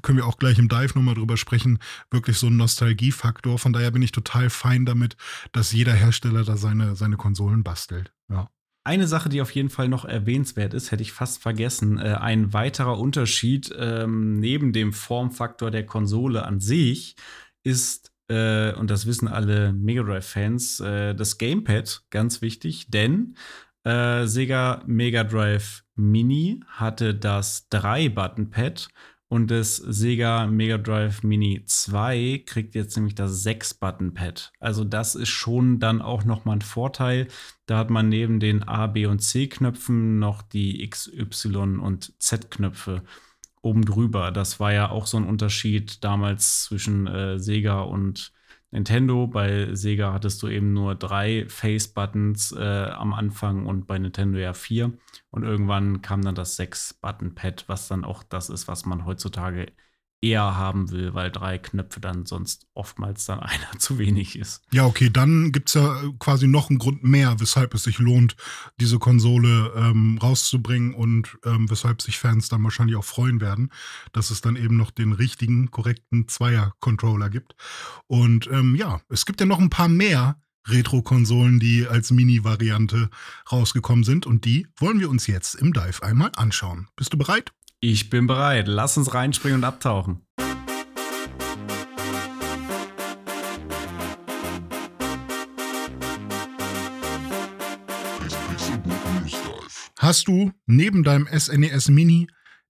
können 0.01 0.17
wir 0.17 0.25
auch 0.25 0.37
gleich 0.37 0.57
im 0.57 0.67
Dive 0.67 0.97
nochmal 0.97 1.15
drüber 1.15 1.37
sprechen, 1.37 1.79
wirklich 2.09 2.37
so 2.37 2.47
ein 2.47 2.57
Nostalgiefaktor. 2.57 3.59
Von 3.59 3.73
daher 3.73 3.91
bin 3.91 4.01
ich 4.01 4.11
total 4.11 4.49
fein 4.49 4.85
damit, 4.85 5.15
dass 5.51 5.71
jeder 5.71 5.93
Hersteller 5.93 6.43
da 6.43 6.57
seine, 6.57 6.95
seine 6.95 7.15
Konsolen 7.15 7.63
bastelt. 7.63 8.11
Ja. 8.27 8.49
Eine 8.87 9.05
Sache, 9.05 9.27
die 9.27 9.41
auf 9.41 9.51
jeden 9.51 9.69
Fall 9.69 9.89
noch 9.89 10.05
erwähnenswert 10.05 10.73
ist, 10.73 10.93
hätte 10.93 11.03
ich 11.03 11.11
fast 11.11 11.41
vergessen. 11.41 11.99
Äh, 11.99 12.13
ein 12.21 12.53
weiterer 12.53 12.97
Unterschied 12.97 13.69
ähm, 13.77 14.39
neben 14.39 14.71
dem 14.71 14.93
Formfaktor 14.93 15.71
der 15.71 15.85
Konsole 15.85 16.45
an 16.45 16.61
sich 16.61 17.17
ist, 17.63 18.13
äh, 18.29 18.71
und 18.75 18.89
das 18.89 19.05
wissen 19.05 19.27
alle 19.27 19.73
Mega 19.73 20.03
Drive-Fans, 20.03 20.79
äh, 20.79 21.13
das 21.15 21.37
Gamepad 21.37 22.03
ganz 22.11 22.41
wichtig, 22.41 22.89
denn 22.89 23.35
äh, 23.83 24.25
Sega 24.25 24.81
Mega 24.87 25.25
Drive 25.25 25.83
Mini 25.95 26.61
hatte 26.67 27.13
das 27.13 27.69
3-Button-Pad 27.69 28.87
und 29.29 29.51
das 29.51 29.75
Sega 29.75 30.47
Mega 30.47 30.77
Drive 30.77 31.23
Mini 31.23 31.63
2 31.65 32.43
kriegt 32.45 32.75
jetzt 32.75 32.95
nämlich 32.95 33.15
das 33.15 33.45
6-Button-Pad. 33.45 34.53
Also 34.59 34.85
das 34.85 35.15
ist 35.15 35.29
schon 35.29 35.79
dann 35.79 36.01
auch 36.01 36.23
nochmal 36.23 36.57
ein 36.57 36.61
Vorteil. 36.61 37.27
Da 37.65 37.77
hat 37.77 37.89
man 37.89 38.07
neben 38.07 38.39
den 38.39 38.63
A, 38.63 38.87
B 38.87 39.05
und 39.05 39.19
C-Knöpfen 39.19 40.19
noch 40.19 40.41
die 40.41 40.81
X, 40.81 41.11
Y 41.13 41.79
und 41.79 42.13
Z-Knöpfe 42.19 43.03
oben 43.61 43.83
drüber. 43.83 44.31
Das 44.31 44.61
war 44.61 44.71
ja 44.71 44.89
auch 44.89 45.07
so 45.07 45.17
ein 45.17 45.27
Unterschied 45.27 46.03
damals 46.05 46.63
zwischen 46.63 47.07
äh, 47.07 47.37
Sega 47.37 47.81
und 47.81 48.31
Nintendo. 48.71 49.27
Bei 49.27 49.73
Sega 49.73 50.13
hattest 50.13 50.41
du 50.43 50.47
eben 50.47 50.73
nur 50.73 50.95
drei 50.95 51.45
Face-Buttons 51.47 52.51
äh, 52.51 52.89
am 52.91 53.13
Anfang 53.13 53.65
und 53.65 53.87
bei 53.87 53.97
Nintendo 53.97 54.37
ja 54.39 54.53
vier. 54.53 54.93
Und 55.31 55.43
irgendwann 55.43 56.01
kam 56.01 56.21
dann 56.21 56.35
das 56.35 56.55
Sechs-Button-Pad, 56.55 57.65
was 57.67 57.87
dann 57.87 58.03
auch 58.03 58.23
das 58.23 58.49
ist, 58.49 58.67
was 58.67 58.85
man 58.85 59.05
heutzutage 59.05 59.67
eher 60.21 60.55
haben 60.55 60.89
will, 60.91 61.13
weil 61.13 61.31
drei 61.31 61.57
Knöpfe 61.57 61.99
dann 61.99 62.25
sonst 62.25 62.67
oftmals 62.73 63.25
dann 63.25 63.39
einer 63.41 63.77
zu 63.77 63.97
wenig 63.97 64.37
ist. 64.37 64.61
Ja, 64.71 64.85
okay, 64.85 65.09
dann 65.09 65.51
gibt 65.51 65.69
es 65.69 65.75
ja 65.75 66.01
quasi 66.19 66.47
noch 66.47 66.69
einen 66.69 66.79
Grund 66.79 67.03
mehr, 67.03 67.39
weshalb 67.39 67.73
es 67.73 67.83
sich 67.83 67.99
lohnt, 67.99 68.35
diese 68.79 68.99
Konsole 68.99 69.71
ähm, 69.75 70.17
rauszubringen 70.21 70.93
und 70.93 71.37
ähm, 71.45 71.69
weshalb 71.69 72.01
sich 72.01 72.17
Fans 72.17 72.49
dann 72.49 72.63
wahrscheinlich 72.63 72.95
auch 72.95 73.05
freuen 73.05 73.41
werden, 73.41 73.71
dass 74.11 74.31
es 74.31 74.41
dann 74.41 74.55
eben 74.55 74.77
noch 74.77 74.91
den 74.91 75.13
richtigen, 75.13 75.71
korrekten 75.71 76.27
Zweier-Controller 76.27 77.29
gibt. 77.29 77.55
Und 78.07 78.47
ähm, 78.47 78.75
ja, 78.75 79.01
es 79.09 79.25
gibt 79.25 79.39
ja 79.39 79.45
noch 79.45 79.59
ein 79.59 79.69
paar 79.69 79.87
mehr 79.89 80.39
Retro-Konsolen, 80.67 81.59
die 81.59 81.87
als 81.87 82.11
Mini-Variante 82.11 83.09
rausgekommen 83.51 84.03
sind 84.03 84.25
und 84.25 84.43
die 84.45 84.67
wollen 84.77 84.99
wir 84.99 85.09
uns 85.09 85.27
jetzt 85.27 85.55
im 85.55 85.71
Dive 85.71 86.03
einmal 86.03 86.31
anschauen. 86.35 86.87
Bist 86.95 87.13
du 87.13 87.17
bereit? 87.17 87.53
Ich 87.79 88.09
bin 88.09 88.25
bereit. 88.25 88.67
Lass 88.67 88.97
uns 88.97 89.13
reinspringen 89.13 89.59
und 89.59 89.63
abtauchen. 89.63 90.25
Hast 99.99 100.27
du 100.27 100.51
neben 100.65 101.03
deinem 101.03 101.27
SNES 101.27 101.89
e 101.89 101.91
Mini 101.91 102.27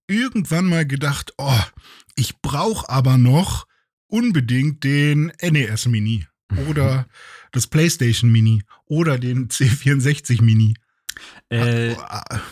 irgendwann 0.08 0.66
mal 0.66 0.84
gedacht, 0.86 1.32
oh, 1.38 1.60
ich 2.14 2.42
brauche 2.42 2.90
aber 2.90 3.16
noch 3.16 3.66
unbedingt 4.08 4.84
den 4.84 5.32
NES 5.40 5.86
Mini 5.86 6.26
oder 6.68 7.06
das 7.52 7.66
PlayStation 7.66 8.30
Mini 8.30 8.62
oder 8.84 9.18
den 9.18 9.48
C64 9.48 10.42
Mini? 10.42 10.74
Äh, 11.48 11.94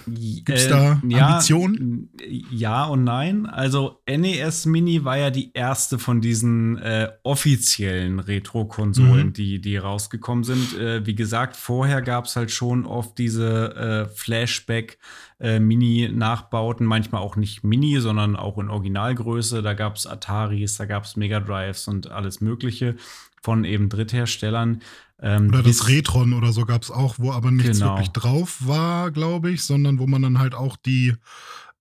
Gibt 0.07 0.51
es 0.51 0.69
da 0.69 1.01
äh, 1.09 1.21
Ambitionen? 1.21 2.11
Ja, 2.51 2.67
ja, 2.67 2.85
und 2.85 3.05
nein. 3.05 3.47
Also 3.47 4.03
NES 4.09 4.67
Mini 4.67 5.05
war 5.05 5.17
ja 5.17 5.31
die 5.31 5.53
erste 5.53 5.99
von 5.99 6.21
diesen 6.21 6.79
äh, 6.79 7.09
offiziellen 7.23 8.19
Retro-Konsolen, 8.19 9.29
mhm. 9.29 9.33
die, 9.33 9.61
die 9.61 9.77
rausgekommen 9.77 10.43
sind. 10.45 10.77
Äh, 10.79 11.07
wie 11.07 11.15
gesagt, 11.15 11.55
vorher 11.57 12.03
gab 12.03 12.25
es 12.27 12.37
halt 12.37 12.51
schon 12.51 12.85
oft 12.87 13.17
diese 13.19 13.77
äh, 13.77 14.07
Flashback-Mini-Nachbauten, 14.15 16.87
manchmal 16.87 17.23
auch 17.23 17.37
nicht 17.37 17.65
Mini, 17.65 18.01
sondern 18.01 18.37
auch 18.37 18.59
in 18.59 18.69
Originalgröße. 18.69 19.63
Da 19.63 19.73
gab 19.75 19.97
es 19.97 20.07
Ataris, 20.07 20.77
da 20.77 20.85
gab 20.87 21.05
es 21.05 21.17
Mega 21.17 21.41
Drives 21.41 21.89
und 21.89 22.11
alles 22.11 22.41
Mögliche 22.41 22.97
von 23.43 23.65
eben 23.65 23.89
Drittherstellern. 23.89 24.83
Ähm, 25.21 25.49
oder 25.49 25.63
das 25.63 25.89
Retron 25.89 26.35
oder 26.35 26.53
so 26.53 26.65
gab 26.67 26.83
es 26.83 26.91
auch, 26.91 27.15
wo 27.19 27.33
aber 27.33 27.51
nichts 27.51 27.79
genau. 27.79 27.93
wirklich 27.93 28.11
drauf 28.11 28.59
war, 28.67 29.11
glaube 29.11 29.51
ich, 29.51 29.63
sondern 29.63 29.99
wo 29.99 30.07
man 30.07 30.23
dann 30.23 30.39
halt 30.39 30.55
auch 30.55 30.77
die 30.77 31.15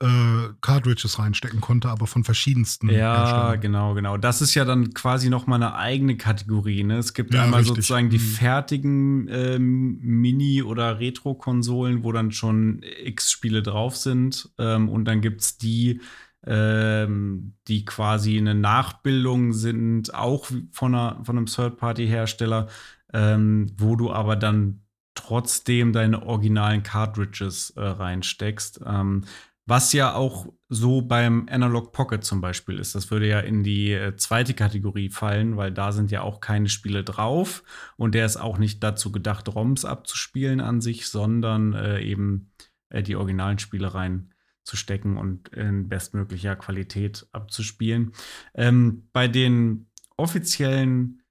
äh, 0.02 0.50
Cartridges 0.62 1.20
reinstecken 1.20 1.62
konnte, 1.62 1.90
aber 1.90 2.06
von 2.06 2.24
verschiedensten. 2.24 2.90
Ja, 2.90 3.56
genau, 3.56 3.94
genau. 3.94 4.18
Das 4.18 4.42
ist 4.42 4.54
ja 4.54 4.66
dann 4.66 4.94
quasi 4.94 5.30
noch 5.30 5.48
mal 5.48 5.56
eine 5.56 5.76
eigene 5.76 6.18
Kategorie. 6.18 6.84
Ne? 6.84 6.98
Es 6.98 7.14
gibt 7.14 7.34
ja, 7.34 7.44
einmal 7.44 7.62
richtig. 7.62 7.78
sozusagen 7.78 8.10
die 8.10 8.18
mhm. 8.18 8.22
fertigen 8.22 9.28
ähm, 9.30 10.00
Mini- 10.02 10.64
oder 10.64 11.00
Retro-Konsolen, 11.00 12.04
wo 12.04 12.12
dann 12.12 12.32
schon 12.32 12.82
X 13.04 13.32
Spiele 13.32 13.64
drauf 13.64 13.96
sind. 13.96 14.50
Ähm, 14.58 14.90
und 14.90 15.06
dann 15.06 15.22
gibt 15.22 15.42
es 15.42 15.58
die, 15.58 16.02
ähm, 16.46 17.54
die 17.70 17.86
quasi 17.86 18.38
eine 18.38 18.54
Nachbildung 18.54 19.54
sind, 19.54 20.14
auch 20.14 20.48
von, 20.72 20.94
einer, 20.94 21.24
von 21.24 21.38
einem 21.38 21.46
Third-Party-Hersteller, 21.46 22.68
ähm, 23.16 23.72
wo 23.78 23.96
du 23.96 24.12
aber 24.12 24.36
dann 24.36 24.82
trotzdem 25.16 25.94
deine 25.94 26.24
originalen 26.24 26.84
Cartridges 26.84 27.72
äh, 27.72 27.82
reinsteckst. 27.82 28.82
Ähm, 28.86 29.24
was 29.66 29.94
ja 29.94 30.14
auch 30.14 30.46
so 30.70 31.02
beim 31.02 31.48
Analog 31.50 31.92
Pocket 31.92 32.24
zum 32.24 32.40
Beispiel 32.40 32.78
ist. 32.78 32.94
Das 32.94 33.10
würde 33.10 33.28
ja 33.28 33.40
in 33.40 33.64
die 33.64 33.94
äh, 33.94 34.16
zweite 34.16 34.54
Kategorie 34.54 35.10
fallen, 35.10 35.58
weil 35.58 35.72
da 35.72 35.92
sind 35.92 36.12
ja 36.12 36.22
auch 36.22 36.40
keine 36.40 36.70
Spiele 36.70 37.04
drauf. 37.04 37.64
Und 37.98 38.14
der 38.14 38.26
ist 38.26 38.38
auch 38.38 38.60
nicht 38.60 38.84
dazu 38.84 39.12
gedacht, 39.12 39.48
ROMs 39.48 39.86
abzuspielen 39.86 40.60
an 40.60 40.82
sich, 40.82 41.08
sondern 41.08 41.74
äh, 41.74 42.02
eben 42.02 42.52
äh, 42.90 43.02
die 43.02 43.16
originalen 43.16 43.58
Spiele 43.58 43.96
reinzustecken 43.96 45.18
und 45.18 45.50
in 45.50 45.90
bestmöglicher 45.90 46.56
Qualität 46.56 47.26
abzuspielen. 47.32 48.12
Ähm, 48.54 49.08
bei 49.14 49.28
den 49.28 49.88
offiziellen 50.16 51.24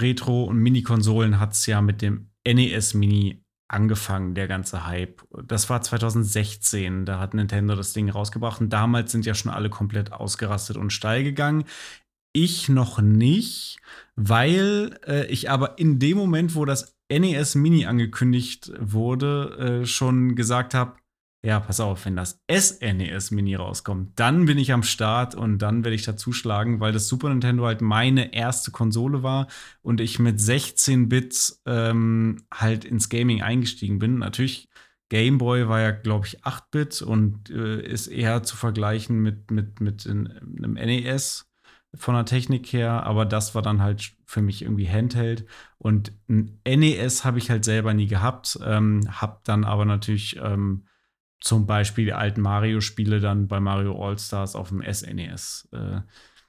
Retro- 0.00 0.44
und 0.44 0.58
Mini-Konsolen 0.58 1.40
hat 1.40 1.52
es 1.52 1.66
ja 1.66 1.80
mit 1.80 2.02
dem 2.02 2.30
NES 2.46 2.94
Mini 2.94 3.42
angefangen, 3.68 4.34
der 4.34 4.46
ganze 4.46 4.86
Hype. 4.86 5.22
Das 5.44 5.68
war 5.68 5.82
2016, 5.82 7.04
da 7.04 7.18
hat 7.18 7.34
Nintendo 7.34 7.74
das 7.74 7.92
Ding 7.92 8.08
rausgebracht 8.08 8.60
und 8.60 8.70
damals 8.70 9.12
sind 9.12 9.26
ja 9.26 9.34
schon 9.34 9.52
alle 9.52 9.70
komplett 9.70 10.12
ausgerastet 10.12 10.76
und 10.76 10.92
steil 10.92 11.24
gegangen. 11.24 11.64
Ich 12.32 12.68
noch 12.68 13.00
nicht, 13.00 13.78
weil 14.14 14.98
äh, 15.06 15.26
ich 15.26 15.50
aber 15.50 15.78
in 15.78 15.98
dem 15.98 16.18
Moment, 16.18 16.54
wo 16.54 16.64
das 16.64 16.96
NES 17.10 17.54
Mini 17.54 17.86
angekündigt 17.86 18.72
wurde, 18.78 19.80
äh, 19.82 19.86
schon 19.86 20.36
gesagt 20.36 20.74
habe, 20.74 20.96
ja, 21.46 21.60
pass 21.60 21.78
auf, 21.78 22.04
wenn 22.06 22.16
das 22.16 22.42
SNES 22.50 23.30
e 23.30 23.34
Mini 23.36 23.54
rauskommt, 23.54 24.18
dann 24.18 24.46
bin 24.46 24.58
ich 24.58 24.72
am 24.72 24.82
Start 24.82 25.36
und 25.36 25.58
dann 25.58 25.84
werde 25.84 25.94
ich 25.94 26.02
da 26.02 26.16
zuschlagen, 26.16 26.80
weil 26.80 26.92
das 26.92 27.06
Super 27.06 27.28
Nintendo 27.28 27.66
halt 27.66 27.80
meine 27.82 28.34
erste 28.34 28.72
Konsole 28.72 29.22
war 29.22 29.46
und 29.80 30.00
ich 30.00 30.18
mit 30.18 30.40
16 30.40 31.08
Bits 31.08 31.62
ähm, 31.64 32.42
halt 32.52 32.84
ins 32.84 33.08
Gaming 33.08 33.42
eingestiegen 33.42 34.00
bin. 34.00 34.18
Natürlich, 34.18 34.68
Game 35.08 35.38
Boy 35.38 35.68
war 35.68 35.78
ja, 35.78 35.92
glaube 35.92 36.26
ich, 36.26 36.44
8-Bit 36.44 37.02
und 37.02 37.48
äh, 37.50 37.80
ist 37.80 38.08
eher 38.08 38.42
zu 38.42 38.56
vergleichen 38.56 39.22
mit, 39.22 39.52
mit, 39.52 39.80
mit 39.80 40.04
einem 40.04 40.72
NES 40.72 41.48
von 41.94 42.16
der 42.16 42.24
Technik 42.24 42.72
her, 42.72 43.04
aber 43.04 43.24
das 43.24 43.54
war 43.54 43.62
dann 43.62 43.82
halt 43.82 44.16
für 44.24 44.42
mich 44.42 44.62
irgendwie 44.62 44.88
Handheld. 44.88 45.46
Und 45.78 46.12
ein 46.28 46.58
NES 46.66 47.24
habe 47.24 47.38
ich 47.38 47.50
halt 47.50 47.64
selber 47.64 47.94
nie 47.94 48.08
gehabt, 48.08 48.58
ähm, 48.64 49.02
habe 49.08 49.38
dann 49.44 49.62
aber 49.62 49.84
natürlich 49.84 50.40
ähm, 50.42 50.86
zum 51.40 51.66
Beispiel 51.66 52.06
die 52.06 52.12
alten 52.12 52.40
Mario-Spiele 52.40 53.20
dann 53.20 53.48
bei 53.48 53.60
Mario 53.60 54.02
All-Stars 54.02 54.54
auf 54.54 54.68
dem 54.68 54.82
SNES 54.82 55.68
e 55.72 55.76
äh, 55.76 56.00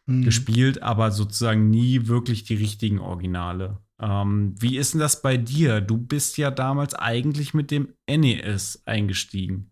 mhm. 0.05 0.23
gespielt, 0.23 0.81
aber 0.81 1.11
sozusagen 1.11 1.69
nie 1.69 2.07
wirklich 2.07 2.43
die 2.43 2.55
richtigen 2.55 2.99
Originale. 2.99 3.79
Ähm, 3.99 4.55
wie 4.59 4.77
ist 4.77 4.93
denn 4.93 4.99
das 4.99 5.21
bei 5.21 5.37
dir? 5.37 5.81
Du 5.81 5.97
bist 5.97 6.37
ja 6.37 6.51
damals 6.51 6.93
eigentlich 6.93 7.53
mit 7.53 7.71
dem 7.71 7.93
NES 8.09 8.83
eingestiegen. 8.85 9.71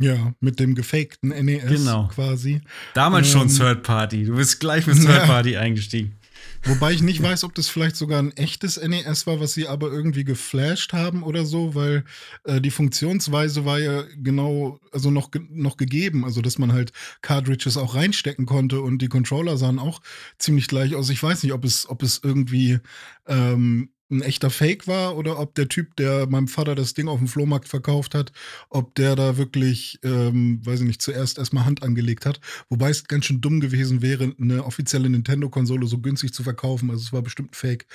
Ja, 0.00 0.32
mit 0.38 0.60
dem 0.60 0.76
gefakten 0.76 1.30
NES 1.30 1.66
genau. 1.66 2.06
quasi. 2.08 2.60
Damals 2.94 3.34
ähm, 3.34 3.40
schon 3.40 3.48
Third 3.48 3.82
Party. 3.82 4.24
Du 4.24 4.36
bist 4.36 4.60
gleich 4.60 4.86
mit 4.86 4.96
Third 5.02 5.24
Party 5.24 5.52
ja. 5.52 5.60
eingestiegen. 5.60 6.17
Wobei 6.64 6.92
ich 6.92 7.02
nicht 7.02 7.22
weiß, 7.22 7.44
ob 7.44 7.54
das 7.54 7.68
vielleicht 7.68 7.96
sogar 7.96 8.18
ein 8.18 8.36
echtes 8.36 8.76
NES 8.76 9.26
war, 9.26 9.40
was 9.40 9.54
sie 9.54 9.68
aber 9.68 9.90
irgendwie 9.90 10.24
geflasht 10.24 10.92
haben 10.92 11.22
oder 11.22 11.44
so, 11.44 11.74
weil 11.74 12.04
äh, 12.44 12.60
die 12.60 12.70
Funktionsweise 12.70 13.64
war 13.64 13.78
ja 13.78 14.04
genau, 14.16 14.80
also 14.92 15.10
noch, 15.10 15.30
noch 15.50 15.76
gegeben, 15.76 16.24
also 16.24 16.42
dass 16.42 16.58
man 16.58 16.72
halt 16.72 16.92
Cartridges 17.22 17.76
auch 17.76 17.94
reinstecken 17.94 18.46
konnte 18.46 18.80
und 18.80 19.00
die 19.00 19.08
Controller 19.08 19.56
sahen 19.56 19.78
auch 19.78 20.00
ziemlich 20.38 20.68
gleich 20.68 20.94
aus. 20.94 21.10
Ich 21.10 21.22
weiß 21.22 21.42
nicht, 21.42 21.52
ob 21.52 21.64
es, 21.64 21.88
ob 21.88 22.02
es 22.02 22.20
irgendwie 22.22 22.78
ähm, 23.26 23.90
ein 24.10 24.22
echter 24.22 24.50
Fake 24.50 24.86
war 24.86 25.16
oder 25.16 25.38
ob 25.38 25.54
der 25.54 25.68
Typ, 25.68 25.96
der 25.96 26.26
meinem 26.28 26.48
Vater 26.48 26.74
das 26.74 26.94
Ding 26.94 27.08
auf 27.08 27.18
dem 27.18 27.28
Flohmarkt 27.28 27.68
verkauft 27.68 28.14
hat, 28.14 28.32
ob 28.70 28.94
der 28.94 29.16
da 29.16 29.36
wirklich, 29.36 29.98
ähm, 30.02 30.64
weiß 30.64 30.80
ich 30.80 30.86
nicht, 30.86 31.02
zuerst 31.02 31.38
erstmal 31.38 31.64
Hand 31.64 31.82
angelegt 31.82 32.24
hat. 32.26 32.40
Wobei 32.68 32.90
es 32.90 33.04
ganz 33.04 33.26
schön 33.26 33.40
dumm 33.40 33.60
gewesen 33.60 34.02
wäre, 34.02 34.34
eine 34.40 34.64
offizielle 34.64 35.10
Nintendo-Konsole 35.10 35.86
so 35.86 35.98
günstig 35.98 36.32
zu 36.32 36.42
verkaufen. 36.42 36.90
Also 36.90 37.02
es 37.02 37.12
war 37.12 37.22
bestimmt 37.22 37.52
ein 37.52 37.54
Fake. 37.54 37.86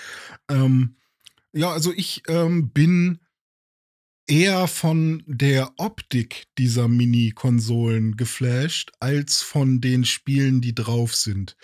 Ähm, 0.50 0.96
ja, 1.54 1.72
also 1.72 1.92
ich 1.96 2.24
ähm, 2.28 2.70
bin 2.70 3.20
eher 4.28 4.68
von 4.68 5.24
der 5.28 5.72
Optik 5.78 6.46
dieser 6.58 6.88
Mini-Konsolen 6.88 8.16
geflasht, 8.16 8.92
als 9.00 9.42
von 9.42 9.82
den 9.82 10.06
Spielen, 10.06 10.62
die 10.62 10.74
drauf 10.74 11.14
sind. 11.16 11.58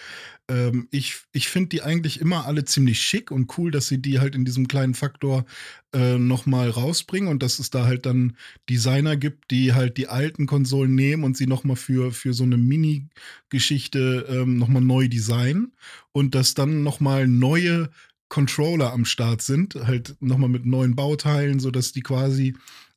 Ähm, 0.49 0.87
ich 0.91 1.21
ich 1.31 1.47
finde 1.47 1.69
die 1.69 1.81
eigentlich 1.83 2.19
immer 2.19 2.45
alle 2.45 2.65
ziemlich 2.65 3.01
schick 3.01 3.31
und 3.31 3.57
cool, 3.57 3.71
dass 3.71 3.87
sie 3.87 4.01
die 4.01 4.19
halt 4.19 4.35
in 4.35 4.45
diesem 4.45 4.67
kleinen 4.67 4.93
Faktor 4.93 5.45
äh, 5.93 6.17
nochmal 6.17 6.69
rausbringen 6.69 7.29
und 7.29 7.43
dass 7.43 7.59
es 7.59 7.69
da 7.69 7.85
halt 7.85 8.05
dann 8.05 8.35
Designer 8.69 9.15
gibt, 9.15 9.51
die 9.51 9.73
halt 9.73 9.97
die 9.97 10.07
alten 10.07 10.45
Konsolen 10.45 10.95
nehmen 10.95 11.23
und 11.23 11.37
sie 11.37 11.47
nochmal 11.47 11.77
für, 11.77 12.11
für 12.11 12.33
so 12.33 12.43
eine 12.43 12.57
Mini-Geschichte 12.57 14.25
ähm, 14.29 14.57
nochmal 14.57 14.81
neu 14.81 15.07
designen 15.07 15.71
und 16.11 16.35
dass 16.35 16.55
dann 16.55 16.83
nochmal 16.83 17.27
neue 17.27 17.89
Controller 18.29 18.93
am 18.93 19.05
Start 19.05 19.41
sind, 19.41 19.75
halt 19.75 20.15
nochmal 20.19 20.49
mit 20.49 20.65
neuen 20.65 20.95
Bauteilen, 20.95 21.59
sodass 21.59 21.91
die 21.91 22.01
quasi 22.01 22.55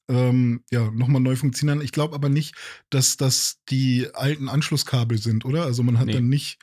ähm, 0.09 0.63
ja, 0.71 0.91
nochmal 0.91 1.21
neu 1.21 1.37
funktionieren. 1.37 1.81
Ich 1.81 1.93
glaube 1.93 2.15
aber 2.15 2.29
nicht, 2.29 2.55
dass 2.91 3.17
das 3.17 3.59
die 3.69 4.09
alten 4.15 4.49
Anschlusskabel 4.49 5.19
sind, 5.19 5.45
oder? 5.45 5.65
Also 5.65 5.83
man 5.83 5.99
hat 5.99 6.07
nee. 6.07 6.13
dann 6.13 6.29
nicht, 6.29 6.59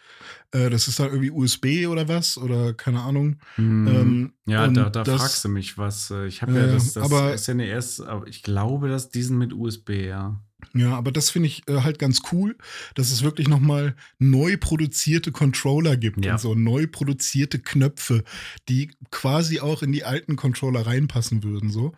äh, 0.51 0.70
das 0.70 0.88
ist 0.88 0.99
dann 0.99 1.07
irgendwie 1.07 1.32
USB 1.32 1.88
oder 1.88 2.07
was 2.07 2.38
oder 2.38 2.74
keine 2.74 3.01
Ahnung. 3.01 3.39
Mm, 3.57 3.88
ähm, 3.88 4.34
ja, 4.45 4.67
da, 4.67 4.89
da 4.89 5.03
das, 5.03 5.22
fragst 5.22 5.45
du 5.45 5.49
mich 5.49 5.78
was. 5.78 6.11
Äh, 6.11 6.28
ich 6.28 6.41
habe 6.41 6.53
ja, 6.53 6.65
ja 6.65 6.74
das, 6.74 6.93
das 6.93 7.03
aber, 7.03 7.38
SNES, 7.38 8.01
aber 8.01 8.28
ich 8.28 8.43
glaube, 8.43 8.89
dass 8.89 9.09
diesen 9.09 9.38
mit 9.38 9.53
USB, 9.53 9.89
ja. 10.05 10.39
Ja, 10.74 10.95
aber 10.95 11.11
das 11.11 11.30
finde 11.30 11.47
ich 11.47 11.67
äh, 11.67 11.82
halt 11.82 11.99
ganz 11.99 12.22
cool, 12.32 12.55
dass 12.95 13.11
es 13.11 13.24
wirklich 13.24 13.47
nochmal 13.47 13.95
neu 14.20 14.57
produzierte 14.57 15.32
Controller 15.32 15.97
gibt 15.97 16.24
ja. 16.24 16.34
und 16.34 16.39
so 16.39 16.55
neu 16.55 16.88
produzierte 16.88 17.59
Knöpfe, 17.59 18.24
die 18.67 18.91
quasi 19.11 19.59
auch 19.59 19.82
in 19.82 19.91
die 19.91 20.03
alten 20.03 20.36
Controller 20.36 20.86
reinpassen 20.86 21.43
würden. 21.43 21.70
So. 21.70 21.93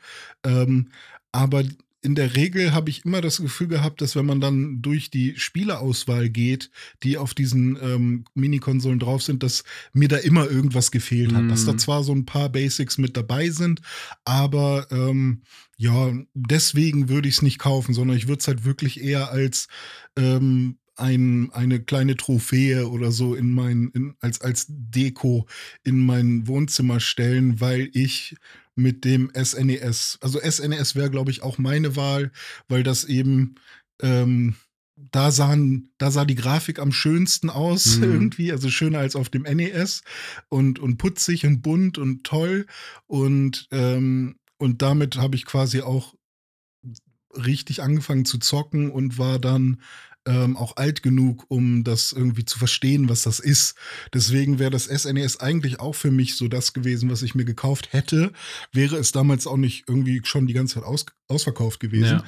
Ähm, 0.46 0.90
aber 1.32 1.64
in 2.02 2.16
der 2.16 2.36
Regel 2.36 2.74
habe 2.74 2.90
ich 2.90 3.06
immer 3.06 3.22
das 3.22 3.38
Gefühl 3.38 3.68
gehabt, 3.68 4.02
dass 4.02 4.16
wenn 4.16 4.26
man 4.26 4.42
dann 4.42 4.82
durch 4.82 5.12
die 5.12 5.38
Spieleauswahl 5.38 6.30
geht, 6.30 6.72
die 7.04 7.18
auf 7.18 7.34
diesen 7.34 7.78
ähm, 7.82 8.26
Mini-Konsolen 8.34 9.00
drauf 9.00 9.22
sind, 9.22 9.44
dass 9.44 9.64
mir 9.94 10.08
da 10.08 10.18
immer 10.18 10.50
irgendwas 10.50 10.92
gefehlt 10.92 11.34
hat. 11.34 11.44
Mm. 11.44 11.50
Dass 11.50 11.66
da 11.66 11.74
mhm. 11.74 11.80
zwar 11.80 12.04
so 12.04 12.14
ein 12.14 12.26
paar 12.26 12.50
Basics 12.50 12.98
mit 12.98 13.16
dabei 13.16 13.50
sind, 13.50 13.82
aber 14.26 14.88
ähm, 14.92 15.44
ja, 15.78 16.12
deswegen 16.34 17.10
würde 17.10 17.28
ich 17.28 17.36
es 17.36 17.42
nicht 17.42 17.60
kaufen, 17.60 17.94
sondern 17.94 18.18
ich 18.18 18.28
würde 18.28 18.40
es 18.40 18.48
halt 18.48 18.66
wirklich 18.66 19.02
eher 19.02 19.32
als 19.32 19.68
ähm, 20.16 20.78
ein, 20.96 21.52
eine 21.52 21.80
kleine 21.82 22.18
Trophäe 22.18 22.90
oder 22.90 23.12
so 23.12 23.36
in 23.36 23.52
mein, 23.52 23.92
in, 23.94 24.16
als, 24.20 24.42
als 24.42 24.68
Deko 24.70 25.48
in 25.84 25.98
mein 25.98 26.48
Wohnzimmer 26.48 27.00
stellen, 27.00 27.60
weil 27.60 27.90
ich 27.94 28.36
mit 28.76 29.06
dem 29.06 29.32
SNES. 29.36 30.18
Also 30.22 30.40
SNES 30.40 30.96
wäre, 30.96 31.10
glaube 31.10 31.32
ich, 31.32 31.44
auch 31.44 31.58
meine 31.58 31.96
Wahl, 31.96 32.32
weil 32.68 32.84
das 32.84 33.04
eben 33.04 33.56
ähm, 34.02 34.56
da 34.96 35.32
sahen, 35.32 35.92
da 35.98 36.12
sah 36.12 36.26
die 36.26 36.36
Grafik 36.36 36.80
am 36.80 36.92
schönsten 36.92 37.50
aus 37.50 37.98
mhm. 37.98 38.04
irgendwie, 38.04 38.52
also 38.52 38.70
schöner 38.70 39.00
als 39.00 39.16
auf 39.16 39.30
dem 39.30 39.44
NES 39.44 40.04
und, 40.50 40.80
und 40.80 40.98
putzig 40.98 41.46
und 41.46 41.62
bunt 41.62 41.98
und 41.98 42.24
toll 42.24 42.66
und, 43.08 43.68
ähm, 43.72 44.36
und 44.58 44.82
damit 44.82 45.18
habe 45.18 45.36
ich 45.36 45.46
quasi 45.46 45.82
auch 45.82 46.14
richtig 47.36 47.82
angefangen 47.82 48.26
zu 48.26 48.38
zocken 48.38 48.92
und 48.92 49.18
war 49.18 49.40
dann 49.40 49.82
ähm, 50.26 50.56
auch 50.56 50.78
alt 50.78 51.02
genug, 51.02 51.46
um 51.48 51.84
das 51.84 52.12
irgendwie 52.12 52.46
zu 52.46 52.60
verstehen, 52.60 53.10
was 53.10 53.24
das 53.24 53.40
ist. 53.40 53.76
Deswegen 54.14 54.60
wäre 54.60 54.72
das 54.72 54.86
SNES 54.86 55.36
e 55.36 55.40
eigentlich 55.40 55.80
auch 55.80 55.96
für 55.96 56.12
mich 56.12 56.38
so 56.38 56.48
das 56.48 56.74
gewesen, 56.74 57.10
was 57.10 57.24
ich 57.24 57.36
mir 57.36 57.46
gekauft 57.46 57.94
hätte. 57.94 58.32
Wäre 58.72 58.98
es 58.98 59.12
damals 59.12 59.48
auch 59.48 59.58
nicht 59.58 59.86
irgendwie 59.88 60.22
schon 60.24 60.48
die 60.48 60.54
ganze 60.54 60.76
Zeit 60.76 60.84
aus, 60.84 61.06
ausverkauft 61.28 61.80
gewesen. 61.80 62.20
Ja. 62.20 62.24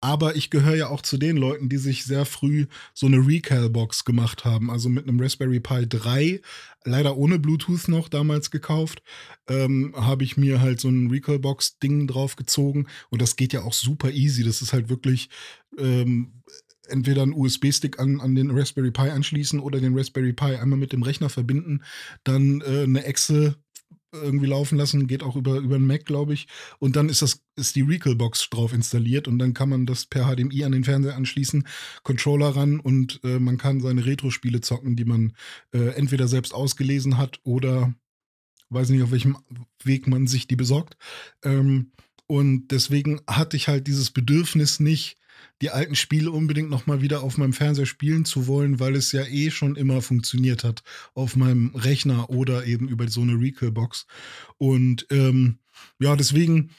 Aber 0.00 0.36
ich 0.36 0.50
gehöre 0.50 0.76
ja 0.76 0.88
auch 0.88 1.02
zu 1.02 1.16
den 1.18 1.36
Leuten, 1.36 1.68
die 1.68 1.76
sich 1.76 2.04
sehr 2.04 2.24
früh 2.24 2.66
so 2.94 3.06
eine 3.06 3.16
Recall-Box 3.16 4.04
gemacht 4.04 4.44
haben. 4.44 4.70
Also 4.70 4.88
mit 4.88 5.08
einem 5.08 5.20
Raspberry 5.20 5.58
Pi 5.58 5.88
3, 5.88 6.40
leider 6.84 7.16
ohne 7.16 7.40
Bluetooth 7.40 7.88
noch 7.88 8.08
damals 8.08 8.52
gekauft, 8.52 9.02
ähm, 9.48 9.92
habe 9.96 10.22
ich 10.22 10.36
mir 10.36 10.60
halt 10.60 10.80
so 10.80 10.88
ein 10.88 11.10
Recall-Box-Ding 11.10 12.06
draufgezogen. 12.06 12.88
Und 13.10 13.20
das 13.20 13.34
geht 13.34 13.52
ja 13.52 13.62
auch 13.62 13.72
super 13.72 14.12
easy. 14.12 14.44
Das 14.44 14.62
ist 14.62 14.72
halt 14.72 14.88
wirklich 14.88 15.30
ähm, 15.76 16.42
entweder 16.88 17.22
einen 17.22 17.34
USB-Stick 17.34 17.98
an, 17.98 18.20
an 18.20 18.34
den 18.34 18.50
Raspberry 18.50 18.90
Pi 18.90 19.10
anschließen 19.10 19.60
oder 19.60 19.80
den 19.80 19.96
Raspberry 19.96 20.32
Pi 20.32 20.56
einmal 20.56 20.78
mit 20.78 20.92
dem 20.92 21.02
Rechner 21.02 21.28
verbinden, 21.28 21.82
dann 22.24 22.60
äh, 22.62 22.82
eine 22.82 23.04
Exe 23.04 23.56
irgendwie 24.12 24.46
laufen 24.46 24.78
lassen, 24.78 25.06
geht 25.06 25.22
auch 25.22 25.36
über, 25.36 25.58
über 25.58 25.76
einen 25.76 25.86
Mac, 25.86 26.06
glaube 26.06 26.32
ich. 26.32 26.48
Und 26.78 26.96
dann 26.96 27.08
ist 27.08 27.22
das, 27.22 27.42
ist 27.56 27.76
die 27.76 27.82
Recall-Box 27.82 28.48
drauf 28.50 28.72
installiert 28.72 29.28
und 29.28 29.38
dann 29.38 29.54
kann 29.54 29.68
man 29.68 29.86
das 29.86 30.06
per 30.06 30.24
HDMI 30.34 30.64
an 30.64 30.72
den 30.72 30.84
Fernseher 30.84 31.16
anschließen, 31.16 31.66
Controller 32.02 32.48
ran 32.48 32.80
und 32.80 33.20
äh, 33.24 33.38
man 33.38 33.58
kann 33.58 33.80
seine 33.80 34.06
Retro-Spiele 34.06 34.60
zocken, 34.60 34.96
die 34.96 35.04
man 35.04 35.34
äh, 35.72 35.90
entweder 35.90 36.26
selbst 36.28 36.54
ausgelesen 36.54 37.18
hat 37.18 37.40
oder 37.44 37.94
weiß 38.70 38.90
nicht, 38.90 39.02
auf 39.02 39.10
welchem 39.10 39.36
Weg 39.82 40.06
man 40.06 40.26
sich 40.26 40.46
die 40.46 40.56
besorgt. 40.56 40.96
Ähm, 41.42 41.92
und 42.26 42.68
deswegen 42.68 43.20
hatte 43.26 43.56
ich 43.56 43.68
halt 43.68 43.86
dieses 43.86 44.10
Bedürfnis 44.10 44.80
nicht, 44.80 45.16
die 45.62 45.70
alten 45.70 45.94
Spiele 45.94 46.30
unbedingt 46.30 46.70
nochmal 46.70 47.00
wieder 47.02 47.22
auf 47.22 47.36
meinem 47.36 47.52
Fernseher 47.52 47.86
spielen 47.86 48.24
zu 48.24 48.46
wollen, 48.46 48.80
weil 48.80 48.94
es 48.94 49.12
ja 49.12 49.24
eh 49.24 49.50
schon 49.50 49.76
immer 49.76 50.02
funktioniert 50.02 50.64
hat 50.64 50.82
auf 51.14 51.36
meinem 51.36 51.74
Rechner 51.74 52.30
oder 52.30 52.66
eben 52.66 52.88
über 52.88 53.08
so 53.08 53.22
eine 53.22 53.40
Recall-Box. 53.40 54.06
Und 54.58 55.06
ähm, 55.10 55.58
ja, 55.98 56.16
deswegen 56.16 56.70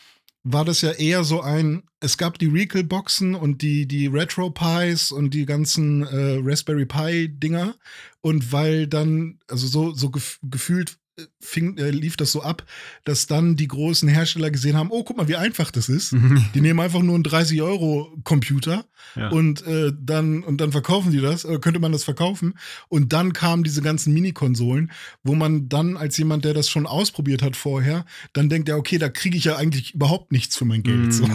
war 0.43 0.65
das 0.65 0.81
ja 0.81 0.91
eher 0.91 1.23
so 1.23 1.41
ein, 1.41 1.83
es 1.99 2.17
gab 2.17 2.39
die 2.39 2.47
Recall-Boxen 2.47 3.35
und 3.35 3.61
die, 3.61 3.85
die 3.87 4.07
Retro-Pies 4.07 5.11
und 5.11 5.33
die 5.33 5.45
ganzen 5.45 6.03
äh, 6.03 6.39
Raspberry 6.41 6.85
Pi-Dinger. 6.85 7.75
Und 8.21 8.51
weil 8.51 8.87
dann, 8.87 9.39
also 9.47 9.67
so, 9.67 9.93
so 9.93 10.09
gef 10.09 10.39
gefühlt 10.43 10.97
fing, 11.39 11.77
äh, 11.77 11.89
lief 11.91 12.17
das 12.17 12.31
so 12.31 12.41
ab, 12.41 12.65
dass 13.05 13.27
dann 13.27 13.55
die 13.55 13.67
großen 13.67 14.07
Hersteller 14.07 14.51
gesehen 14.51 14.75
haben, 14.75 14.89
oh, 14.91 15.03
guck 15.03 15.17
mal, 15.17 15.27
wie 15.27 15.35
einfach 15.35 15.71
das 15.71 15.89
ist. 15.89 16.13
die 16.53 16.61
nehmen 16.61 16.79
einfach 16.79 17.01
nur 17.01 17.15
einen 17.15 17.23
30-Euro-Computer 17.23 18.85
ja. 19.15 19.29
und, 19.29 19.65
äh, 19.65 19.91
dann, 19.99 20.43
und 20.43 20.61
dann 20.61 20.71
verkaufen 20.71 21.11
die 21.11 21.21
das, 21.21 21.45
äh, 21.45 21.59
könnte 21.59 21.79
man 21.79 21.91
das 21.91 22.03
verkaufen. 22.03 22.55
Und 22.87 23.13
dann 23.13 23.33
kamen 23.33 23.63
diese 23.63 23.81
ganzen 23.81 24.13
Mini-Konsolen, 24.13 24.91
wo 25.23 25.35
man 25.35 25.69
dann 25.69 25.97
als 25.97 26.17
jemand, 26.17 26.45
der 26.45 26.53
das 26.53 26.69
schon 26.69 26.85
ausprobiert 26.85 27.41
hat 27.41 27.55
vorher, 27.55 28.05
dann 28.33 28.49
denkt, 28.49 28.69
ja, 28.69 28.75
okay, 28.75 28.97
da 28.97 29.09
kriege 29.09 29.37
ich 29.37 29.45
ja 29.45 29.55
eigentlich 29.55 29.93
überhaupt 29.95 30.31
nichts 30.31 30.55
für 30.55 30.65
mein 30.65 30.83
Geld. 30.83 30.97
Mhm. 30.97 31.11
So. 31.11 31.27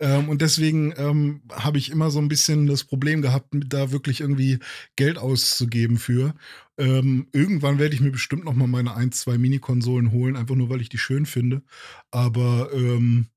Ähm, 0.00 0.28
und 0.28 0.42
deswegen 0.42 0.94
ähm, 0.96 1.42
habe 1.50 1.78
ich 1.78 1.90
immer 1.90 2.10
so 2.10 2.18
ein 2.18 2.28
bisschen 2.28 2.66
das 2.66 2.84
Problem 2.84 3.22
gehabt, 3.22 3.48
da 3.52 3.92
wirklich 3.92 4.20
irgendwie 4.20 4.58
Geld 4.96 5.18
auszugeben 5.18 5.98
für. 5.98 6.34
Ähm, 6.78 7.28
irgendwann 7.32 7.78
werde 7.78 7.94
ich 7.94 8.00
mir 8.00 8.10
bestimmt 8.10 8.44
noch 8.44 8.54
mal 8.54 8.66
meine 8.66 8.94
ein, 8.94 9.12
zwei 9.12 9.38
Mini-Konsolen 9.38 10.12
holen, 10.12 10.36
einfach 10.36 10.54
nur, 10.54 10.68
weil 10.68 10.80
ich 10.80 10.88
die 10.88 10.98
schön 10.98 11.26
finde. 11.26 11.62
Aber 12.10 12.70
ähm, 12.72 13.28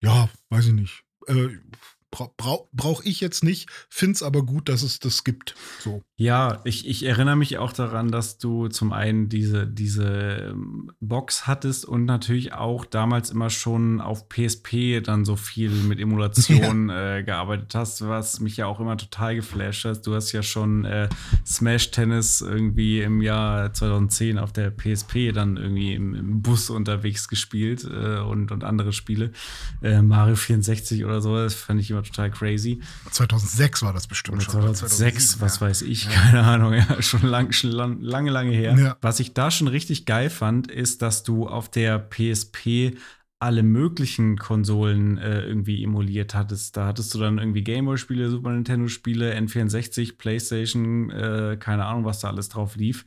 ja, 0.00 0.28
weiß 0.50 0.66
ich 0.66 0.72
nicht. 0.72 1.04
Äh, 1.26 1.48
bra 2.10 2.58
brauche 2.72 3.04
ich 3.04 3.20
jetzt 3.20 3.44
nicht, 3.44 3.68
finde 3.88 4.14
es 4.14 4.22
aber 4.22 4.44
gut, 4.44 4.68
dass 4.68 4.82
es 4.82 4.98
das 4.98 5.24
gibt. 5.24 5.54
So. 5.80 6.02
Ja, 6.20 6.60
ich, 6.64 6.84
ich 6.88 7.06
erinnere 7.06 7.36
mich 7.36 7.58
auch 7.58 7.72
daran, 7.72 8.10
dass 8.10 8.38
du 8.38 8.66
zum 8.66 8.92
einen 8.92 9.28
diese, 9.28 9.68
diese 9.68 10.48
ähm, 10.50 10.90
Box 10.98 11.46
hattest 11.46 11.84
und 11.84 12.06
natürlich 12.06 12.52
auch 12.54 12.84
damals 12.84 13.30
immer 13.30 13.50
schon 13.50 14.00
auf 14.00 14.28
PSP 14.28 15.00
dann 15.00 15.24
so 15.24 15.36
viel 15.36 15.70
mit 15.70 16.00
Emulation 16.00 16.88
ja. 16.88 17.18
äh, 17.18 17.22
gearbeitet 17.22 17.72
hast, 17.76 18.08
was 18.08 18.40
mich 18.40 18.56
ja 18.56 18.66
auch 18.66 18.80
immer 18.80 18.96
total 18.96 19.36
geflasht 19.36 19.84
hat. 19.84 20.04
Du 20.04 20.12
hast 20.12 20.32
ja 20.32 20.42
schon 20.42 20.84
äh, 20.84 21.08
Smash 21.46 21.92
Tennis 21.92 22.40
irgendwie 22.40 23.00
im 23.00 23.22
Jahr 23.22 23.72
2010 23.72 24.38
auf 24.38 24.52
der 24.52 24.72
PSP 24.72 25.30
dann 25.30 25.56
irgendwie 25.56 25.94
im, 25.94 26.16
im 26.16 26.42
Bus 26.42 26.68
unterwegs 26.68 27.28
gespielt 27.28 27.84
äh, 27.84 28.18
und, 28.18 28.50
und 28.50 28.64
andere 28.64 28.92
Spiele. 28.92 29.30
Äh, 29.82 30.02
Mario 30.02 30.34
64 30.34 31.04
oder 31.04 31.20
so, 31.20 31.36
das 31.36 31.54
fand 31.54 31.80
ich 31.80 31.92
immer 31.92 32.02
total 32.02 32.32
crazy. 32.32 32.80
2006 33.08 33.84
war 33.84 33.92
das 33.92 34.08
bestimmt 34.08 34.42
schon. 34.42 34.54
2006, 34.54 35.40
was 35.40 35.60
ja. 35.60 35.66
weiß 35.68 35.82
ich, 35.82 36.07
keine 36.12 36.44
Ahnung, 36.44 36.74
ja, 36.74 37.02
schon, 37.02 37.22
lang, 37.22 37.52
schon 37.52 37.70
lang, 37.70 38.00
lange, 38.00 38.30
lange 38.30 38.52
her. 38.52 38.76
Ja. 38.78 38.96
Was 39.00 39.20
ich 39.20 39.34
da 39.34 39.50
schon 39.50 39.68
richtig 39.68 40.06
geil 40.06 40.30
fand, 40.30 40.70
ist, 40.70 41.02
dass 41.02 41.22
du 41.22 41.46
auf 41.46 41.68
der 41.68 41.98
PSP 41.98 42.96
alle 43.40 43.62
möglichen 43.62 44.36
Konsolen 44.36 45.16
äh, 45.18 45.42
irgendwie 45.42 45.84
emuliert 45.84 46.34
hattest. 46.34 46.76
Da 46.76 46.86
hattest 46.86 47.14
du 47.14 47.18
dann 47.18 47.38
irgendwie 47.38 47.62
Gameboy-Spiele, 47.62 48.30
Super 48.30 48.50
Nintendo-Spiele, 48.50 49.36
N64, 49.36 50.18
PlayStation, 50.18 51.10
äh, 51.10 51.56
keine 51.58 51.84
Ahnung, 51.84 52.04
was 52.04 52.20
da 52.20 52.28
alles 52.28 52.48
drauf 52.48 52.74
lief. 52.74 53.04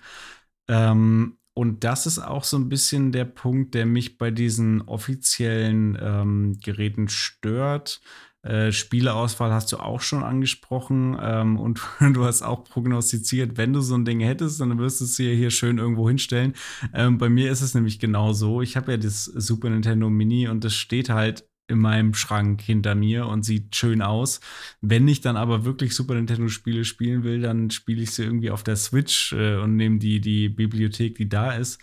Ähm, 0.69 1.37
und 1.53 1.83
das 1.83 2.05
ist 2.05 2.19
auch 2.19 2.45
so 2.45 2.57
ein 2.57 2.69
bisschen 2.69 3.11
der 3.11 3.25
Punkt, 3.25 3.73
der 3.73 3.85
mich 3.85 4.17
bei 4.17 4.31
diesen 4.31 4.81
offiziellen 4.83 5.97
ähm, 6.01 6.57
Geräten 6.63 7.09
stört. 7.09 8.01
Äh, 8.43 8.71
Spieleauswahl 8.71 9.51
hast 9.51 9.71
du 9.71 9.77
auch 9.77 10.01
schon 10.01 10.23
angesprochen 10.23 11.15
ähm, 11.21 11.57
und 11.59 11.79
du 12.13 12.25
hast 12.25 12.41
auch 12.41 12.63
prognostiziert, 12.63 13.57
wenn 13.57 13.73
du 13.73 13.81
so 13.81 13.95
ein 13.95 14.05
Ding 14.05 14.19
hättest, 14.19 14.59
dann 14.59 14.79
wirst 14.79 14.99
du 14.99 15.05
es 15.05 15.15
hier, 15.15 15.35
hier 15.35 15.51
schön 15.51 15.77
irgendwo 15.77 16.07
hinstellen. 16.07 16.53
Ähm, 16.93 17.19
bei 17.19 17.29
mir 17.29 17.51
ist 17.51 17.61
es 17.61 17.75
nämlich 17.75 17.99
genau 17.99 18.33
so. 18.33 18.61
Ich 18.61 18.75
habe 18.77 18.91
ja 18.91 18.97
das 18.97 19.25
Super 19.25 19.69
Nintendo 19.69 20.09
Mini 20.09 20.47
und 20.47 20.63
das 20.63 20.73
steht 20.73 21.09
halt 21.09 21.47
in 21.67 21.79
meinem 21.79 22.13
Schrank 22.13 22.61
hinter 22.61 22.95
mir 22.95 23.27
und 23.27 23.43
sieht 23.43 23.75
schön 23.75 24.01
aus. 24.01 24.41
Wenn 24.81 25.07
ich 25.07 25.21
dann 25.21 25.37
aber 25.37 25.63
wirklich 25.63 25.95
Super 25.95 26.15
Nintendo 26.15 26.47
Spiele 26.49 26.83
spielen 26.83 27.23
will, 27.23 27.41
dann 27.41 27.69
spiele 27.69 28.01
ich 28.01 28.11
sie 28.11 28.23
irgendwie 28.23 28.51
auf 28.51 28.63
der 28.63 28.75
Switch 28.75 29.33
äh, 29.33 29.57
und 29.57 29.75
nehme 29.75 29.99
die, 29.99 30.19
die 30.19 30.49
Bibliothek, 30.49 31.15
die 31.15 31.29
da 31.29 31.53
ist, 31.53 31.79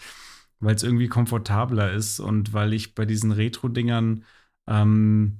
weil 0.60 0.74
es 0.74 0.82
irgendwie 0.82 1.08
komfortabler 1.08 1.92
ist 1.92 2.20
und 2.20 2.52
weil 2.52 2.72
ich 2.72 2.94
bei 2.94 3.06
diesen 3.06 3.32
Retro-Dingern 3.32 4.24
ähm, 4.66 5.38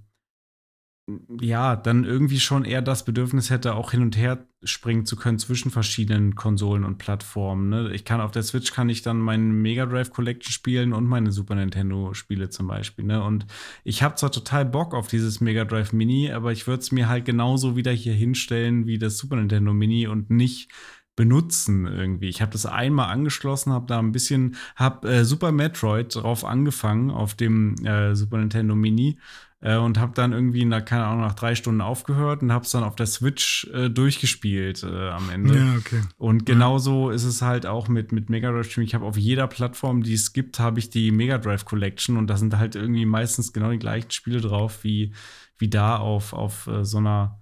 ja, 1.40 1.74
dann 1.74 2.04
irgendwie 2.04 2.38
schon 2.38 2.64
eher 2.64 2.82
das 2.82 3.04
Bedürfnis 3.04 3.48
hätte, 3.48 3.74
auch 3.74 3.92
hin 3.92 4.02
und 4.02 4.16
her 4.16 4.46
springen 4.62 5.06
zu 5.06 5.16
können 5.16 5.38
zwischen 5.38 5.70
verschiedenen 5.70 6.34
Konsolen 6.34 6.84
und 6.84 6.98
Plattformen. 6.98 7.70
Ne? 7.70 7.94
Ich 7.94 8.04
kann 8.04 8.20
auf 8.20 8.30
der 8.30 8.42
Switch 8.42 8.72
kann 8.72 8.90
ich 8.90 9.02
dann 9.02 9.18
meine 9.18 9.44
Mega 9.44 9.86
Drive 9.86 10.11
Collection 10.11 10.52
spielen 10.52 10.92
und 10.92 11.06
meine 11.06 11.32
Super 11.32 11.54
Nintendo 11.54 12.12
Spiele 12.12 12.50
zum 12.50 12.66
Beispiel. 12.66 13.06
Ne? 13.06 13.22
Und 13.22 13.46
ich 13.84 14.02
habe 14.02 14.16
zwar 14.16 14.32
total 14.32 14.66
Bock 14.66 14.94
auf 14.94 15.09
dieses 15.09 15.40
Mega 15.40 15.64
Drive 15.64 15.92
Mini, 15.92 16.30
aber 16.30 16.52
ich 16.52 16.66
würde 16.66 16.80
es 16.80 16.92
mir 16.92 17.09
halt 17.09 17.24
genauso 17.24 17.74
wieder 17.74 17.92
hier 17.92 18.14
hinstellen 18.14 18.86
wie 18.86 18.98
das 18.98 19.16
Super 19.16 19.36
Nintendo 19.36 19.72
Mini 19.72 20.09
und 20.09 20.28
nicht 20.28 20.70
benutzen 21.16 21.86
irgendwie. 21.86 22.28
Ich 22.28 22.42
habe 22.42 22.52
das 22.52 22.64
einmal 22.64 23.11
angeschlossen, 23.11 23.72
habe 23.72 23.86
da 23.86 23.98
ein 23.98 24.12
bisschen, 24.12 24.56
habe 24.76 25.09
äh, 25.09 25.24
Super 25.24 25.52
Metroid 25.52 26.14
drauf 26.14 26.44
angefangen 26.44 27.11
auf 27.11 27.34
dem 27.34 27.74
äh, 27.84 28.14
Super 28.14 28.38
Nintendo 28.38 28.76
Mini 28.76 29.18
äh, 29.61 29.76
und 29.76 29.98
habe 29.98 30.12
dann 30.14 30.32
irgendwie, 30.32 30.64
nach, 30.64 30.84
keine 30.84 31.04
Ahnung, 31.04 31.22
nach 31.22 31.34
drei 31.34 31.54
Stunden 31.54 31.80
aufgehört 31.80 32.42
und 32.42 32.52
habe 32.52 32.64
es 32.64 32.70
dann 32.70 32.84
auf 32.84 32.96
der 32.96 33.06
Switch 33.06 33.68
äh, 33.72 33.88
durchgespielt 33.90 34.82
äh, 34.84 35.09
am 35.09 35.30
Ende. 35.30 35.56
Ja, 35.56 35.76
okay. 35.76 36.02
Und 36.16 36.46
genauso 36.46 37.11
ja. 37.11 37.16
ist 37.16 37.24
es 37.24 37.42
halt 37.42 37.66
auch 37.66 37.88
mit, 37.88 38.12
mit 38.12 38.30
Mega 38.30 38.50
Drive 38.50 38.70
Stream. 38.70 38.84
Ich 38.84 38.94
habe 38.94 39.04
auf 39.04 39.16
jeder 39.16 39.46
Plattform, 39.46 40.02
die 40.02 40.14
es 40.14 40.32
gibt, 40.32 40.59
habe 40.61 40.78
ich 40.78 40.90
die 40.90 41.11
Mega 41.11 41.38
Drive 41.38 41.64
Collection 41.64 42.16
und 42.16 42.28
da 42.28 42.36
sind 42.36 42.56
halt 42.56 42.76
irgendwie 42.76 43.06
meistens 43.06 43.52
genau 43.52 43.70
die 43.70 43.78
gleichen 43.78 44.11
Spiele 44.11 44.40
drauf 44.40 44.84
wie, 44.84 45.12
wie 45.56 45.68
da 45.68 45.96
auf, 45.96 46.32
auf 46.32 46.66
äh, 46.68 46.84
so 46.84 46.98
einer 46.98 47.40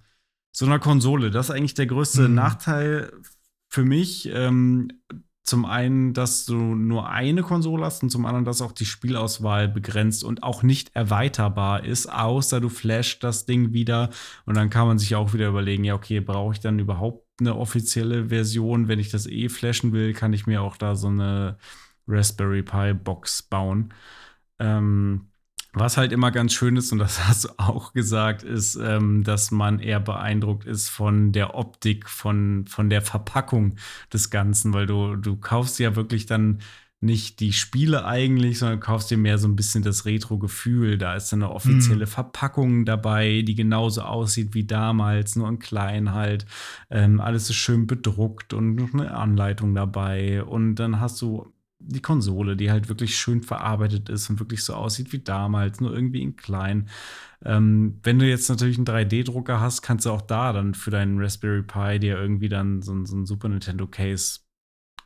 so 0.57 0.65
einer 0.65 0.79
Konsole. 0.79 1.29
Das 1.29 1.49
ist 1.49 1.55
eigentlich 1.55 1.75
der 1.75 1.85
größte 1.85 2.27
mhm. 2.27 2.33
Nachteil 2.33 3.13
für 3.69 3.85
mich. 3.85 4.27
Ähm, 4.33 4.89
zum 5.47 5.65
einen, 5.65 6.13
dass 6.13 6.45
du 6.45 6.55
nur 6.55 7.09
eine 7.09 7.41
Konsole 7.41 7.85
hast 7.85 8.03
und 8.03 8.09
zum 8.09 8.25
anderen, 8.25 8.43
dass 8.43 8.61
auch 8.61 8.73
die 8.73 8.85
Spielauswahl 8.85 9.69
begrenzt 9.69 10.25
und 10.25 10.43
auch 10.43 10.61
nicht 10.61 10.93
erweiterbar 10.93 11.85
ist, 11.85 12.11
außer 12.11 12.59
du 12.59 12.67
flashst 12.67 13.23
das 13.23 13.45
Ding 13.45 13.71
wieder 13.71 14.09
und 14.45 14.57
dann 14.57 14.69
kann 14.69 14.87
man 14.87 14.99
sich 14.99 15.15
auch 15.15 15.33
wieder 15.33 15.47
überlegen, 15.47 15.85
ja, 15.85 15.95
okay, 15.95 16.19
brauche 16.19 16.53
ich 16.53 16.59
dann 16.59 16.79
überhaupt 16.79 17.25
eine 17.39 17.55
offizielle 17.55 18.27
Version? 18.27 18.89
Wenn 18.89 18.99
ich 18.99 19.09
das 19.09 19.25
eh 19.25 19.47
flashen 19.47 19.93
will, 19.93 20.13
kann 20.13 20.33
ich 20.33 20.47
mir 20.47 20.61
auch 20.61 20.75
da 20.75 20.95
so 20.95 21.07
eine 21.07 21.57
Raspberry 22.09 22.63
Pi 22.63 22.93
Box 22.93 23.41
bauen. 23.43 23.93
Ähm, 24.59 25.29
was 25.79 25.97
halt 25.97 26.11
immer 26.11 26.31
ganz 26.31 26.53
schön 26.53 26.75
ist, 26.75 26.91
und 26.91 26.99
das 26.99 27.27
hast 27.27 27.45
du 27.45 27.49
auch 27.57 27.93
gesagt, 27.93 28.43
ist, 28.43 28.75
ähm, 28.75 29.23
dass 29.23 29.51
man 29.51 29.79
eher 29.79 29.99
beeindruckt 29.99 30.65
ist 30.65 30.89
von 30.89 31.31
der 31.31 31.55
Optik, 31.55 32.09
von, 32.09 32.65
von 32.67 32.89
der 32.89 33.01
Verpackung 33.01 33.75
des 34.11 34.29
Ganzen, 34.29 34.73
weil 34.73 34.85
du, 34.85 35.15
du 35.15 35.37
kaufst 35.37 35.79
ja 35.79 35.95
wirklich 35.95 36.25
dann 36.25 36.59
nicht 36.99 37.39
die 37.41 37.53
Spiele 37.53 38.05
eigentlich, 38.05 38.57
sondern 38.57 38.79
kaufst 38.79 39.11
dir 39.11 39.17
mehr 39.17 39.37
so 39.37 39.47
ein 39.47 39.55
bisschen 39.55 39.83
das 39.83 40.05
Retro-Gefühl. 40.05 40.97
Da 40.97 41.15
ist 41.15 41.31
dann 41.31 41.43
eine 41.43 41.51
offizielle 41.51 42.05
mhm. 42.05 42.09
Verpackung 42.09 42.85
dabei, 42.85 43.43
die 43.43 43.53
genauso 43.53 44.01
aussieht 44.01 44.55
wie 44.55 44.65
damals, 44.65 45.35
nur 45.35 45.47
in 45.47 45.59
klein 45.59 46.13
halt. 46.13 46.47
Ähm, 46.89 47.21
alles 47.21 47.49
ist 47.51 47.55
schön 47.55 47.85
bedruckt 47.85 48.53
und 48.53 48.75
noch 48.75 48.93
eine 48.93 49.11
Anleitung 49.13 49.75
dabei. 49.75 50.43
Und 50.43 50.75
dann 50.75 50.99
hast 50.99 51.21
du 51.21 51.53
die 51.87 52.01
Konsole, 52.01 52.55
die 52.55 52.71
halt 52.71 52.89
wirklich 52.89 53.17
schön 53.17 53.41
verarbeitet 53.41 54.09
ist 54.09 54.29
und 54.29 54.39
wirklich 54.39 54.63
so 54.63 54.73
aussieht 54.73 55.11
wie 55.13 55.19
damals, 55.19 55.79
nur 55.79 55.93
irgendwie 55.93 56.21
in 56.21 56.35
klein. 56.35 56.89
Ähm, 57.43 57.99
wenn 58.03 58.19
du 58.19 58.27
jetzt 58.27 58.49
natürlich 58.49 58.77
einen 58.77 58.87
3D-Drucker 58.87 59.59
hast, 59.59 59.81
kannst 59.81 60.05
du 60.05 60.11
auch 60.11 60.21
da 60.21 60.53
dann 60.53 60.73
für 60.73 60.91
deinen 60.91 61.19
Raspberry 61.19 61.63
Pi 61.63 61.99
dir 61.99 62.17
irgendwie 62.17 62.49
dann 62.49 62.81
so, 62.81 63.05
so 63.05 63.15
ein 63.15 63.25
Super 63.25 63.49
Nintendo 63.49 63.87
Case 63.87 64.39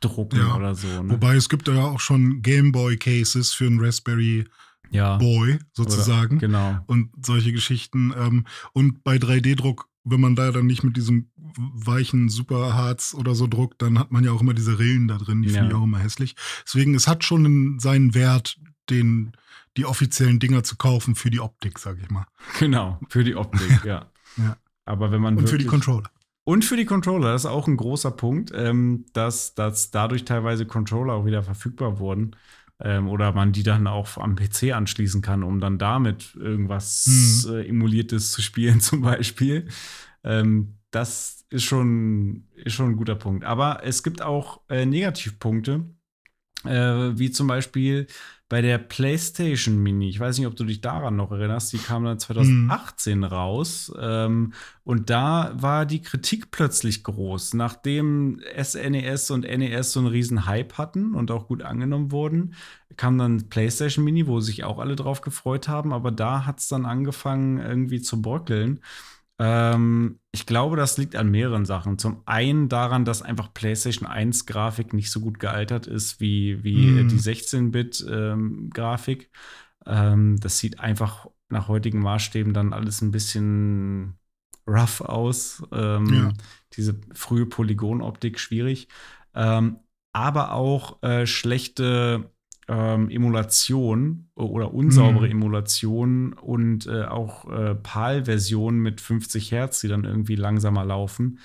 drucken 0.00 0.38
ja, 0.38 0.56
oder 0.56 0.74
so. 0.74 1.02
Ne? 1.02 1.10
Wobei 1.10 1.36
es 1.36 1.48
gibt 1.48 1.68
ja 1.68 1.84
auch 1.84 2.00
schon 2.00 2.42
Gameboy 2.42 2.96
Cases 2.96 3.52
für 3.52 3.66
einen 3.66 3.80
Raspberry 3.80 4.46
ja. 4.90 5.16
Boy 5.16 5.58
sozusagen. 5.72 6.38
Oder, 6.38 6.46
genau. 6.46 6.78
Und 6.86 7.10
solche 7.24 7.52
Geschichten. 7.52 8.12
Ähm, 8.16 8.46
und 8.72 9.04
bei 9.04 9.16
3D-Druck 9.16 9.88
wenn 10.04 10.20
man 10.20 10.34
da 10.34 10.50
dann 10.50 10.66
nicht 10.66 10.82
mit 10.82 10.96
diesem 10.96 11.30
weichen 11.56 12.28
Superharz 12.28 13.14
oder 13.14 13.34
so 13.34 13.46
druckt, 13.46 13.82
dann 13.82 13.98
hat 13.98 14.10
man 14.10 14.24
ja 14.24 14.32
auch 14.32 14.40
immer 14.40 14.54
diese 14.54 14.78
Rillen 14.78 15.08
da 15.08 15.18
drin, 15.18 15.42
die 15.42 15.48
ja. 15.48 15.54
finde 15.54 15.68
ich 15.68 15.74
auch 15.74 15.84
immer 15.84 15.98
hässlich. 15.98 16.34
Deswegen, 16.64 16.94
es 16.94 17.06
hat 17.06 17.24
schon 17.24 17.78
seinen 17.78 18.14
Wert, 18.14 18.58
den, 18.90 19.32
die 19.76 19.84
offiziellen 19.84 20.40
Dinger 20.40 20.64
zu 20.64 20.76
kaufen 20.76 21.14
für 21.14 21.30
die 21.30 21.40
Optik, 21.40 21.78
sag 21.78 21.98
ich 22.02 22.10
mal. 22.10 22.26
Genau, 22.58 22.98
für 23.08 23.24
die 23.24 23.36
Optik, 23.36 23.70
ja. 23.84 24.06
ja. 24.36 24.56
Aber 24.84 25.12
wenn 25.12 25.20
man. 25.20 25.36
Und 25.36 25.48
für 25.48 25.58
die 25.58 25.66
Controller. 25.66 26.10
Und 26.44 26.64
für 26.64 26.76
die 26.76 26.84
Controller, 26.84 27.32
das 27.32 27.42
ist 27.42 27.50
auch 27.50 27.68
ein 27.68 27.76
großer 27.76 28.10
Punkt, 28.10 28.50
ähm, 28.52 29.04
dass, 29.12 29.54
dass 29.54 29.92
dadurch 29.92 30.24
teilweise 30.24 30.66
Controller 30.66 31.14
auch 31.14 31.24
wieder 31.24 31.44
verfügbar 31.44 32.00
wurden. 32.00 32.34
Ähm, 32.80 33.08
oder 33.08 33.32
man 33.32 33.52
die 33.52 33.62
dann 33.62 33.86
auch 33.86 34.16
am 34.18 34.34
PC 34.34 34.72
anschließen 34.72 35.22
kann, 35.22 35.42
um 35.42 35.60
dann 35.60 35.78
damit 35.78 36.34
irgendwas 36.34 37.46
mhm. 37.46 37.54
äh, 37.54 37.68
Emuliertes 37.68 38.32
zu 38.32 38.42
spielen, 38.42 38.80
zum 38.80 39.02
Beispiel. 39.02 39.68
Ähm, 40.24 40.78
das 40.90 41.44
ist 41.50 41.64
schon, 41.64 42.48
ist 42.54 42.74
schon 42.74 42.90
ein 42.90 42.96
guter 42.96 43.14
Punkt. 43.14 43.44
Aber 43.44 43.84
es 43.84 44.02
gibt 44.02 44.22
auch 44.22 44.60
äh, 44.68 44.86
Negativpunkte, 44.86 45.84
äh, 46.64 47.18
wie 47.18 47.30
zum 47.30 47.46
Beispiel 47.46 48.06
bei 48.52 48.60
der 48.60 48.76
PlayStation 48.76 49.82
Mini, 49.82 50.10
ich 50.10 50.20
weiß 50.20 50.36
nicht, 50.36 50.46
ob 50.46 50.56
du 50.56 50.64
dich 50.64 50.82
daran 50.82 51.16
noch 51.16 51.32
erinnerst, 51.32 51.72
die 51.72 51.78
kam 51.78 52.04
dann 52.04 52.18
2018 52.18 53.20
mhm. 53.20 53.24
raus. 53.24 53.90
Ähm, 53.98 54.52
und 54.84 55.08
da 55.08 55.54
war 55.54 55.86
die 55.86 56.02
Kritik 56.02 56.50
plötzlich 56.50 57.02
groß, 57.02 57.54
nachdem 57.54 58.42
SNES 58.62 59.30
e 59.30 59.32
und 59.32 59.44
NES 59.44 59.92
so 59.94 60.00
einen 60.00 60.08
riesen 60.10 60.44
Hype 60.44 60.76
hatten 60.76 61.14
und 61.14 61.30
auch 61.30 61.48
gut 61.48 61.62
angenommen 61.62 62.12
wurden, 62.12 62.54
kam 62.98 63.16
dann 63.16 63.48
PlayStation 63.48 64.04
Mini, 64.04 64.26
wo 64.26 64.40
sich 64.40 64.64
auch 64.64 64.78
alle 64.80 64.96
drauf 64.96 65.22
gefreut 65.22 65.68
haben, 65.68 65.94
aber 65.94 66.10
da 66.10 66.44
hat 66.44 66.60
es 66.60 66.68
dann 66.68 66.84
angefangen 66.84 67.58
irgendwie 67.58 68.02
zu 68.02 68.20
bröckeln. 68.20 68.80
Ähm, 69.44 70.20
ich 70.30 70.46
glaube, 70.46 70.76
das 70.76 70.98
liegt 70.98 71.16
an 71.16 71.28
mehreren 71.28 71.64
Sachen. 71.64 71.98
Zum 71.98 72.22
einen 72.26 72.68
daran, 72.68 73.04
dass 73.04 73.22
einfach 73.22 73.52
PlayStation 73.52 74.08
1 74.08 74.46
Grafik 74.46 74.92
nicht 74.92 75.10
so 75.10 75.18
gut 75.18 75.40
gealtert 75.40 75.88
ist 75.88 76.20
wie, 76.20 76.62
wie 76.62 76.86
mm. 76.86 77.08
die 77.08 77.18
16-Bit-Grafik. 77.18 79.30
Ähm, 79.84 79.94
ähm, 79.94 80.38
das 80.38 80.58
sieht 80.58 80.78
einfach 80.78 81.26
nach 81.48 81.66
heutigen 81.66 81.98
Maßstäben 81.98 82.54
dann 82.54 82.72
alles 82.72 83.02
ein 83.02 83.10
bisschen 83.10 84.16
rough 84.64 85.00
aus. 85.00 85.64
Ähm, 85.72 86.06
ja. 86.06 86.32
Diese 86.74 87.00
frühe 87.12 87.46
Polygonoptik 87.46 88.38
schwierig. 88.38 88.86
Ähm, 89.34 89.80
aber 90.12 90.52
auch 90.52 91.02
äh, 91.02 91.26
schlechte 91.26 92.30
ähm, 92.72 93.10
Emulation 93.10 94.30
oder 94.34 94.72
unsaubere 94.72 95.26
mhm. 95.26 95.32
Emulation 95.32 96.32
und 96.32 96.86
äh, 96.86 97.04
auch 97.04 97.50
äh, 97.50 97.74
PAL-Versionen 97.74 98.80
mit 98.80 99.02
50 99.02 99.52
Hertz, 99.52 99.80
die 99.80 99.88
dann 99.88 100.04
irgendwie 100.04 100.36
langsamer 100.36 100.84
laufen. 100.84 101.38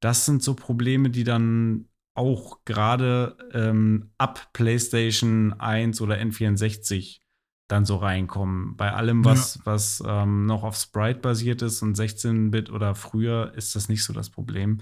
Das 0.00 0.26
sind 0.26 0.42
so 0.42 0.54
Probleme, 0.54 1.08
die 1.08 1.24
dann 1.24 1.86
auch 2.14 2.64
gerade 2.66 3.36
ähm, 3.52 4.10
ab 4.18 4.50
PlayStation 4.52 5.54
1 5.54 6.02
oder 6.02 6.16
N64 6.16 7.20
dann 7.66 7.86
so 7.86 7.96
reinkommen. 7.96 8.76
Bei 8.76 8.92
allem, 8.92 9.24
was, 9.24 9.54
ja. 9.54 9.60
was 9.64 10.02
ähm, 10.06 10.44
noch 10.44 10.64
auf 10.64 10.76
Sprite 10.76 11.20
basiert 11.20 11.62
ist 11.62 11.80
und 11.80 11.96
16-Bit 11.96 12.70
oder 12.70 12.94
früher, 12.94 13.54
ist 13.56 13.74
das 13.74 13.88
nicht 13.88 14.04
so 14.04 14.12
das 14.12 14.28
Problem. 14.28 14.80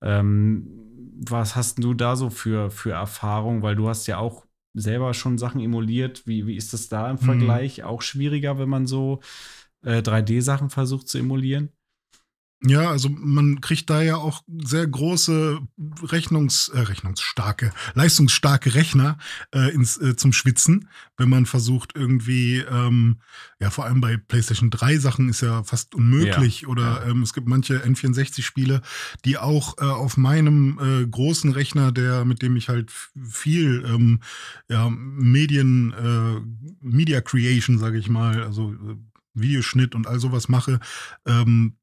Ähm, 0.00 0.66
was 1.24 1.56
hast 1.56 1.84
du 1.84 1.92
da 1.92 2.16
so 2.16 2.30
für, 2.30 2.70
für 2.70 2.92
Erfahrung? 2.92 3.62
Weil 3.62 3.76
du 3.76 3.88
hast 3.88 4.06
ja 4.06 4.16
auch 4.16 4.46
selber 4.74 5.14
schon 5.14 5.38
Sachen 5.38 5.60
emuliert. 5.60 6.26
Wie, 6.26 6.46
wie 6.46 6.56
ist 6.56 6.72
das 6.72 6.88
da 6.88 7.10
im. 7.10 7.18
Vergleich? 7.18 7.78
Mhm. 7.78 7.84
Auch 7.84 8.02
schwieriger, 8.02 8.58
wenn 8.58 8.68
man 8.68 8.86
so 8.86 9.20
äh, 9.82 9.98
3D-Sachen 9.98 10.70
versucht 10.70 11.08
zu 11.08 11.18
emulieren? 11.18 11.70
Ja, 12.64 12.90
also 12.90 13.08
man 13.08 13.60
kriegt 13.60 13.90
da 13.90 14.02
ja 14.02 14.16
auch 14.16 14.42
sehr 14.62 14.86
große 14.86 15.60
Rechnungs, 16.04 16.68
äh, 16.68 16.78
rechnungsstarke, 16.78 17.72
leistungsstarke 17.94 18.74
Rechner 18.74 19.18
äh, 19.52 19.74
ins, 19.74 19.96
äh, 19.96 20.14
zum 20.14 20.32
Schwitzen, 20.32 20.88
wenn 21.16 21.28
man 21.28 21.46
versucht 21.46 21.96
irgendwie, 21.96 22.58
ähm, 22.58 23.18
ja 23.60 23.70
vor 23.70 23.84
allem 23.84 24.00
bei 24.00 24.16
PlayStation 24.16 24.70
3 24.70 24.98
Sachen 24.98 25.28
ist 25.28 25.40
ja 25.40 25.64
fast 25.64 25.96
unmöglich 25.96 26.62
ja, 26.62 26.68
oder 26.68 27.04
ja. 27.04 27.10
Ähm, 27.10 27.22
es 27.22 27.32
gibt 27.32 27.48
manche 27.48 27.84
N64-Spiele, 27.84 28.80
die 29.24 29.38
auch 29.38 29.78
äh, 29.78 29.84
auf 29.84 30.16
meinem 30.16 30.78
äh, 30.80 31.06
großen 31.06 31.50
Rechner, 31.50 31.90
der 31.90 32.24
mit 32.24 32.42
dem 32.42 32.54
ich 32.54 32.68
halt 32.68 32.92
viel 33.20 33.84
ähm, 33.86 34.20
ja, 34.68 34.88
Medien, 34.88 35.92
äh, 35.92 36.40
Media 36.80 37.20
Creation, 37.22 37.78
sage 37.78 37.98
ich 37.98 38.08
mal, 38.08 38.44
also 38.44 38.72
äh, 38.72 38.96
Videoschnitt 39.34 39.94
und 39.94 40.06
all 40.06 40.20
sowas 40.20 40.48
mache, 40.48 40.78
ähm, 41.26 41.76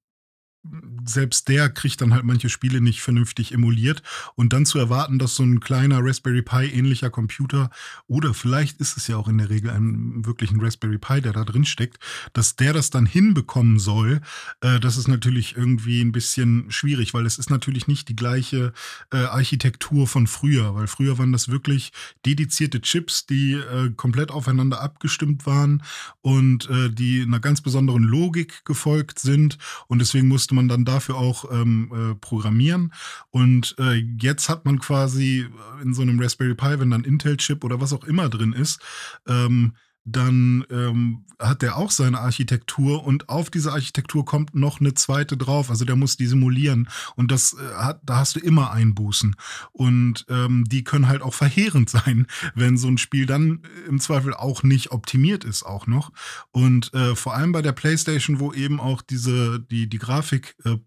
selbst 1.05 1.47
der 1.47 1.69
kriegt 1.69 2.01
dann 2.01 2.13
halt 2.13 2.25
manche 2.25 2.49
Spiele 2.49 2.81
nicht 2.81 3.01
vernünftig 3.01 3.53
emuliert. 3.53 4.03
Und 4.35 4.53
dann 4.53 4.65
zu 4.65 4.77
erwarten, 4.77 5.17
dass 5.17 5.35
so 5.35 5.43
ein 5.43 5.59
kleiner 5.59 5.99
Raspberry 6.03 6.41
Pi 6.41 6.65
ähnlicher 6.65 7.09
Computer 7.09 7.69
oder 8.07 8.33
vielleicht 8.33 8.79
ist 8.79 8.97
es 8.97 9.07
ja 9.07 9.17
auch 9.17 9.27
in 9.27 9.37
der 9.37 9.49
Regel 9.49 9.69
ein 9.71 10.25
wirklichen 10.25 10.59
Raspberry 10.59 10.97
Pi, 10.97 11.21
der 11.21 11.33
da 11.33 11.43
drin 11.43 11.65
steckt, 11.65 11.99
dass 12.33 12.55
der 12.55 12.73
das 12.73 12.89
dann 12.89 13.05
hinbekommen 13.05 13.79
soll, 13.79 14.21
äh, 14.61 14.79
das 14.79 14.97
ist 14.97 15.07
natürlich 15.07 15.55
irgendwie 15.55 16.01
ein 16.01 16.11
bisschen 16.11 16.69
schwierig, 16.69 17.13
weil 17.13 17.25
es 17.25 17.37
ist 17.37 17.49
natürlich 17.49 17.87
nicht 17.87 18.09
die 18.09 18.15
gleiche 18.15 18.73
äh, 19.11 19.17
Architektur 19.17 20.07
von 20.07 20.27
früher, 20.27 20.75
weil 20.75 20.87
früher 20.87 21.17
waren 21.17 21.31
das 21.31 21.49
wirklich 21.49 21.91
dedizierte 22.25 22.81
Chips, 22.81 23.25
die 23.25 23.53
äh, 23.53 23.91
komplett 23.95 24.31
aufeinander 24.31 24.81
abgestimmt 24.81 25.45
waren 25.45 25.83
und 26.21 26.69
äh, 26.69 26.89
die 26.89 27.21
einer 27.21 27.39
ganz 27.39 27.61
besonderen 27.61 28.03
Logik 28.03 28.65
gefolgt 28.65 29.19
sind. 29.19 29.57
Und 29.87 29.99
deswegen 29.99 30.27
musste 30.27 30.48
musste 30.49 30.55
man 30.55 30.67
dann 30.67 30.85
dafür 30.85 31.15
auch 31.15 31.51
ähm, 31.51 31.91
äh, 31.93 32.15
programmieren. 32.15 32.91
Und 33.29 33.75
äh, 33.77 34.03
jetzt 34.19 34.49
hat 34.49 34.65
man 34.65 34.79
quasi 34.79 35.47
in 35.83 35.93
so 35.93 36.01
einem 36.01 36.19
Raspberry 36.19 36.55
Pi, 36.55 36.79
wenn 36.79 36.89
dann 36.89 37.03
Intel-Chip 37.03 37.63
oder 37.63 37.79
was 37.79 37.93
auch 37.93 38.03
immer 38.03 38.29
drin 38.29 38.53
ist, 38.53 38.81
ähm, 39.27 39.73
dann 40.11 40.65
ähm, 40.69 41.25
hat 41.39 41.61
der 41.61 41.77
auch 41.77 41.91
seine 41.91 42.19
Architektur 42.19 43.05
und 43.05 43.29
auf 43.29 43.49
diese 43.49 43.71
Architektur 43.71 44.25
kommt 44.25 44.55
noch 44.55 44.79
eine 44.79 44.93
zweite 44.93 45.37
drauf. 45.37 45.69
Also 45.69 45.85
der 45.85 45.95
muss 45.95 46.17
die 46.17 46.25
simulieren 46.25 46.89
und 47.15 47.31
das 47.31 47.53
äh, 47.53 47.75
hat, 47.75 48.01
da 48.03 48.17
hast 48.17 48.35
du 48.35 48.39
immer 48.39 48.71
Einbußen 48.71 49.35
und 49.71 50.25
ähm, 50.29 50.65
die 50.67 50.83
können 50.83 51.07
halt 51.07 51.21
auch 51.21 51.33
verheerend 51.33 51.89
sein, 51.89 52.27
wenn 52.55 52.77
so 52.77 52.87
ein 52.87 52.97
Spiel 52.97 53.25
dann 53.25 53.61
im 53.87 53.99
Zweifel 53.99 54.33
auch 54.33 54.63
nicht 54.63 54.91
optimiert 54.91 55.43
ist 55.43 55.63
auch 55.63 55.87
noch. 55.87 56.11
Und 56.51 56.93
äh, 56.93 57.15
vor 57.15 57.35
allem 57.35 57.51
bei 57.51 57.61
der 57.61 57.71
PlayStation, 57.71 58.39
wo 58.39 58.53
eben 58.53 58.79
auch 58.79 59.01
diese 59.01 59.59
die 59.59 59.87
die 59.87 59.99
Grafik 59.99 60.55
äh, 60.65 60.77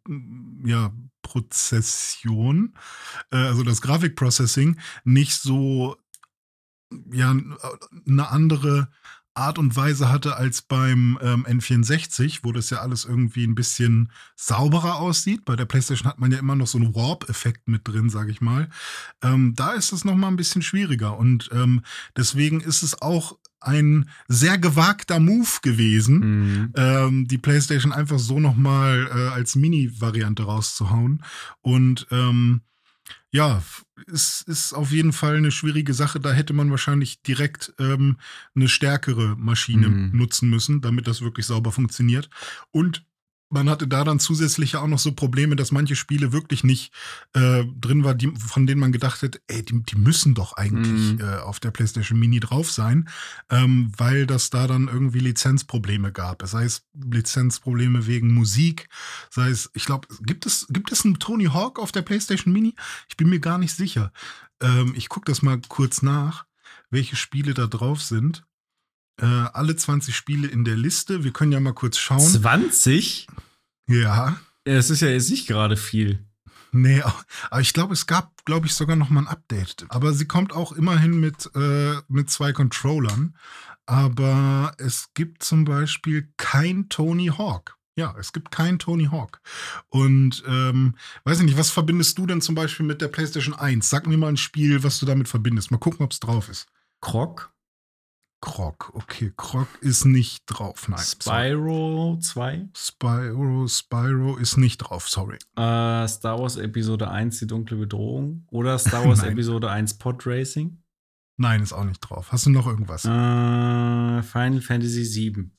ja 0.65 0.93
Prozession, 1.23 2.75
äh, 3.31 3.37
also 3.37 3.63
das 3.63 3.81
Grafikprocessing 3.81 4.77
nicht 5.05 5.35
so 5.35 5.97
ja 7.13 7.35
eine 8.07 8.29
andere 8.31 8.89
Art 9.35 9.59
und 9.59 9.75
Weise 9.77 10.11
hatte 10.11 10.37
als 10.37 10.61
beim 10.61 11.19
ähm, 11.23 11.47
N64, 11.47 12.41
wo 12.43 12.53
das 12.53 12.69
ja 12.71 12.79
alles 12.79 13.05
irgendwie 13.05 13.45
ein 13.45 13.55
bisschen 13.55 14.13
sauberer 14.37 14.97
aussieht. 14.97 15.45
Bei 15.45 15.57
der 15.57 15.65
PlayStation 15.65 16.09
hat 16.09 16.19
man 16.19 16.31
ja 16.31 16.39
immer 16.39 16.55
noch 16.55 16.67
so 16.67 16.77
einen 16.77 16.95
Warp-Effekt 16.95 17.67
mit 17.67 17.89
drin, 17.89 18.11
sage 18.11 18.31
ich 18.31 18.43
mal. 18.43 18.69
Ähm, 19.23 19.55
da 19.57 19.73
ist 19.73 19.93
es 19.93 20.05
noch 20.05 20.17
mal 20.17 20.29
ein 20.29 20.37
bisschen 20.37 20.61
schwieriger 20.61 21.17
und 21.17 21.49
ähm, 21.53 21.83
deswegen 22.17 22.61
ist 22.61 22.83
es 22.83 23.01
auch 23.01 23.39
ein 23.61 24.11
sehr 24.29 24.59
gewagter 24.59 25.21
Move 25.21 25.61
gewesen, 25.63 26.19
mhm. 26.19 26.73
ähm, 26.77 27.29
die 27.29 27.39
PlayStation 27.39 27.93
einfach 27.93 28.19
so 28.19 28.41
noch 28.41 28.57
mal 28.57 29.09
äh, 29.09 29.29
als 29.29 29.55
Mini-Variante 29.55 30.43
rauszuhauen 30.43 31.23
und 31.61 32.07
ähm, 32.11 32.63
ja, 33.33 33.63
es 34.13 34.43
ist 34.43 34.75
auf 34.75 34.91
jeden 34.91 35.13
Fall 35.13 35.37
eine 35.37 35.51
schwierige 35.51 35.95
Sache. 35.95 36.21
Da 36.21 36.33
hätte 36.33 36.53
man 36.53 36.71
wahrscheinlich 36.71 37.23
direkt 37.23 37.73
ähm, 37.79 38.19
eine 38.55 38.69
stärkere 38.69 39.37
Maschine 39.37 39.89
mhm. 39.89 40.11
nutzen 40.17 40.51
müssen, 40.51 40.83
damit 40.83 41.07
das 41.07 41.23
wirklich 41.23 41.47
sauber 41.47 41.73
funktioniert. 41.73 42.29
Und 42.71 43.05
man 43.53 43.69
hatte 43.69 43.87
da 43.87 44.03
dann 44.03 44.19
zusätzlich 44.19 44.77
auch 44.77 44.87
noch 44.87 44.99
so 44.99 45.13
Probleme, 45.13 45.57
dass 45.57 45.73
manche 45.73 45.95
Spiele 45.95 46.33
wirklich 46.33 46.65
nicht 46.65 46.93
äh, 47.35 47.65
drin 47.79 48.03
waren, 48.03 48.17
die, 48.17 48.33
von 48.35 48.67
denen 48.67 48.81
man 48.81 48.93
gedacht 48.93 49.23
hat, 49.23 49.41
ey, 49.47 49.63
die, 49.63 49.83
die 49.83 49.97
müssen 49.97 50.35
doch 50.35 50.55
eigentlich 50.55 51.19
mm. 51.19 51.21
äh, 51.21 51.37
auf 51.37 51.61
der 51.61 51.71
PlayStation 51.71 52.19
Mini 52.19 52.41
drauf 52.41 52.73
sein, 52.73 53.09
ähm, 53.51 53.93
weil 53.97 54.27
das 54.27 54.51
da 54.51 54.67
dann 54.67 54.89
irgendwie 54.89 55.21
Lizenzprobleme 55.21 56.13
gab. 56.13 56.43
Sei 56.47 56.65
es 56.65 56.87
Lizenzprobleme 56.95 58.07
wegen 58.07 58.33
Musik, 58.33 58.89
sei 59.31 59.51
es, 59.51 59.71
ich 59.75 59.85
glaube, 59.85 60.09
gibt 60.23 60.47
es, 60.47 60.67
gibt 60.71 60.91
es 60.91 61.05
einen 61.05 61.19
Tony 61.19 61.45
Hawk 61.45 61.79
auf 61.79 61.93
der 61.93 62.03
PlayStation 62.03 62.53
Mini? 62.53 62.75
Ich 63.09 63.17
bin 63.19 63.29
mir 63.29 63.41
gar 63.41 63.59
nicht 63.59 63.75
sicher. 63.75 64.13
Ähm, 64.61 64.95
ich 64.97 65.11
gucke 65.11 65.31
das 65.31 65.43
mal 65.43 65.61
kurz 65.69 66.01
nach, 66.01 66.47
welche 66.91 67.17
Spiele 67.17 67.53
da 67.53 67.67
drauf 67.67 68.01
sind. 68.01 68.45
Äh, 69.21 69.27
alle 69.27 69.77
20 69.77 70.15
Spiele 70.15 70.49
in 70.49 70.65
der 70.65 70.77
Liste. 70.77 71.25
Wir 71.25 71.33
können 71.33 71.53
ja 71.53 71.61
mal 71.61 71.75
kurz 71.75 71.99
schauen. 71.99 72.21
20? 72.21 73.27
Ja. 73.87 74.37
Es 74.65 74.91
ist 74.91 75.01
ja 75.01 75.09
jetzt 75.09 75.31
nicht 75.31 75.47
gerade 75.47 75.77
viel. 75.77 76.25
Nee, 76.75 77.03
aber 77.51 77.61
ich 77.61 77.75
glaube, 77.75 77.93
es 77.93 78.07
gab, 78.07 78.45
glaube 78.47 78.67
ich, 78.67 78.75
sogar 78.75 78.97
noch 78.97 79.11
mal 79.11 79.21
ein 79.21 79.29
Update. 79.29 79.85
Aber 79.91 80.15
sie 80.15 80.25
kommt 80.25 80.55
auch 80.55 80.73
immerhin 80.73 81.21
mit, 81.21 81.51
äh, 81.55 81.97
mit 82.09 82.31
zwei 82.31 82.53
Controllern. 82.53 83.37
Aber 83.85 84.75
es 84.79 85.11
gibt 85.13 85.43
zum 85.43 85.65
Beispiel 85.65 86.33
kein 86.39 86.89
Tony 86.89 87.27
Hawk 87.27 87.77
Ja, 87.97 88.15
es 88.19 88.33
gibt 88.33 88.51
keinen 88.51 88.79
Tony 88.79 89.07
Hawk. 89.07 89.41
Und 89.89 90.43
ähm, 90.47 90.97
weiß 91.25 91.41
ich 91.41 91.45
nicht, 91.45 91.59
was 91.59 91.71
verbindest 91.71 92.17
du 92.17 92.27
denn 92.27 92.41
zum 92.41 92.55
Beispiel 92.55 92.87
mit 92.87 93.03
der 93.03 93.09
PlayStation 93.09 93.55
1? 93.55 93.91
Sag 93.91 94.07
mir 94.07 94.17
mal 94.17 94.29
ein 94.29 94.37
Spiel, 94.39 94.83
was 94.83 94.99
du 94.99 95.05
damit 95.05 95.29
verbindest. 95.29 95.71
Mal 95.71 95.79
gucken, 95.79 96.05
ob 96.05 96.13
es 96.13 96.21
drauf 96.21 96.49
ist. 96.49 96.69
Krog? 97.03 97.52
Krog, 98.43 98.91
okay. 98.95 99.33
Krog 99.37 99.69
ist 99.81 100.05
nicht 100.05 100.43
drauf. 100.47 100.89
Nein. 100.89 100.99
Spyro 100.99 102.19
2? 102.21 102.69
Spyro, 102.77 103.69
Spyro 103.69 104.37
ist 104.37 104.57
nicht 104.57 104.79
drauf, 104.79 105.09
sorry. 105.09 105.37
Äh, 105.57 106.09
Star 106.09 106.41
Wars 106.41 106.57
Episode 106.57 107.09
1, 107.09 107.39
die 107.39 107.47
dunkle 107.47 107.77
Bedrohung. 107.77 108.45
Oder 108.51 108.81
Star 108.81 109.05
Wars 109.07 109.23
Episode 109.23 109.71
1, 109.71 109.97
Pod 109.99 110.27
Racing? 110.27 110.83
Nein, 111.37 111.63
ist 111.63 111.73
auch 111.73 111.85
nicht 111.85 112.01
drauf. 112.01 112.33
Hast 112.33 112.47
du 112.47 112.51
noch 112.51 112.67
irgendwas? 112.67 113.05
Äh, 113.05 114.23
Final 114.23 114.61
Fantasy 114.61 115.05
7. 115.05 115.57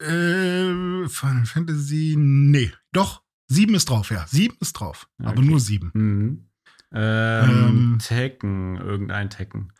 Äh, 0.00 1.08
Final 1.08 1.46
Fantasy, 1.46 2.16
nee. 2.18 2.72
Doch, 2.90 3.22
7 3.46 3.72
ist 3.76 3.88
drauf, 3.88 4.10
ja. 4.10 4.26
7 4.26 4.56
ist 4.60 4.72
drauf. 4.72 5.08
Okay. 5.20 5.28
Aber 5.30 5.42
nur 5.42 5.60
7. 5.60 5.92
Mhm. 5.94 6.48
Ähm, 6.92 7.50
ähm, 7.50 7.98
Tekken, 8.00 8.76
irgendein 8.76 9.30
Tekken. 9.30 9.72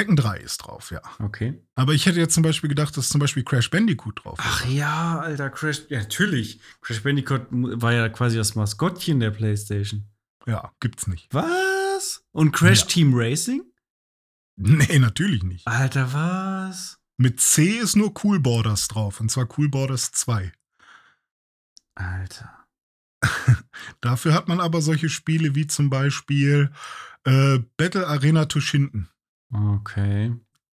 Tekken 0.00 0.16
3 0.16 0.38
ist 0.38 0.56
drauf, 0.58 0.90
ja. 0.90 1.02
Okay. 1.18 1.60
Aber 1.74 1.92
ich 1.92 2.06
hätte 2.06 2.18
jetzt 2.18 2.32
zum 2.32 2.42
Beispiel 2.42 2.70
gedacht, 2.70 2.96
dass 2.96 3.10
zum 3.10 3.20
Beispiel 3.20 3.44
Crash 3.44 3.68
Bandicoot 3.68 4.24
drauf 4.24 4.38
ist. 4.38 4.46
Ach 4.48 4.64
ja, 4.66 5.18
Alter, 5.18 5.50
Crash, 5.50 5.82
ja, 5.90 5.98
natürlich. 5.98 6.58
Crash 6.80 7.02
Bandicoot 7.02 7.48
war 7.50 7.92
ja 7.92 8.08
quasi 8.08 8.38
das 8.38 8.54
Maskottchen 8.54 9.20
der 9.20 9.30
PlayStation. 9.30 10.06
Ja, 10.46 10.72
gibt's 10.80 11.06
nicht. 11.06 11.28
Was? 11.34 12.24
Und 12.32 12.52
Crash 12.52 12.80
ja. 12.80 12.86
Team 12.86 13.12
Racing? 13.14 13.62
Nee, 14.56 14.98
natürlich 15.00 15.42
nicht. 15.42 15.66
Alter, 15.66 16.10
was? 16.14 16.98
Mit 17.18 17.42
C 17.42 17.66
ist 17.66 17.94
nur 17.94 18.14
Cool 18.24 18.40
Borders 18.40 18.88
drauf, 18.88 19.20
und 19.20 19.30
zwar 19.30 19.46
Cool 19.58 19.68
Borders 19.68 20.12
2. 20.12 20.50
Alter. 21.94 22.66
Dafür 24.00 24.32
hat 24.32 24.48
man 24.48 24.60
aber 24.60 24.80
solche 24.80 25.10
Spiele 25.10 25.54
wie 25.54 25.66
zum 25.66 25.90
Beispiel 25.90 26.72
äh, 27.24 27.58
Battle 27.76 28.06
Arena 28.06 28.46
Tushinden. 28.46 29.10
Okay. 29.52 30.32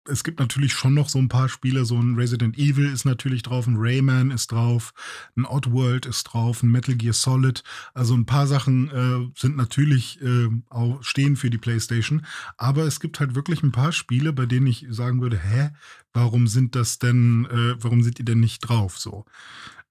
Es 0.10 0.24
gibt 0.24 0.40
natürlich 0.40 0.74
schon 0.74 0.94
noch 0.94 1.10
so 1.10 1.20
ein 1.20 1.28
paar 1.28 1.50
Spiele, 1.50 1.84
so 1.84 1.98
ein 1.98 2.16
Resident 2.16 2.58
Evil 2.58 2.90
ist 2.90 3.04
natürlich 3.04 3.44
drauf, 3.44 3.68
ein 3.68 3.76
Rayman 3.78 4.32
ist 4.32 4.54
drauf, 4.54 4.94
ein 5.36 5.44
Oddworld 5.46 6.06
ist 6.06 6.24
drauf, 6.24 6.64
ein 6.64 6.72
Metal 6.72 6.96
Gear 6.96 7.14
Solid. 7.14 7.62
Also 7.94 8.16
ein 8.16 8.26
paar 8.26 8.48
Sachen 8.48 8.90
äh, 8.90 9.38
sind 9.38 9.58
natürlich 9.58 10.22
äh, 10.22 10.48
auch 10.70 11.04
stehen 11.04 11.36
für 11.36 11.50
die 11.50 11.58
PlayStation. 11.58 12.26
Aber 12.56 12.84
es 12.84 13.02
gibt 13.02 13.20
halt 13.20 13.36
wirklich 13.36 13.64
ein 13.64 13.74
paar 13.74 13.92
Spiele, 13.92 14.32
bei 14.32 14.46
denen 14.46 14.68
ich 14.68 14.86
sagen 14.90 15.22
würde, 15.22 15.38
hä, 15.38 15.72
warum 16.14 16.48
sind 16.48 16.76
das 16.76 17.00
denn, 17.00 17.46
äh, 17.52 17.84
warum 17.84 18.02
sind 18.02 18.18
die 18.18 18.26
denn 18.26 18.40
nicht 18.40 18.60
drauf? 18.60 18.98
So. 18.98 19.26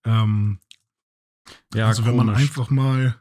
Ähm, 0.04 0.60
ja, 1.74 1.88
also 1.88 2.02
komisch. 2.02 2.18
wenn 2.18 2.26
man 2.26 2.34
einfach 2.34 2.70
mal 2.70 3.20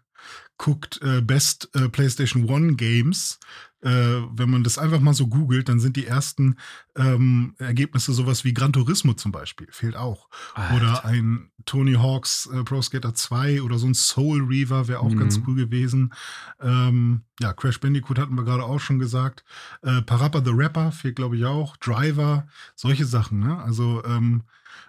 guckt, 0.58 1.02
äh, 1.02 1.22
Best 1.22 1.70
äh, 1.74 1.90
PlayStation 1.90 2.50
One 2.50 2.76
Games, 2.76 3.40
äh, 3.82 3.90
wenn 3.90 4.50
man 4.50 4.64
das 4.64 4.78
einfach 4.78 5.00
mal 5.00 5.14
so 5.14 5.28
googelt, 5.28 5.70
dann 5.70 5.80
sind 5.80 5.96
die 5.96 6.08
ersten 6.08 6.56
ähm, 6.96 7.56
Ergebnisse 7.60 8.14
sowas 8.14 8.44
wie 8.44 8.54
Gran 8.54 8.74
Turismo 8.74 9.14
zum 9.14 9.32
Beispiel, 9.32 9.68
fehlt 9.72 9.96
auch. 9.96 10.30
Alter. 10.54 10.76
Oder 10.76 11.06
ein 11.06 11.52
Tony 11.66 11.94
Hawks 11.94 12.50
äh, 12.52 12.64
Pro 12.64 12.82
Skater 12.82 13.14
2 13.14 13.62
oder 13.62 13.78
so 13.78 13.88
ein 13.88 13.94
Soul 13.94 14.44
Reaver 14.44 14.88
wäre 14.88 15.00
auch 15.00 15.12
mhm. 15.12 15.20
ganz 15.20 15.40
cool 15.46 15.56
gewesen. 15.56 16.14
Ähm, 16.62 17.22
ja, 17.40 17.54
Crash 17.54 17.80
Bandicoot 17.80 18.18
hatten 18.18 18.36
wir 18.36 18.44
gerade 18.44 18.64
auch 18.64 18.80
schon 18.80 19.00
gesagt. 19.00 19.44
Äh, 19.82 20.02
Parappa 20.02 20.42
the 20.44 20.52
Rapper 20.52 20.92
fehlt, 20.92 21.16
glaube 21.16 21.38
ich, 21.38 21.46
auch. 21.46 21.78
Driver, 21.78 22.48
solche 22.76 23.06
Sachen, 23.06 23.40
ne? 23.40 23.58
Also 23.60 24.04
ähm, 24.06 24.44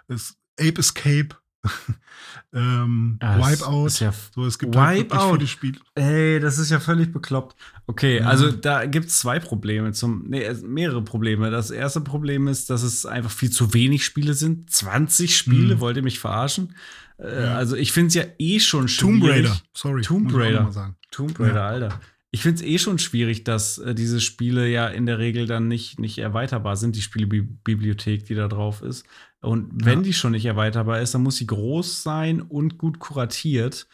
es, 0.08 0.36
Ape 0.58 0.78
Escape 0.78 1.36
ähm, 2.52 3.18
ja, 3.22 3.38
Wipeout. 3.38 3.88
Ja 4.00 4.12
so, 4.34 4.46
es 4.46 4.58
gibt 4.58 4.74
Wipeout. 4.74 5.14
Halt 5.14 5.34
viele 5.34 5.46
Spiele. 5.46 5.78
Ey, 5.94 6.40
das 6.40 6.58
ist 6.58 6.70
ja 6.70 6.80
völlig 6.80 7.12
bekloppt. 7.12 7.56
Okay, 7.86 8.18
ja. 8.18 8.26
also 8.26 8.50
da 8.50 8.86
gibt 8.86 9.06
es 9.06 9.18
zwei 9.18 9.38
Probleme, 9.38 9.92
zum, 9.92 10.24
nee, 10.28 10.50
mehrere 10.64 11.02
Probleme. 11.02 11.50
Das 11.50 11.70
erste 11.70 12.00
Problem 12.00 12.48
ist, 12.48 12.70
dass 12.70 12.82
es 12.82 13.06
einfach 13.06 13.30
viel 13.30 13.50
zu 13.50 13.74
wenig 13.74 14.04
Spiele 14.04 14.34
sind. 14.34 14.70
20 14.70 15.36
Spiele, 15.36 15.76
mhm. 15.76 15.80
wollt 15.80 15.96
ihr 15.96 16.02
mich 16.02 16.18
verarschen? 16.18 16.74
Äh, 17.18 17.44
ja. 17.44 17.56
Also 17.56 17.76
ich 17.76 17.92
finde 17.92 18.08
es 18.08 18.14
ja 18.14 18.24
eh 18.38 18.60
schon 18.60 18.88
schwierig. 18.88 19.20
Tomb 19.20 19.30
Raider, 19.30 19.56
sorry. 19.72 20.02
Tomb 20.02 20.34
Raider. 20.34 20.94
Tomb 21.10 21.38
Raider, 21.38 21.64
Alter. 21.64 22.00
Ich 22.36 22.42
finde 22.42 22.62
es 22.62 22.68
eh 22.68 22.76
schon 22.76 22.98
schwierig, 22.98 23.44
dass 23.44 23.78
äh, 23.78 23.94
diese 23.94 24.20
Spiele 24.20 24.68
ja 24.68 24.88
in 24.88 25.06
der 25.06 25.18
Regel 25.18 25.46
dann 25.46 25.68
nicht, 25.68 25.98
nicht 25.98 26.18
erweiterbar 26.18 26.76
sind, 26.76 26.94
die 26.94 27.00
Spielebibliothek, 27.00 28.26
die 28.26 28.34
da 28.34 28.46
drauf 28.46 28.82
ist. 28.82 29.06
Und 29.40 29.70
wenn 29.72 30.00
ja. 30.00 30.04
die 30.04 30.12
schon 30.12 30.32
nicht 30.32 30.44
erweiterbar 30.44 31.00
ist, 31.00 31.14
dann 31.14 31.22
muss 31.22 31.36
sie 31.36 31.46
groß 31.46 32.02
sein 32.02 32.42
und 32.42 32.76
gut 32.76 32.98
kuratiert. 32.98 33.88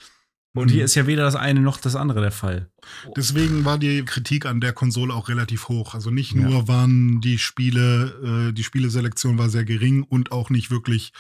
Und 0.55 0.71
mhm. 0.71 0.73
hier 0.73 0.85
ist 0.85 0.97
ja 0.97 1.07
weder 1.07 1.23
das 1.23 1.37
eine 1.37 1.61
noch 1.61 1.79
das 1.79 1.95
andere 1.95 2.21
der 2.21 2.33
Fall. 2.33 2.69
Deswegen 3.17 3.65
war 3.65 3.79
die 3.79 4.05
Kritik 4.05 4.45
an 4.45 4.61
der 4.61 4.73
Konsole 4.73 5.15
auch 5.15 5.29
relativ 5.29 5.69
hoch. 5.69 5.95
Also 5.95 6.11
nicht 6.11 6.35
nur 6.35 6.63
ja. 6.63 6.69
waren 6.69 7.21
die 7.21 7.39
Spiele, 7.39 8.49
äh, 8.49 8.53
die 8.53 8.65
Spieleselektion 8.65 9.39
war 9.39 9.51
sehr 9.51 9.65
gering 9.65 10.03
und 10.03 10.33
auch 10.33 10.51
nicht 10.51 10.73
wirklich 10.73 11.13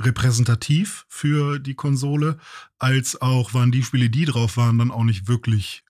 repräsentativ 0.00 1.06
für 1.08 1.60
die 1.60 1.74
Konsole, 1.76 2.38
als 2.80 3.22
auch 3.22 3.54
waren 3.54 3.70
die 3.70 3.84
Spiele, 3.84 4.10
die 4.10 4.24
drauf 4.24 4.56
waren, 4.56 4.76
dann 4.78 4.90
auch 4.90 5.04
nicht 5.04 5.28
wirklich 5.28 5.83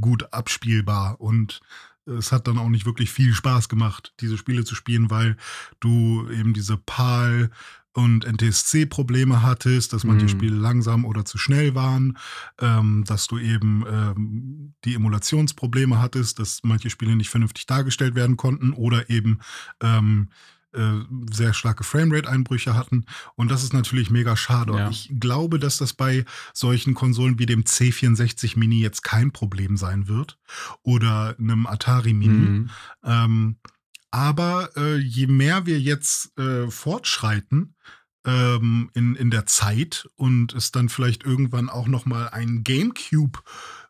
gut 0.00 0.32
abspielbar. 0.32 1.20
Und 1.20 1.60
es 2.06 2.32
hat 2.32 2.46
dann 2.48 2.58
auch 2.58 2.68
nicht 2.68 2.86
wirklich 2.86 3.10
viel 3.10 3.32
Spaß 3.32 3.68
gemacht, 3.68 4.12
diese 4.20 4.36
Spiele 4.36 4.64
zu 4.64 4.74
spielen, 4.74 5.10
weil 5.10 5.36
du 5.80 6.28
eben 6.30 6.52
diese 6.52 6.76
PAL 6.76 7.50
und 7.94 8.26
NTSC-Probleme 8.26 9.42
hattest, 9.42 9.92
dass 9.92 10.04
manche 10.04 10.24
mhm. 10.24 10.30
Spiele 10.30 10.56
langsam 10.56 11.04
oder 11.04 11.24
zu 11.24 11.36
schnell 11.36 11.74
waren, 11.74 12.16
ähm, 12.58 13.04
dass 13.06 13.26
du 13.26 13.38
eben 13.38 13.84
ähm, 13.86 14.74
die 14.84 14.94
Emulationsprobleme 14.94 16.00
hattest, 16.00 16.38
dass 16.38 16.60
manche 16.62 16.90
Spiele 16.90 17.16
nicht 17.16 17.28
vernünftig 17.28 17.66
dargestellt 17.66 18.14
werden 18.14 18.36
konnten 18.36 18.72
oder 18.72 19.10
eben 19.10 19.40
ähm, 19.82 20.30
äh, 20.30 20.61
sehr 21.30 21.52
starke 21.54 21.84
Framerate-Einbrüche 21.84 22.74
hatten. 22.74 23.04
Und 23.34 23.50
das 23.50 23.62
ist 23.62 23.72
natürlich 23.72 24.10
mega 24.10 24.36
schade. 24.36 24.74
Ja. 24.74 24.86
Und 24.86 24.92
ich 24.92 25.10
glaube, 25.18 25.58
dass 25.58 25.78
das 25.78 25.92
bei 25.92 26.24
solchen 26.54 26.94
Konsolen 26.94 27.38
wie 27.38 27.46
dem 27.46 27.64
C64 27.64 28.58
Mini 28.58 28.80
jetzt 28.80 29.02
kein 29.02 29.32
Problem 29.32 29.76
sein 29.76 30.08
wird. 30.08 30.38
Oder 30.82 31.36
einem 31.38 31.66
Atari 31.66 32.14
Mini. 32.14 32.32
Mhm. 32.32 32.70
Ähm, 33.04 33.56
aber 34.10 34.70
äh, 34.76 34.96
je 34.96 35.26
mehr 35.26 35.66
wir 35.66 35.80
jetzt 35.80 36.36
äh, 36.38 36.70
fortschreiten, 36.70 37.74
ähm, 38.24 38.90
in, 38.94 39.14
in 39.16 39.30
der 39.30 39.46
Zeit 39.46 40.08
und 40.16 40.54
es 40.54 40.70
dann 40.70 40.88
vielleicht 40.88 41.24
irgendwann 41.24 41.68
auch 41.68 41.88
noch 41.88 42.06
mal 42.06 42.28
ein 42.28 42.62
GameCube 42.62 43.40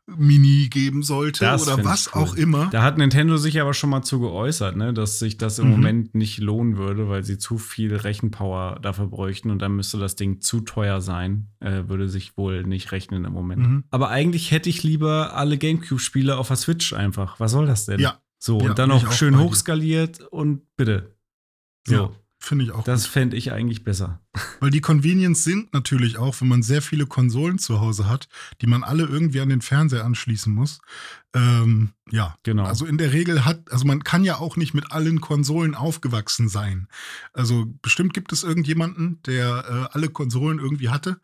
Mini 0.06 0.68
geben 0.68 1.02
sollte 1.02 1.44
das 1.44 1.66
oder 1.66 1.84
was 1.84 2.10
cool. 2.14 2.22
auch 2.22 2.34
immer. 2.34 2.68
Da 2.70 2.82
hat 2.82 2.98
Nintendo 2.98 3.36
sich 3.36 3.60
aber 3.60 3.72
schon 3.72 3.90
mal 3.90 4.02
zu 4.02 4.18
geäußert, 4.20 4.76
ne, 4.76 4.92
dass 4.92 5.18
sich 5.18 5.38
das 5.38 5.58
im 5.58 5.66
mhm. 5.66 5.70
Moment 5.72 6.14
nicht 6.14 6.38
lohnen 6.38 6.76
würde, 6.76 7.08
weil 7.08 7.22
sie 7.22 7.38
zu 7.38 7.56
viel 7.56 7.94
Rechenpower 7.94 8.80
dafür 8.82 9.06
bräuchten 9.06 9.50
und 9.50 9.60
dann 9.60 9.76
müsste 9.76 9.98
das 9.98 10.16
Ding 10.16 10.40
zu 10.40 10.60
teuer 10.60 11.00
sein. 11.00 11.48
Äh, 11.60 11.88
würde 11.88 12.08
sich 12.08 12.36
wohl 12.36 12.64
nicht 12.64 12.90
rechnen 12.92 13.24
im 13.24 13.32
Moment. 13.32 13.62
Mhm. 13.62 13.84
Aber 13.90 14.08
eigentlich 14.08 14.50
hätte 14.50 14.68
ich 14.68 14.82
lieber 14.82 15.36
alle 15.36 15.56
GameCube-Spiele 15.56 16.36
auf 16.36 16.48
der 16.48 16.56
Switch 16.56 16.92
einfach. 16.92 17.38
Was 17.38 17.52
soll 17.52 17.66
das 17.66 17.86
denn? 17.86 18.00
Ja. 18.00 18.20
So, 18.38 18.60
ja, 18.60 18.70
und 18.70 18.78
dann 18.78 18.88
noch 18.88 19.12
schön 19.12 19.38
hochskaliert 19.38 20.20
und 20.20 20.62
bitte. 20.76 21.16
So. 21.86 21.94
Ja. 21.94 22.10
Finde 22.44 22.64
ich 22.64 22.72
auch. 22.72 22.82
Das 22.82 23.06
fände 23.06 23.36
ich 23.36 23.52
eigentlich 23.52 23.84
besser. 23.84 24.20
Weil 24.60 24.72
die 24.72 24.80
Convenience 24.80 25.44
sind 25.44 25.72
natürlich 25.72 26.18
auch, 26.18 26.40
wenn 26.40 26.48
man 26.48 26.64
sehr 26.64 26.82
viele 26.82 27.06
Konsolen 27.06 27.60
zu 27.60 27.80
Hause 27.80 28.08
hat, 28.08 28.28
die 28.60 28.66
man 28.66 28.82
alle 28.82 29.04
irgendwie 29.04 29.40
an 29.40 29.48
den 29.48 29.62
Fernseher 29.62 30.04
anschließen 30.04 30.52
muss. 30.52 30.80
Ähm, 31.34 31.90
ja, 32.10 32.34
genau. 32.42 32.64
Also 32.64 32.84
in 32.84 32.98
der 32.98 33.12
Regel 33.12 33.44
hat, 33.44 33.70
also 33.70 33.84
man 33.84 34.02
kann 34.02 34.24
ja 34.24 34.38
auch 34.38 34.56
nicht 34.56 34.74
mit 34.74 34.90
allen 34.90 35.20
Konsolen 35.20 35.76
aufgewachsen 35.76 36.48
sein. 36.48 36.88
Also 37.32 37.72
bestimmt 37.80 38.12
gibt 38.12 38.32
es 38.32 38.42
irgendjemanden, 38.42 39.20
der 39.24 39.64
äh, 39.92 39.96
alle 39.96 40.08
Konsolen 40.08 40.58
irgendwie 40.58 40.88
hatte, 40.88 41.20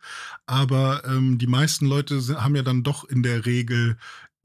aber 0.47 1.03
ähm, 1.05 1.39
die 1.39 1.49
meisten 1.49 1.87
Leute 1.87 2.21
haben 2.41 2.55
ja 2.55 2.63
dann 2.63 2.85
doch 2.85 3.03
in 3.03 3.25
der 3.25 3.45
Regel 3.45 3.97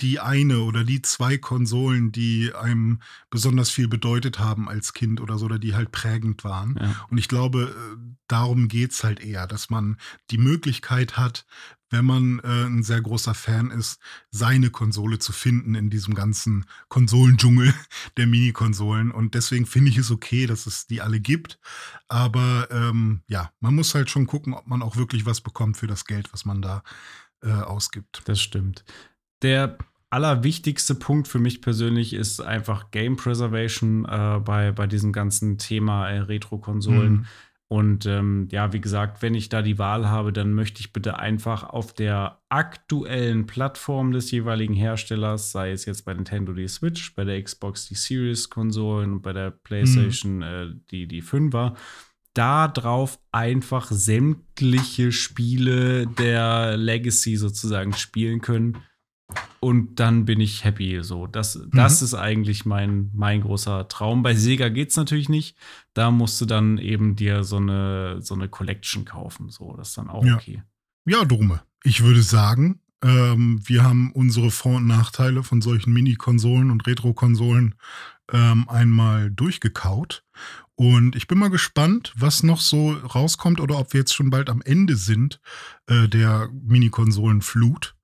die 0.02 0.20
eine 0.20 0.60
oder 0.60 0.84
die 0.84 1.02
zwei 1.02 1.38
Konsolen, 1.38 2.12
die 2.12 2.54
einem 2.54 3.00
besonders 3.30 3.70
viel 3.70 3.88
bedeutet 3.88 4.39
haben 4.39 4.68
als 4.68 4.94
Kind 4.94 5.22
oder 5.22 5.38
so, 5.38 5.46
oder 5.46 5.60
die 5.60 5.76
halt 5.76 5.91
prägend 5.91 6.44
waren. 6.44 6.78
Ja. 6.80 7.06
Und 7.10 7.18
ich 7.18 7.28
glaube, 7.28 7.74
äh, 7.76 7.98
darum 8.28 8.68
geht 8.68 8.91
es 8.91 9.04
halt 9.04 9.22
eher, 9.22 9.48
dass 9.48 9.70
man 9.70 9.98
die 10.32 10.38
Möglichkeit 10.38 11.18
hat, 11.18 11.46
wenn 11.94 12.06
man 12.06 12.39
äh, 12.39 12.66
ein 12.66 12.82
sehr 12.82 13.02
großer 13.02 13.36
Fan 13.36 13.70
ist, 13.70 14.00
seine 14.32 14.72
Konsole 14.72 15.20
zu 15.20 15.32
finden 15.32 15.76
in 15.76 15.91
diesem 15.91 16.16
ganzen 16.16 16.66
Konsolendschungel 16.89 17.72
der 18.18 18.26
Mini-Konsolen. 18.26 19.12
Und 19.12 19.36
deswegen 19.36 19.68
finde 19.68 19.91
ich 19.91 19.98
es 20.00 20.10
okay, 20.10 20.48
dass 20.48 20.66
es 20.66 20.88
die 20.88 21.02
alle 21.02 21.20
gibt. 21.20 21.60
Aber 22.08 22.68
ähm, 22.72 23.22
ja, 23.28 23.52
man 23.60 23.76
muss 23.76 23.94
halt 23.94 24.10
schon 24.10 24.26
gucken, 24.26 24.56
ob 24.56 24.66
man 24.66 24.82
auch 24.82 24.96
wirklich 24.96 25.28
was 25.28 25.41
bekommt 25.41 25.78
für 25.78 25.88
das 25.88 26.06
Geld, 26.06 26.34
was 26.34 26.46
man 26.46 26.64
da 26.64 26.84
äh, 27.44 27.52
ausgibt. 27.52 28.24
Das 28.26 28.41
stimmt. 28.41 28.84
Der 29.44 29.78
allerwichtigste 30.10 30.96
Punkt 30.96 31.28
für 31.28 31.39
mich 31.39 31.62
persönlich 31.62 32.14
ist 32.14 32.39
einfach 32.39 32.91
Game 32.91 33.18
Preservation 33.18 34.06
äh, 34.06 34.39
bei, 34.39 34.72
bei 34.72 34.88
diesem 34.88 35.12
ganzen 35.12 35.58
Thema 35.58 36.10
äh, 36.10 36.20
Retro-Konsolen. 36.20 37.14
Mhm. 37.14 37.26
Und 37.68 38.06
ähm, 38.06 38.48
ja, 38.52 38.72
wie 38.72 38.82
gesagt, 38.82 39.24
wenn 39.24 39.34
ich 39.34 39.50
da 39.50 39.64
die 39.64 39.80
Wahl 39.80 40.08
habe, 40.08 40.32
dann 40.32 40.54
möchte 40.54 40.80
ich 40.82 40.94
bitte 40.94 41.18
einfach 41.18 41.64
auf 41.64 41.91
der 41.91 42.39
aktuellen 42.50 43.48
Plattform 43.48 44.12
des 44.12 44.30
jeweiligen 44.30 44.76
Herstellers, 44.76 45.52
sei 45.52 45.72
es 45.72 45.86
jetzt 45.86 46.06
bei 46.06 46.14
Nintendo 46.14 46.54
die 46.54 46.68
Switch, 46.68 47.16
bei 47.16 47.24
der 47.24 47.41
Xbox 47.41 47.88
die 47.88 47.96
Series-Konsolen 47.96 49.14
und 49.14 49.22
bei 49.24 49.34
der 49.34 49.50
PlayStation 49.50 50.38
mhm. 50.38 50.44
äh, 50.44 50.68
die, 50.91 51.08
die 51.08 51.24
5er, 51.24 51.74
da 52.36 52.68
drauf 52.68 53.20
einfach 53.32 53.89
sämtliche 53.89 55.12
Spiele 55.12 56.06
der 56.06 56.78
Legacy 56.78 57.36
sozusagen 57.38 57.94
spielen 57.94 58.41
können 58.41 58.78
und 59.64 59.95
dann 59.99 60.26
bin 60.26 60.39
ich 60.41 60.64
happy. 60.64 60.99
So, 61.01 61.26
das, 61.26 61.55
mhm. 61.55 61.72
das 61.72 62.01
ist 62.01 62.14
eigentlich 62.14 62.66
mein, 62.66 63.09
mein 63.14 63.41
großer 63.41 63.88
Traum. 63.88 64.22
Bei 64.22 64.36
Sega 64.36 64.70
geht 64.70 64.89
es 64.89 64.97
natürlich 64.97 65.30
nicht. 65.30 65.55
Da 65.93 66.11
musst 66.11 66.39
du 66.41 66.45
dann 66.45 66.78
eben 66.78 67.16
dir 67.16 67.43
so 67.43 67.57
eine, 67.57 68.22
so 68.22 68.36
eine 68.36 68.49
Collection 68.49 69.05
kaufen. 69.05 69.49
So, 69.49 69.76
das 69.78 69.89
ist 69.89 69.97
dann 69.97 70.09
auch 70.09 70.26
ja. 70.26 70.36
okay. 70.36 70.61
Ja, 71.05 71.26
Dome. 71.26 71.61
Ich 71.84 72.03
würde 72.03 72.22
sagen, 72.22 72.82
ähm, 73.03 73.61
wir 73.66 73.84
haben 73.84 74.11
unsere 74.11 74.51
Vor- 74.51 74.78
und 74.78 74.88
Nachteile 74.88 75.43
von 75.43 75.61
solchen 75.61 75.93
Mini-Konsolen 75.93 76.70
und 76.70 76.86
Retro-Konsolen 76.86 77.76
ähm, 78.32 78.68
einmal 78.70 79.32
durchgekaut. 79.32 80.24
Und 80.76 81.16
ich 81.16 81.28
bin 81.28 81.38
mal 81.38 81.49
gespannt, 81.49 82.14
was 82.18 82.43
noch 82.43 82.59
so 82.59 82.91
rauskommt 82.91 83.59
oder 83.59 83.78
ob 83.78 83.93
wir 83.93 84.01
jetzt 84.01 84.16
schon 84.16 84.30
bald 84.30 84.49
am 84.49 84.61
Ende 84.61 84.95
sind 84.95 85.39
äh, 85.88 86.07
der 86.07 86.49
Mini-Konsolen-Flut 86.51 87.95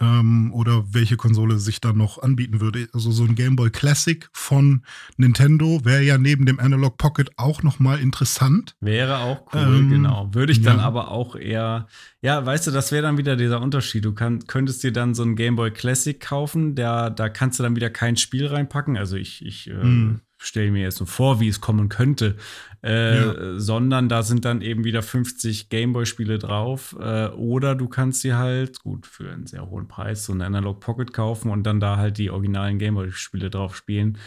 ähm, 0.00 0.52
oder 0.52 0.84
welche 0.92 1.16
Konsole 1.16 1.58
sich 1.58 1.80
da 1.80 1.92
noch 1.92 2.22
anbieten 2.22 2.60
würde. 2.60 2.88
Also 2.92 3.12
so 3.12 3.24
ein 3.24 3.34
Game 3.34 3.56
Boy 3.56 3.70
Classic 3.70 4.28
von 4.32 4.82
Nintendo 5.16 5.84
wäre 5.84 6.02
ja 6.02 6.18
neben 6.18 6.46
dem 6.46 6.58
Analog 6.58 6.98
Pocket 6.98 7.30
auch 7.36 7.62
noch 7.62 7.78
mal 7.78 8.00
interessant. 8.00 8.74
Wäre 8.80 9.18
auch 9.18 9.42
cool, 9.54 9.78
ähm, 9.80 9.90
genau. 9.90 10.30
Würde 10.32 10.52
ich 10.52 10.62
dann 10.62 10.78
ja. 10.78 10.84
aber 10.84 11.10
auch 11.10 11.36
eher, 11.36 11.86
ja, 12.22 12.44
weißt 12.44 12.66
du, 12.66 12.70
das 12.70 12.90
wäre 12.92 13.02
dann 13.02 13.18
wieder 13.18 13.36
dieser 13.36 13.60
Unterschied. 13.60 14.04
Du 14.04 14.12
kann, 14.12 14.46
könntest 14.46 14.82
dir 14.82 14.92
dann 14.92 15.14
so 15.14 15.22
ein 15.22 15.36
Game 15.36 15.56
Boy 15.56 15.70
Classic 15.70 16.18
kaufen, 16.18 16.74
der, 16.74 17.10
da 17.10 17.28
kannst 17.28 17.58
du 17.58 17.62
dann 17.62 17.76
wieder 17.76 17.90
kein 17.90 18.16
Spiel 18.16 18.46
reinpacken. 18.46 18.96
Also 18.96 19.16
ich, 19.16 19.44
ich 19.44 19.70
äh, 19.70 19.74
mm 19.74 20.20
stelle 20.44 20.70
mir 20.70 20.82
jetzt 20.82 20.98
so 20.98 21.06
vor, 21.06 21.40
wie 21.40 21.48
es 21.48 21.60
kommen 21.60 21.88
könnte, 21.88 22.36
äh, 22.82 23.16
ja. 23.16 23.58
sondern 23.58 24.08
da 24.08 24.22
sind 24.22 24.44
dann 24.44 24.60
eben 24.60 24.84
wieder 24.84 25.02
50 25.02 25.68
Gameboy-Spiele 25.68 26.38
drauf. 26.38 26.94
Äh, 27.00 27.28
oder 27.28 27.74
du 27.74 27.88
kannst 27.88 28.20
sie 28.20 28.34
halt, 28.34 28.80
gut, 28.80 29.06
für 29.06 29.30
einen 29.30 29.46
sehr 29.46 29.68
hohen 29.68 29.88
Preis, 29.88 30.26
so 30.26 30.32
einen 30.32 30.42
Analog 30.42 30.80
Pocket 30.80 31.12
kaufen 31.12 31.50
und 31.50 31.64
dann 31.64 31.80
da 31.80 31.96
halt 31.96 32.18
die 32.18 32.30
originalen 32.30 32.78
Gameboy-Spiele 32.78 33.50
drauf 33.50 33.76
spielen 33.76 34.18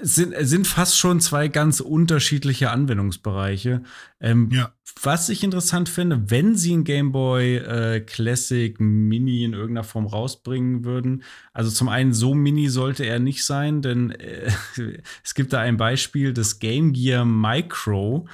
sind, 0.00 0.34
sind 0.38 0.66
fast 0.66 0.98
schon 0.98 1.20
zwei 1.20 1.48
ganz 1.48 1.80
unterschiedliche 1.80 2.70
Anwendungsbereiche. 2.70 3.82
Ähm, 4.20 4.50
ja. 4.52 4.72
Was 5.02 5.28
ich 5.28 5.44
interessant 5.44 5.88
finde, 5.88 6.30
wenn 6.30 6.56
sie 6.56 6.76
ein 6.76 6.84
Game 6.84 7.12
Boy 7.12 7.56
äh, 7.56 8.00
Classic 8.00 8.78
Mini 8.80 9.44
in 9.44 9.52
irgendeiner 9.52 9.84
Form 9.84 10.06
rausbringen 10.06 10.84
würden, 10.84 11.22
also 11.52 11.70
zum 11.70 11.88
einen 11.88 12.12
so 12.12 12.34
mini 12.34 12.68
sollte 12.68 13.04
er 13.04 13.18
nicht 13.18 13.44
sein, 13.44 13.82
denn 13.82 14.10
äh, 14.10 14.50
es 15.24 15.34
gibt 15.34 15.52
da 15.52 15.60
ein 15.60 15.76
Beispiel 15.76 16.32
des 16.32 16.58
Game 16.58 16.92
Gear 16.92 17.24
Micro. 17.24 18.26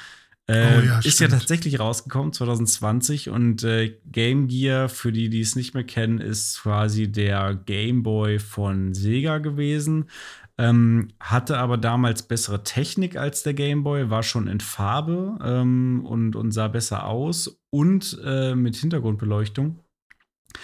Äh, 0.47 0.79
oh 0.79 0.87
ja, 0.87 0.99
ist 0.99 1.21
ja 1.21 1.29
tatsächlich 1.29 1.81
rausgekommen 1.81 2.35
2020 2.35 3.31
und 3.31 3.65
äh, 3.65 3.97
Game 4.13 4.47
Gear, 4.47 4.91
für 4.91 5.11
die, 5.11 5.31
die 5.31 5.41
es 5.41 5.57
nicht 5.57 5.73
mehr 5.73 5.85
kennen, 5.85 6.19
ist 6.19 6.61
quasi 6.63 7.11
der 7.11 7.55
Game 7.55 8.03
Boy 8.03 8.39
von 8.39 8.93
Sega 8.93 9.39
gewesen. 9.39 10.11
Ähm, 10.57 11.09
hatte 11.19 11.59
aber 11.59 11.77
damals 11.77 12.23
bessere 12.23 12.63
Technik 12.63 13.17
als 13.17 13.43
der 13.43 13.55
Game 13.55 13.83
Boy, 13.83 14.11
war 14.11 14.23
schon 14.23 14.47
in 14.47 14.61
Farbe 14.61 15.37
ähm, 15.43 16.05
und, 16.07 16.37
und 16.37 16.53
sah 16.53 16.69
besser 16.69 17.07
aus 17.07 17.61
und 17.71 18.19
äh, 18.25 18.55
mit 18.55 18.77
Hintergrundbeleuchtung. 18.77 19.81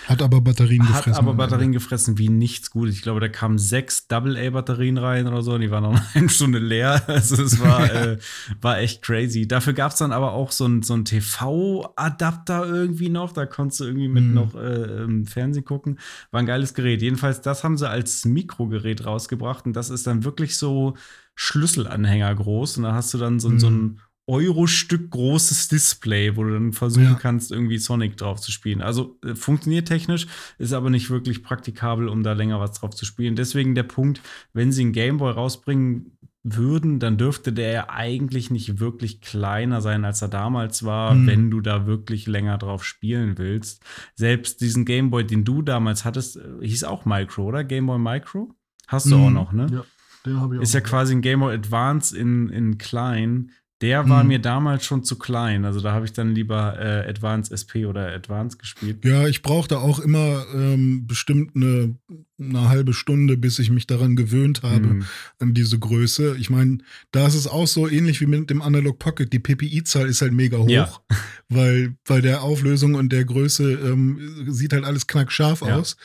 Hat 0.06 0.22
aber 0.22 0.40
Batterien 0.40 0.82
gefressen. 0.82 1.12
Hat 1.12 1.18
aber 1.18 1.34
Batterien 1.34 1.72
gefressen 1.72 2.18
wie 2.18 2.28
nichts 2.28 2.70
Gutes. 2.70 2.94
Ich 2.96 3.02
glaube, 3.02 3.20
da 3.20 3.28
kamen 3.28 3.58
sechs 3.58 4.08
Double-A-Batterien 4.08 4.98
rein 4.98 5.26
oder 5.26 5.42
so 5.42 5.54
und 5.54 5.60
die 5.60 5.70
waren 5.70 5.84
noch 5.84 6.00
eine 6.14 6.28
Stunde 6.28 6.58
leer. 6.58 7.02
Also 7.06 7.42
es 7.42 7.60
war, 7.60 7.92
äh, 7.94 8.18
war 8.60 8.78
echt 8.78 9.02
crazy. 9.02 9.46
Dafür 9.46 9.72
gab 9.72 9.92
es 9.92 9.98
dann 9.98 10.12
aber 10.12 10.32
auch 10.32 10.52
so 10.52 10.64
einen 10.64 10.82
so 10.82 10.96
TV-Adapter 10.96 12.66
irgendwie 12.66 13.08
noch. 13.08 13.32
Da 13.32 13.46
konntest 13.46 13.80
du 13.80 13.84
irgendwie 13.84 14.08
mit 14.08 14.24
mhm. 14.24 14.34
noch 14.34 14.54
äh, 14.54 15.24
Fernsehen 15.24 15.64
gucken. 15.64 15.98
War 16.30 16.40
ein 16.40 16.46
geiles 16.46 16.74
Gerät. 16.74 17.02
Jedenfalls, 17.02 17.40
das 17.40 17.64
haben 17.64 17.76
sie 17.76 17.88
als 17.88 18.24
Mikrogerät 18.24 19.04
rausgebracht 19.04 19.66
und 19.66 19.74
das 19.74 19.90
ist 19.90 20.06
dann 20.06 20.24
wirklich 20.24 20.56
so 20.56 20.94
Schlüsselanhänger 21.34 22.34
groß. 22.34 22.78
Und 22.78 22.84
da 22.84 22.94
hast 22.94 23.14
du 23.14 23.18
dann 23.18 23.40
so, 23.40 23.48
mhm. 23.48 23.60
so 23.60 23.70
ein 23.70 24.00
Euro-Stück 24.30 25.10
großes 25.10 25.68
Display, 25.68 26.36
wo 26.36 26.44
du 26.44 26.52
dann 26.52 26.72
versuchen 26.72 27.04
ja. 27.04 27.14
kannst, 27.14 27.50
irgendwie 27.50 27.78
Sonic 27.78 28.16
drauf 28.16 28.40
zu 28.40 28.52
spielen. 28.52 28.80
Also 28.80 29.18
äh, 29.24 29.34
funktioniert 29.34 29.88
technisch, 29.88 30.28
ist 30.58 30.72
aber 30.72 30.88
nicht 30.88 31.10
wirklich 31.10 31.42
praktikabel, 31.42 32.08
um 32.08 32.22
da 32.22 32.32
länger 32.32 32.60
was 32.60 32.72
drauf 32.72 32.94
zu 32.94 33.04
spielen. 33.04 33.34
Deswegen 33.34 33.74
der 33.74 33.82
Punkt, 33.82 34.20
wenn 34.52 34.70
sie 34.70 34.82
einen 34.82 34.92
Gameboy 34.92 35.32
rausbringen 35.32 36.16
würden, 36.42 37.00
dann 37.00 37.18
dürfte 37.18 37.52
der 37.52 37.72
ja 37.72 37.90
eigentlich 37.90 38.50
nicht 38.50 38.78
wirklich 38.78 39.20
kleiner 39.20 39.80
sein, 39.80 40.04
als 40.04 40.22
er 40.22 40.28
damals 40.28 40.84
war, 40.84 41.14
mhm. 41.14 41.26
wenn 41.26 41.50
du 41.50 41.60
da 41.60 41.86
wirklich 41.86 42.26
länger 42.26 42.56
drauf 42.56 42.84
spielen 42.84 43.36
willst. 43.36 43.82
Selbst 44.14 44.60
diesen 44.60 44.84
Gameboy, 44.84 45.24
den 45.24 45.44
du 45.44 45.60
damals 45.60 46.04
hattest, 46.04 46.36
äh, 46.36 46.42
hieß 46.62 46.84
auch 46.84 47.04
Micro, 47.04 47.44
oder? 47.44 47.64
Gameboy 47.64 47.98
Micro? 47.98 48.54
Hast 48.86 49.10
du 49.10 49.18
mhm. 49.18 49.24
auch 49.24 49.30
noch, 49.30 49.52
ne? 49.52 49.66
Ja. 49.70 49.84
Den 50.26 50.40
habe 50.40 50.54
ich 50.54 50.58
auch. 50.58 50.62
Ist 50.62 50.74
ja 50.74 50.80
quasi 50.80 51.14
ein 51.14 51.22
Game 51.22 51.40
Boy 51.40 51.54
Advance 51.54 52.16
in, 52.16 52.48
in 52.50 52.78
klein. 52.78 53.52
Der 53.80 54.08
war 54.08 54.20
hm. 54.20 54.28
mir 54.28 54.38
damals 54.40 54.84
schon 54.84 55.04
zu 55.04 55.18
klein. 55.18 55.64
Also 55.64 55.80
da 55.80 55.92
habe 55.92 56.04
ich 56.04 56.12
dann 56.12 56.34
lieber 56.34 56.78
äh, 56.78 57.08
Advanced 57.08 57.50
SP 57.56 57.86
oder 57.86 58.12
Advanced 58.12 58.58
gespielt. 58.58 59.04
Ja, 59.04 59.26
ich 59.26 59.40
brauchte 59.40 59.78
auch 59.78 59.98
immer 60.00 60.44
ähm, 60.54 61.06
bestimmt 61.06 61.56
eine, 61.56 61.96
eine, 62.40 62.68
halbe 62.68 62.94
Stunde, 62.94 63.36
bis 63.36 63.58
ich 63.58 63.70
mich 63.70 63.86
daran 63.86 64.16
gewöhnt 64.16 64.62
habe, 64.62 64.88
hm. 64.88 65.04
an 65.38 65.54
diese 65.54 65.78
Größe. 65.78 66.36
Ich 66.38 66.50
meine, 66.50 66.78
da 67.12 67.26
ist 67.26 67.34
es 67.34 67.46
auch 67.46 67.66
so 67.66 67.88
ähnlich 67.88 68.20
wie 68.20 68.26
mit 68.26 68.50
dem 68.50 68.62
Analog 68.62 68.98
Pocket. 68.98 69.32
Die 69.32 69.38
PPI-Zahl 69.38 70.08
ist 70.08 70.22
halt 70.22 70.32
mega 70.32 70.58
hoch, 70.58 70.68
ja. 70.68 70.92
weil 71.48 71.94
bei 72.06 72.20
der 72.20 72.42
Auflösung 72.42 72.94
und 72.94 73.12
der 73.12 73.24
Größe 73.24 73.72
ähm, 73.72 74.46
sieht 74.48 74.72
halt 74.72 74.84
alles 74.84 75.06
knackscharf 75.06 75.62
ja. 75.62 75.76
aus. 75.76 75.96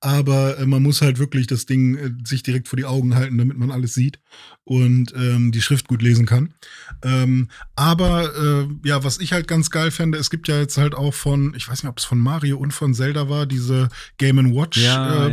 Aber 0.00 0.58
äh, 0.58 0.66
man 0.66 0.82
muss 0.82 1.02
halt 1.02 1.18
wirklich 1.18 1.46
das 1.46 1.66
Ding 1.66 1.96
äh, 1.96 2.10
sich 2.24 2.42
direkt 2.42 2.68
vor 2.68 2.76
die 2.76 2.84
Augen 2.84 3.14
halten, 3.14 3.38
damit 3.38 3.58
man 3.58 3.70
alles 3.70 3.94
sieht 3.94 4.20
und 4.64 5.12
ähm, 5.16 5.50
die 5.50 5.62
Schrift 5.62 5.88
gut 5.88 6.00
lesen 6.00 6.26
kann. 6.26 6.54
Ähm, 7.02 7.48
aber 7.74 8.30
äh, 8.36 8.88
ja, 8.88 9.02
was 9.02 9.18
ich 9.18 9.32
halt 9.32 9.48
ganz 9.48 9.70
geil 9.70 9.90
fände, 9.90 10.16
es 10.16 10.30
gibt 10.30 10.46
ja 10.46 10.58
jetzt 10.58 10.78
halt 10.78 10.94
auch 10.94 11.12
von, 11.12 11.54
ich 11.56 11.68
weiß 11.68 11.82
nicht, 11.82 11.90
ob 11.90 11.98
es 11.98 12.04
von 12.04 12.18
Mario 12.18 12.56
und 12.56 12.72
von 12.72 12.94
Zelda 12.94 13.28
war, 13.28 13.46
diese 13.46 13.88
Game 14.18 14.54
Watch 14.54 14.78
ja, 14.78 15.26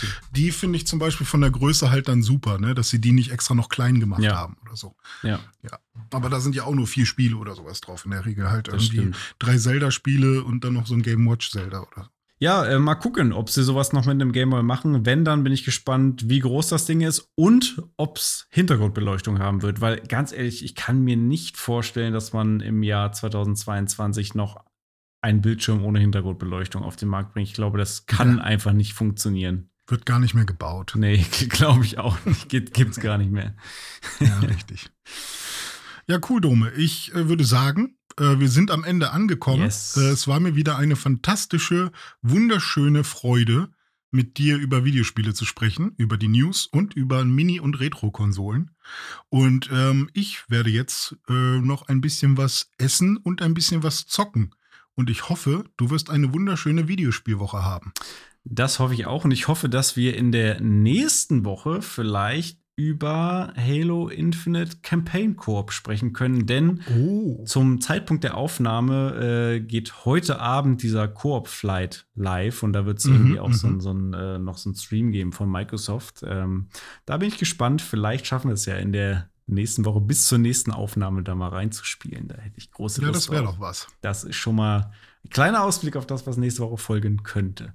ja. 0.00 0.08
Ja, 0.08 0.14
die 0.34 0.50
finde 0.50 0.76
ich 0.76 0.86
zum 0.86 0.98
Beispiel 0.98 1.26
von 1.26 1.40
der 1.40 1.50
Größe 1.50 1.90
halt 1.90 2.08
dann 2.08 2.22
super, 2.22 2.58
ne? 2.58 2.74
dass 2.74 2.90
sie 2.90 3.00
die 3.00 3.12
nicht 3.12 3.32
extra 3.32 3.54
noch 3.54 3.68
klein 3.68 4.00
gemacht 4.00 4.26
haben 4.26 4.56
oder 4.64 4.76
so. 4.76 4.94
Ja. 5.22 5.40
ja. 5.62 5.78
Aber 6.10 6.30
da 6.30 6.40
sind 6.40 6.54
ja 6.54 6.64
auch 6.64 6.74
nur 6.74 6.86
vier 6.86 7.06
Spiele 7.06 7.36
oder 7.36 7.54
sowas 7.54 7.80
drauf. 7.80 8.04
In 8.04 8.12
der 8.12 8.24
Regel 8.24 8.50
halt 8.50 8.68
das 8.68 8.74
irgendwie 8.74 8.98
stimmt. 8.98 9.16
drei 9.38 9.58
Zelda-Spiele 9.58 10.44
und 10.44 10.64
dann 10.64 10.74
noch 10.74 10.86
so 10.86 10.94
ein 10.94 11.02
Game 11.02 11.28
Watch 11.28 11.50
Zelda 11.50 11.80
oder 11.80 12.04
so. 12.04 12.10
Ja, 12.42 12.64
äh, 12.66 12.80
mal 12.80 12.96
gucken, 12.96 13.32
ob 13.32 13.50
sie 13.50 13.62
sowas 13.62 13.92
noch 13.92 14.04
mit 14.04 14.14
einem 14.14 14.32
Gameboy 14.32 14.64
machen. 14.64 15.06
Wenn, 15.06 15.24
dann 15.24 15.44
bin 15.44 15.52
ich 15.52 15.64
gespannt, 15.64 16.28
wie 16.28 16.40
groß 16.40 16.70
das 16.70 16.86
Ding 16.86 17.00
ist 17.00 17.30
und 17.36 17.80
ob 17.96 18.16
es 18.16 18.48
Hintergrundbeleuchtung 18.50 19.38
haben 19.38 19.62
wird. 19.62 19.80
Weil 19.80 20.00
ganz 20.00 20.32
ehrlich, 20.32 20.64
ich 20.64 20.74
kann 20.74 21.04
mir 21.04 21.16
nicht 21.16 21.56
vorstellen, 21.56 22.12
dass 22.12 22.32
man 22.32 22.58
im 22.58 22.82
Jahr 22.82 23.12
2022 23.12 24.34
noch 24.34 24.56
einen 25.20 25.40
Bildschirm 25.40 25.84
ohne 25.84 26.00
Hintergrundbeleuchtung 26.00 26.82
auf 26.82 26.96
den 26.96 27.08
Markt 27.08 27.32
bringt. 27.32 27.46
Ich 27.46 27.54
glaube, 27.54 27.78
das 27.78 28.06
kann 28.06 28.38
ja. 28.38 28.42
einfach 28.42 28.72
nicht 28.72 28.94
funktionieren. 28.94 29.70
Wird 29.86 30.06
gar 30.06 30.18
nicht 30.18 30.34
mehr 30.34 30.44
gebaut. 30.44 30.94
Nee, 30.96 31.24
glaube 31.48 31.84
ich 31.84 31.98
auch 31.98 32.24
nicht. 32.24 32.48
Gibt 32.48 32.78
es 32.78 33.00
gar 33.00 33.18
nicht 33.18 33.30
mehr. 33.30 33.54
Ja, 34.20 34.38
richtig. 34.40 34.90
Ja, 36.06 36.18
cool, 36.28 36.40
Dome. 36.40 36.70
Ich 36.72 37.14
äh, 37.14 37.28
würde 37.28 37.44
sagen, 37.44 37.96
äh, 38.18 38.38
wir 38.38 38.48
sind 38.48 38.70
am 38.70 38.84
Ende 38.84 39.10
angekommen. 39.10 39.62
Yes. 39.62 39.96
Äh, 39.96 40.10
es 40.10 40.26
war 40.28 40.40
mir 40.40 40.56
wieder 40.56 40.76
eine 40.76 40.96
fantastische, 40.96 41.92
wunderschöne 42.22 43.04
Freude, 43.04 43.70
mit 44.12 44.36
dir 44.36 44.58
über 44.58 44.84
Videospiele 44.84 45.32
zu 45.32 45.44
sprechen, 45.46 45.94
über 45.96 46.18
die 46.18 46.28
News 46.28 46.66
und 46.66 46.94
über 46.94 47.24
Mini- 47.24 47.60
und 47.60 47.80
Retro-Konsolen. 47.80 48.70
Und 49.30 49.70
ähm, 49.72 50.10
ich 50.12 50.48
werde 50.48 50.70
jetzt 50.70 51.16
äh, 51.28 51.32
noch 51.32 51.88
ein 51.88 52.02
bisschen 52.02 52.36
was 52.36 52.70
essen 52.76 53.16
und 53.16 53.40
ein 53.40 53.54
bisschen 53.54 53.82
was 53.82 54.06
zocken. 54.06 54.54
Und 54.94 55.08
ich 55.08 55.30
hoffe, 55.30 55.64
du 55.78 55.88
wirst 55.88 56.10
eine 56.10 56.34
wunderschöne 56.34 56.88
Videospielwoche 56.88 57.64
haben. 57.64 57.94
Das 58.44 58.78
hoffe 58.78 58.94
ich 58.94 59.06
auch. 59.06 59.24
Und 59.24 59.30
ich 59.30 59.48
hoffe, 59.48 59.68
dass 59.68 59.96
wir 59.96 60.16
in 60.16 60.32
der 60.32 60.60
nächsten 60.60 61.44
Woche 61.44 61.82
vielleicht 61.82 62.62
über 62.74 63.52
Halo 63.54 64.08
Infinite 64.08 64.78
Campaign 64.82 65.36
Coop 65.36 65.72
sprechen 65.72 66.14
können, 66.14 66.46
denn 66.46 66.80
oh. 66.96 67.44
zum 67.44 67.80
Zeitpunkt 67.82 68.24
der 68.24 68.36
Aufnahme 68.36 69.56
äh, 69.56 69.60
geht 69.60 70.06
heute 70.06 70.40
Abend 70.40 70.82
dieser 70.82 71.06
Coop 71.06 71.48
Flight 71.48 72.06
live 72.14 72.62
und 72.62 72.72
da 72.72 72.86
wird 72.86 72.98
es 72.98 73.04
mhm, 73.04 73.14
irgendwie 73.14 73.40
auch 73.40 73.52
so, 73.52 73.68
mhm. 73.68 73.80
so 73.80 73.92
ein, 73.92 74.14
äh, 74.14 74.38
noch 74.38 74.56
so 74.56 74.70
ein 74.70 74.74
Stream 74.74 75.12
geben 75.12 75.32
von 75.32 75.50
Microsoft. 75.50 76.24
Ähm, 76.26 76.68
da 77.04 77.18
bin 77.18 77.28
ich 77.28 77.38
gespannt. 77.38 77.82
Vielleicht 77.82 78.26
schaffen 78.26 78.48
wir 78.48 78.54
es 78.54 78.64
ja 78.64 78.76
in 78.76 78.92
der 78.92 79.28
nächsten 79.46 79.84
Woche 79.84 80.00
bis 80.00 80.26
zur 80.26 80.38
nächsten 80.38 80.70
Aufnahme 80.70 81.22
da 81.22 81.34
mal 81.34 81.48
reinzuspielen. 81.48 82.28
Da 82.28 82.36
hätte 82.36 82.56
ich 82.56 82.70
große 82.70 83.02
ja, 83.02 83.08
Lust 83.08 83.28
das 83.28 83.30
wäre 83.30 83.44
doch 83.44 83.60
was. 83.60 83.88
Das 84.00 84.24
ist 84.24 84.36
schon 84.36 84.56
mal 84.56 84.92
ein 85.24 85.30
kleiner 85.30 85.62
Ausblick 85.62 85.96
auf 85.96 86.06
das, 86.06 86.26
was 86.26 86.38
nächste 86.38 86.62
Woche 86.62 86.78
folgen 86.78 87.22
könnte. 87.22 87.74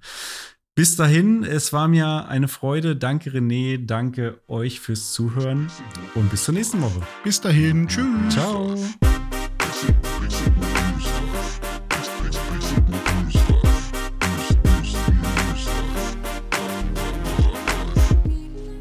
Bis 0.78 0.96
dahin, 0.96 1.44
es 1.44 1.74
war 1.74 1.88
mir 1.88 2.28
eine 2.28 2.48
Freude. 2.48 2.96
Danke 2.96 3.32
René, 3.32 3.84
danke 3.84 4.40
euch 4.48 4.80
fürs 4.80 5.12
Zuhören 5.12 5.72
und 6.14 6.30
bis 6.30 6.44
zur 6.44 6.54
nächsten 6.54 6.80
Woche. 6.80 7.02
Bis 7.24 7.42
dahin, 7.42 7.88
tschüss. 7.88 8.06
Ciao. 8.30 8.76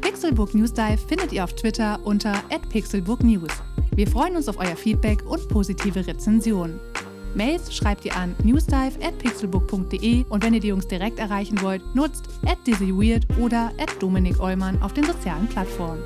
Pixelburg 0.01 0.53
News 0.53 0.73
Dive 0.73 0.99
findet 1.07 1.33
ihr 1.33 1.43
auf 1.43 1.55
Twitter 1.55 1.99
unter 2.05 2.43
@pixelburgnews. 2.69 3.49
Wir 3.95 4.05
freuen 4.05 4.35
uns 4.35 4.47
auf 4.47 4.59
euer 4.59 4.75
Feedback 4.75 5.25
und 5.27 5.49
positive 5.49 6.05
Rezensionen. 6.05 6.79
Mails 7.35 7.75
schreibt 7.75 8.05
ihr 8.05 8.15
an 8.15 8.35
newsdive@pixelbook.de 8.43 10.25
und 10.29 10.43
wenn 10.43 10.53
ihr 10.53 10.59
die 10.59 10.69
Jungs 10.69 10.87
direkt 10.87 11.19
erreichen 11.19 11.61
wollt, 11.61 11.81
nutzt 11.95 12.25
@dizzyweird 12.65 13.25
oder 13.39 13.71
@dominik 13.99 14.39
Eulmann 14.39 14.81
auf 14.81 14.93
den 14.93 15.05
sozialen 15.05 15.47
Plattformen. 15.47 16.01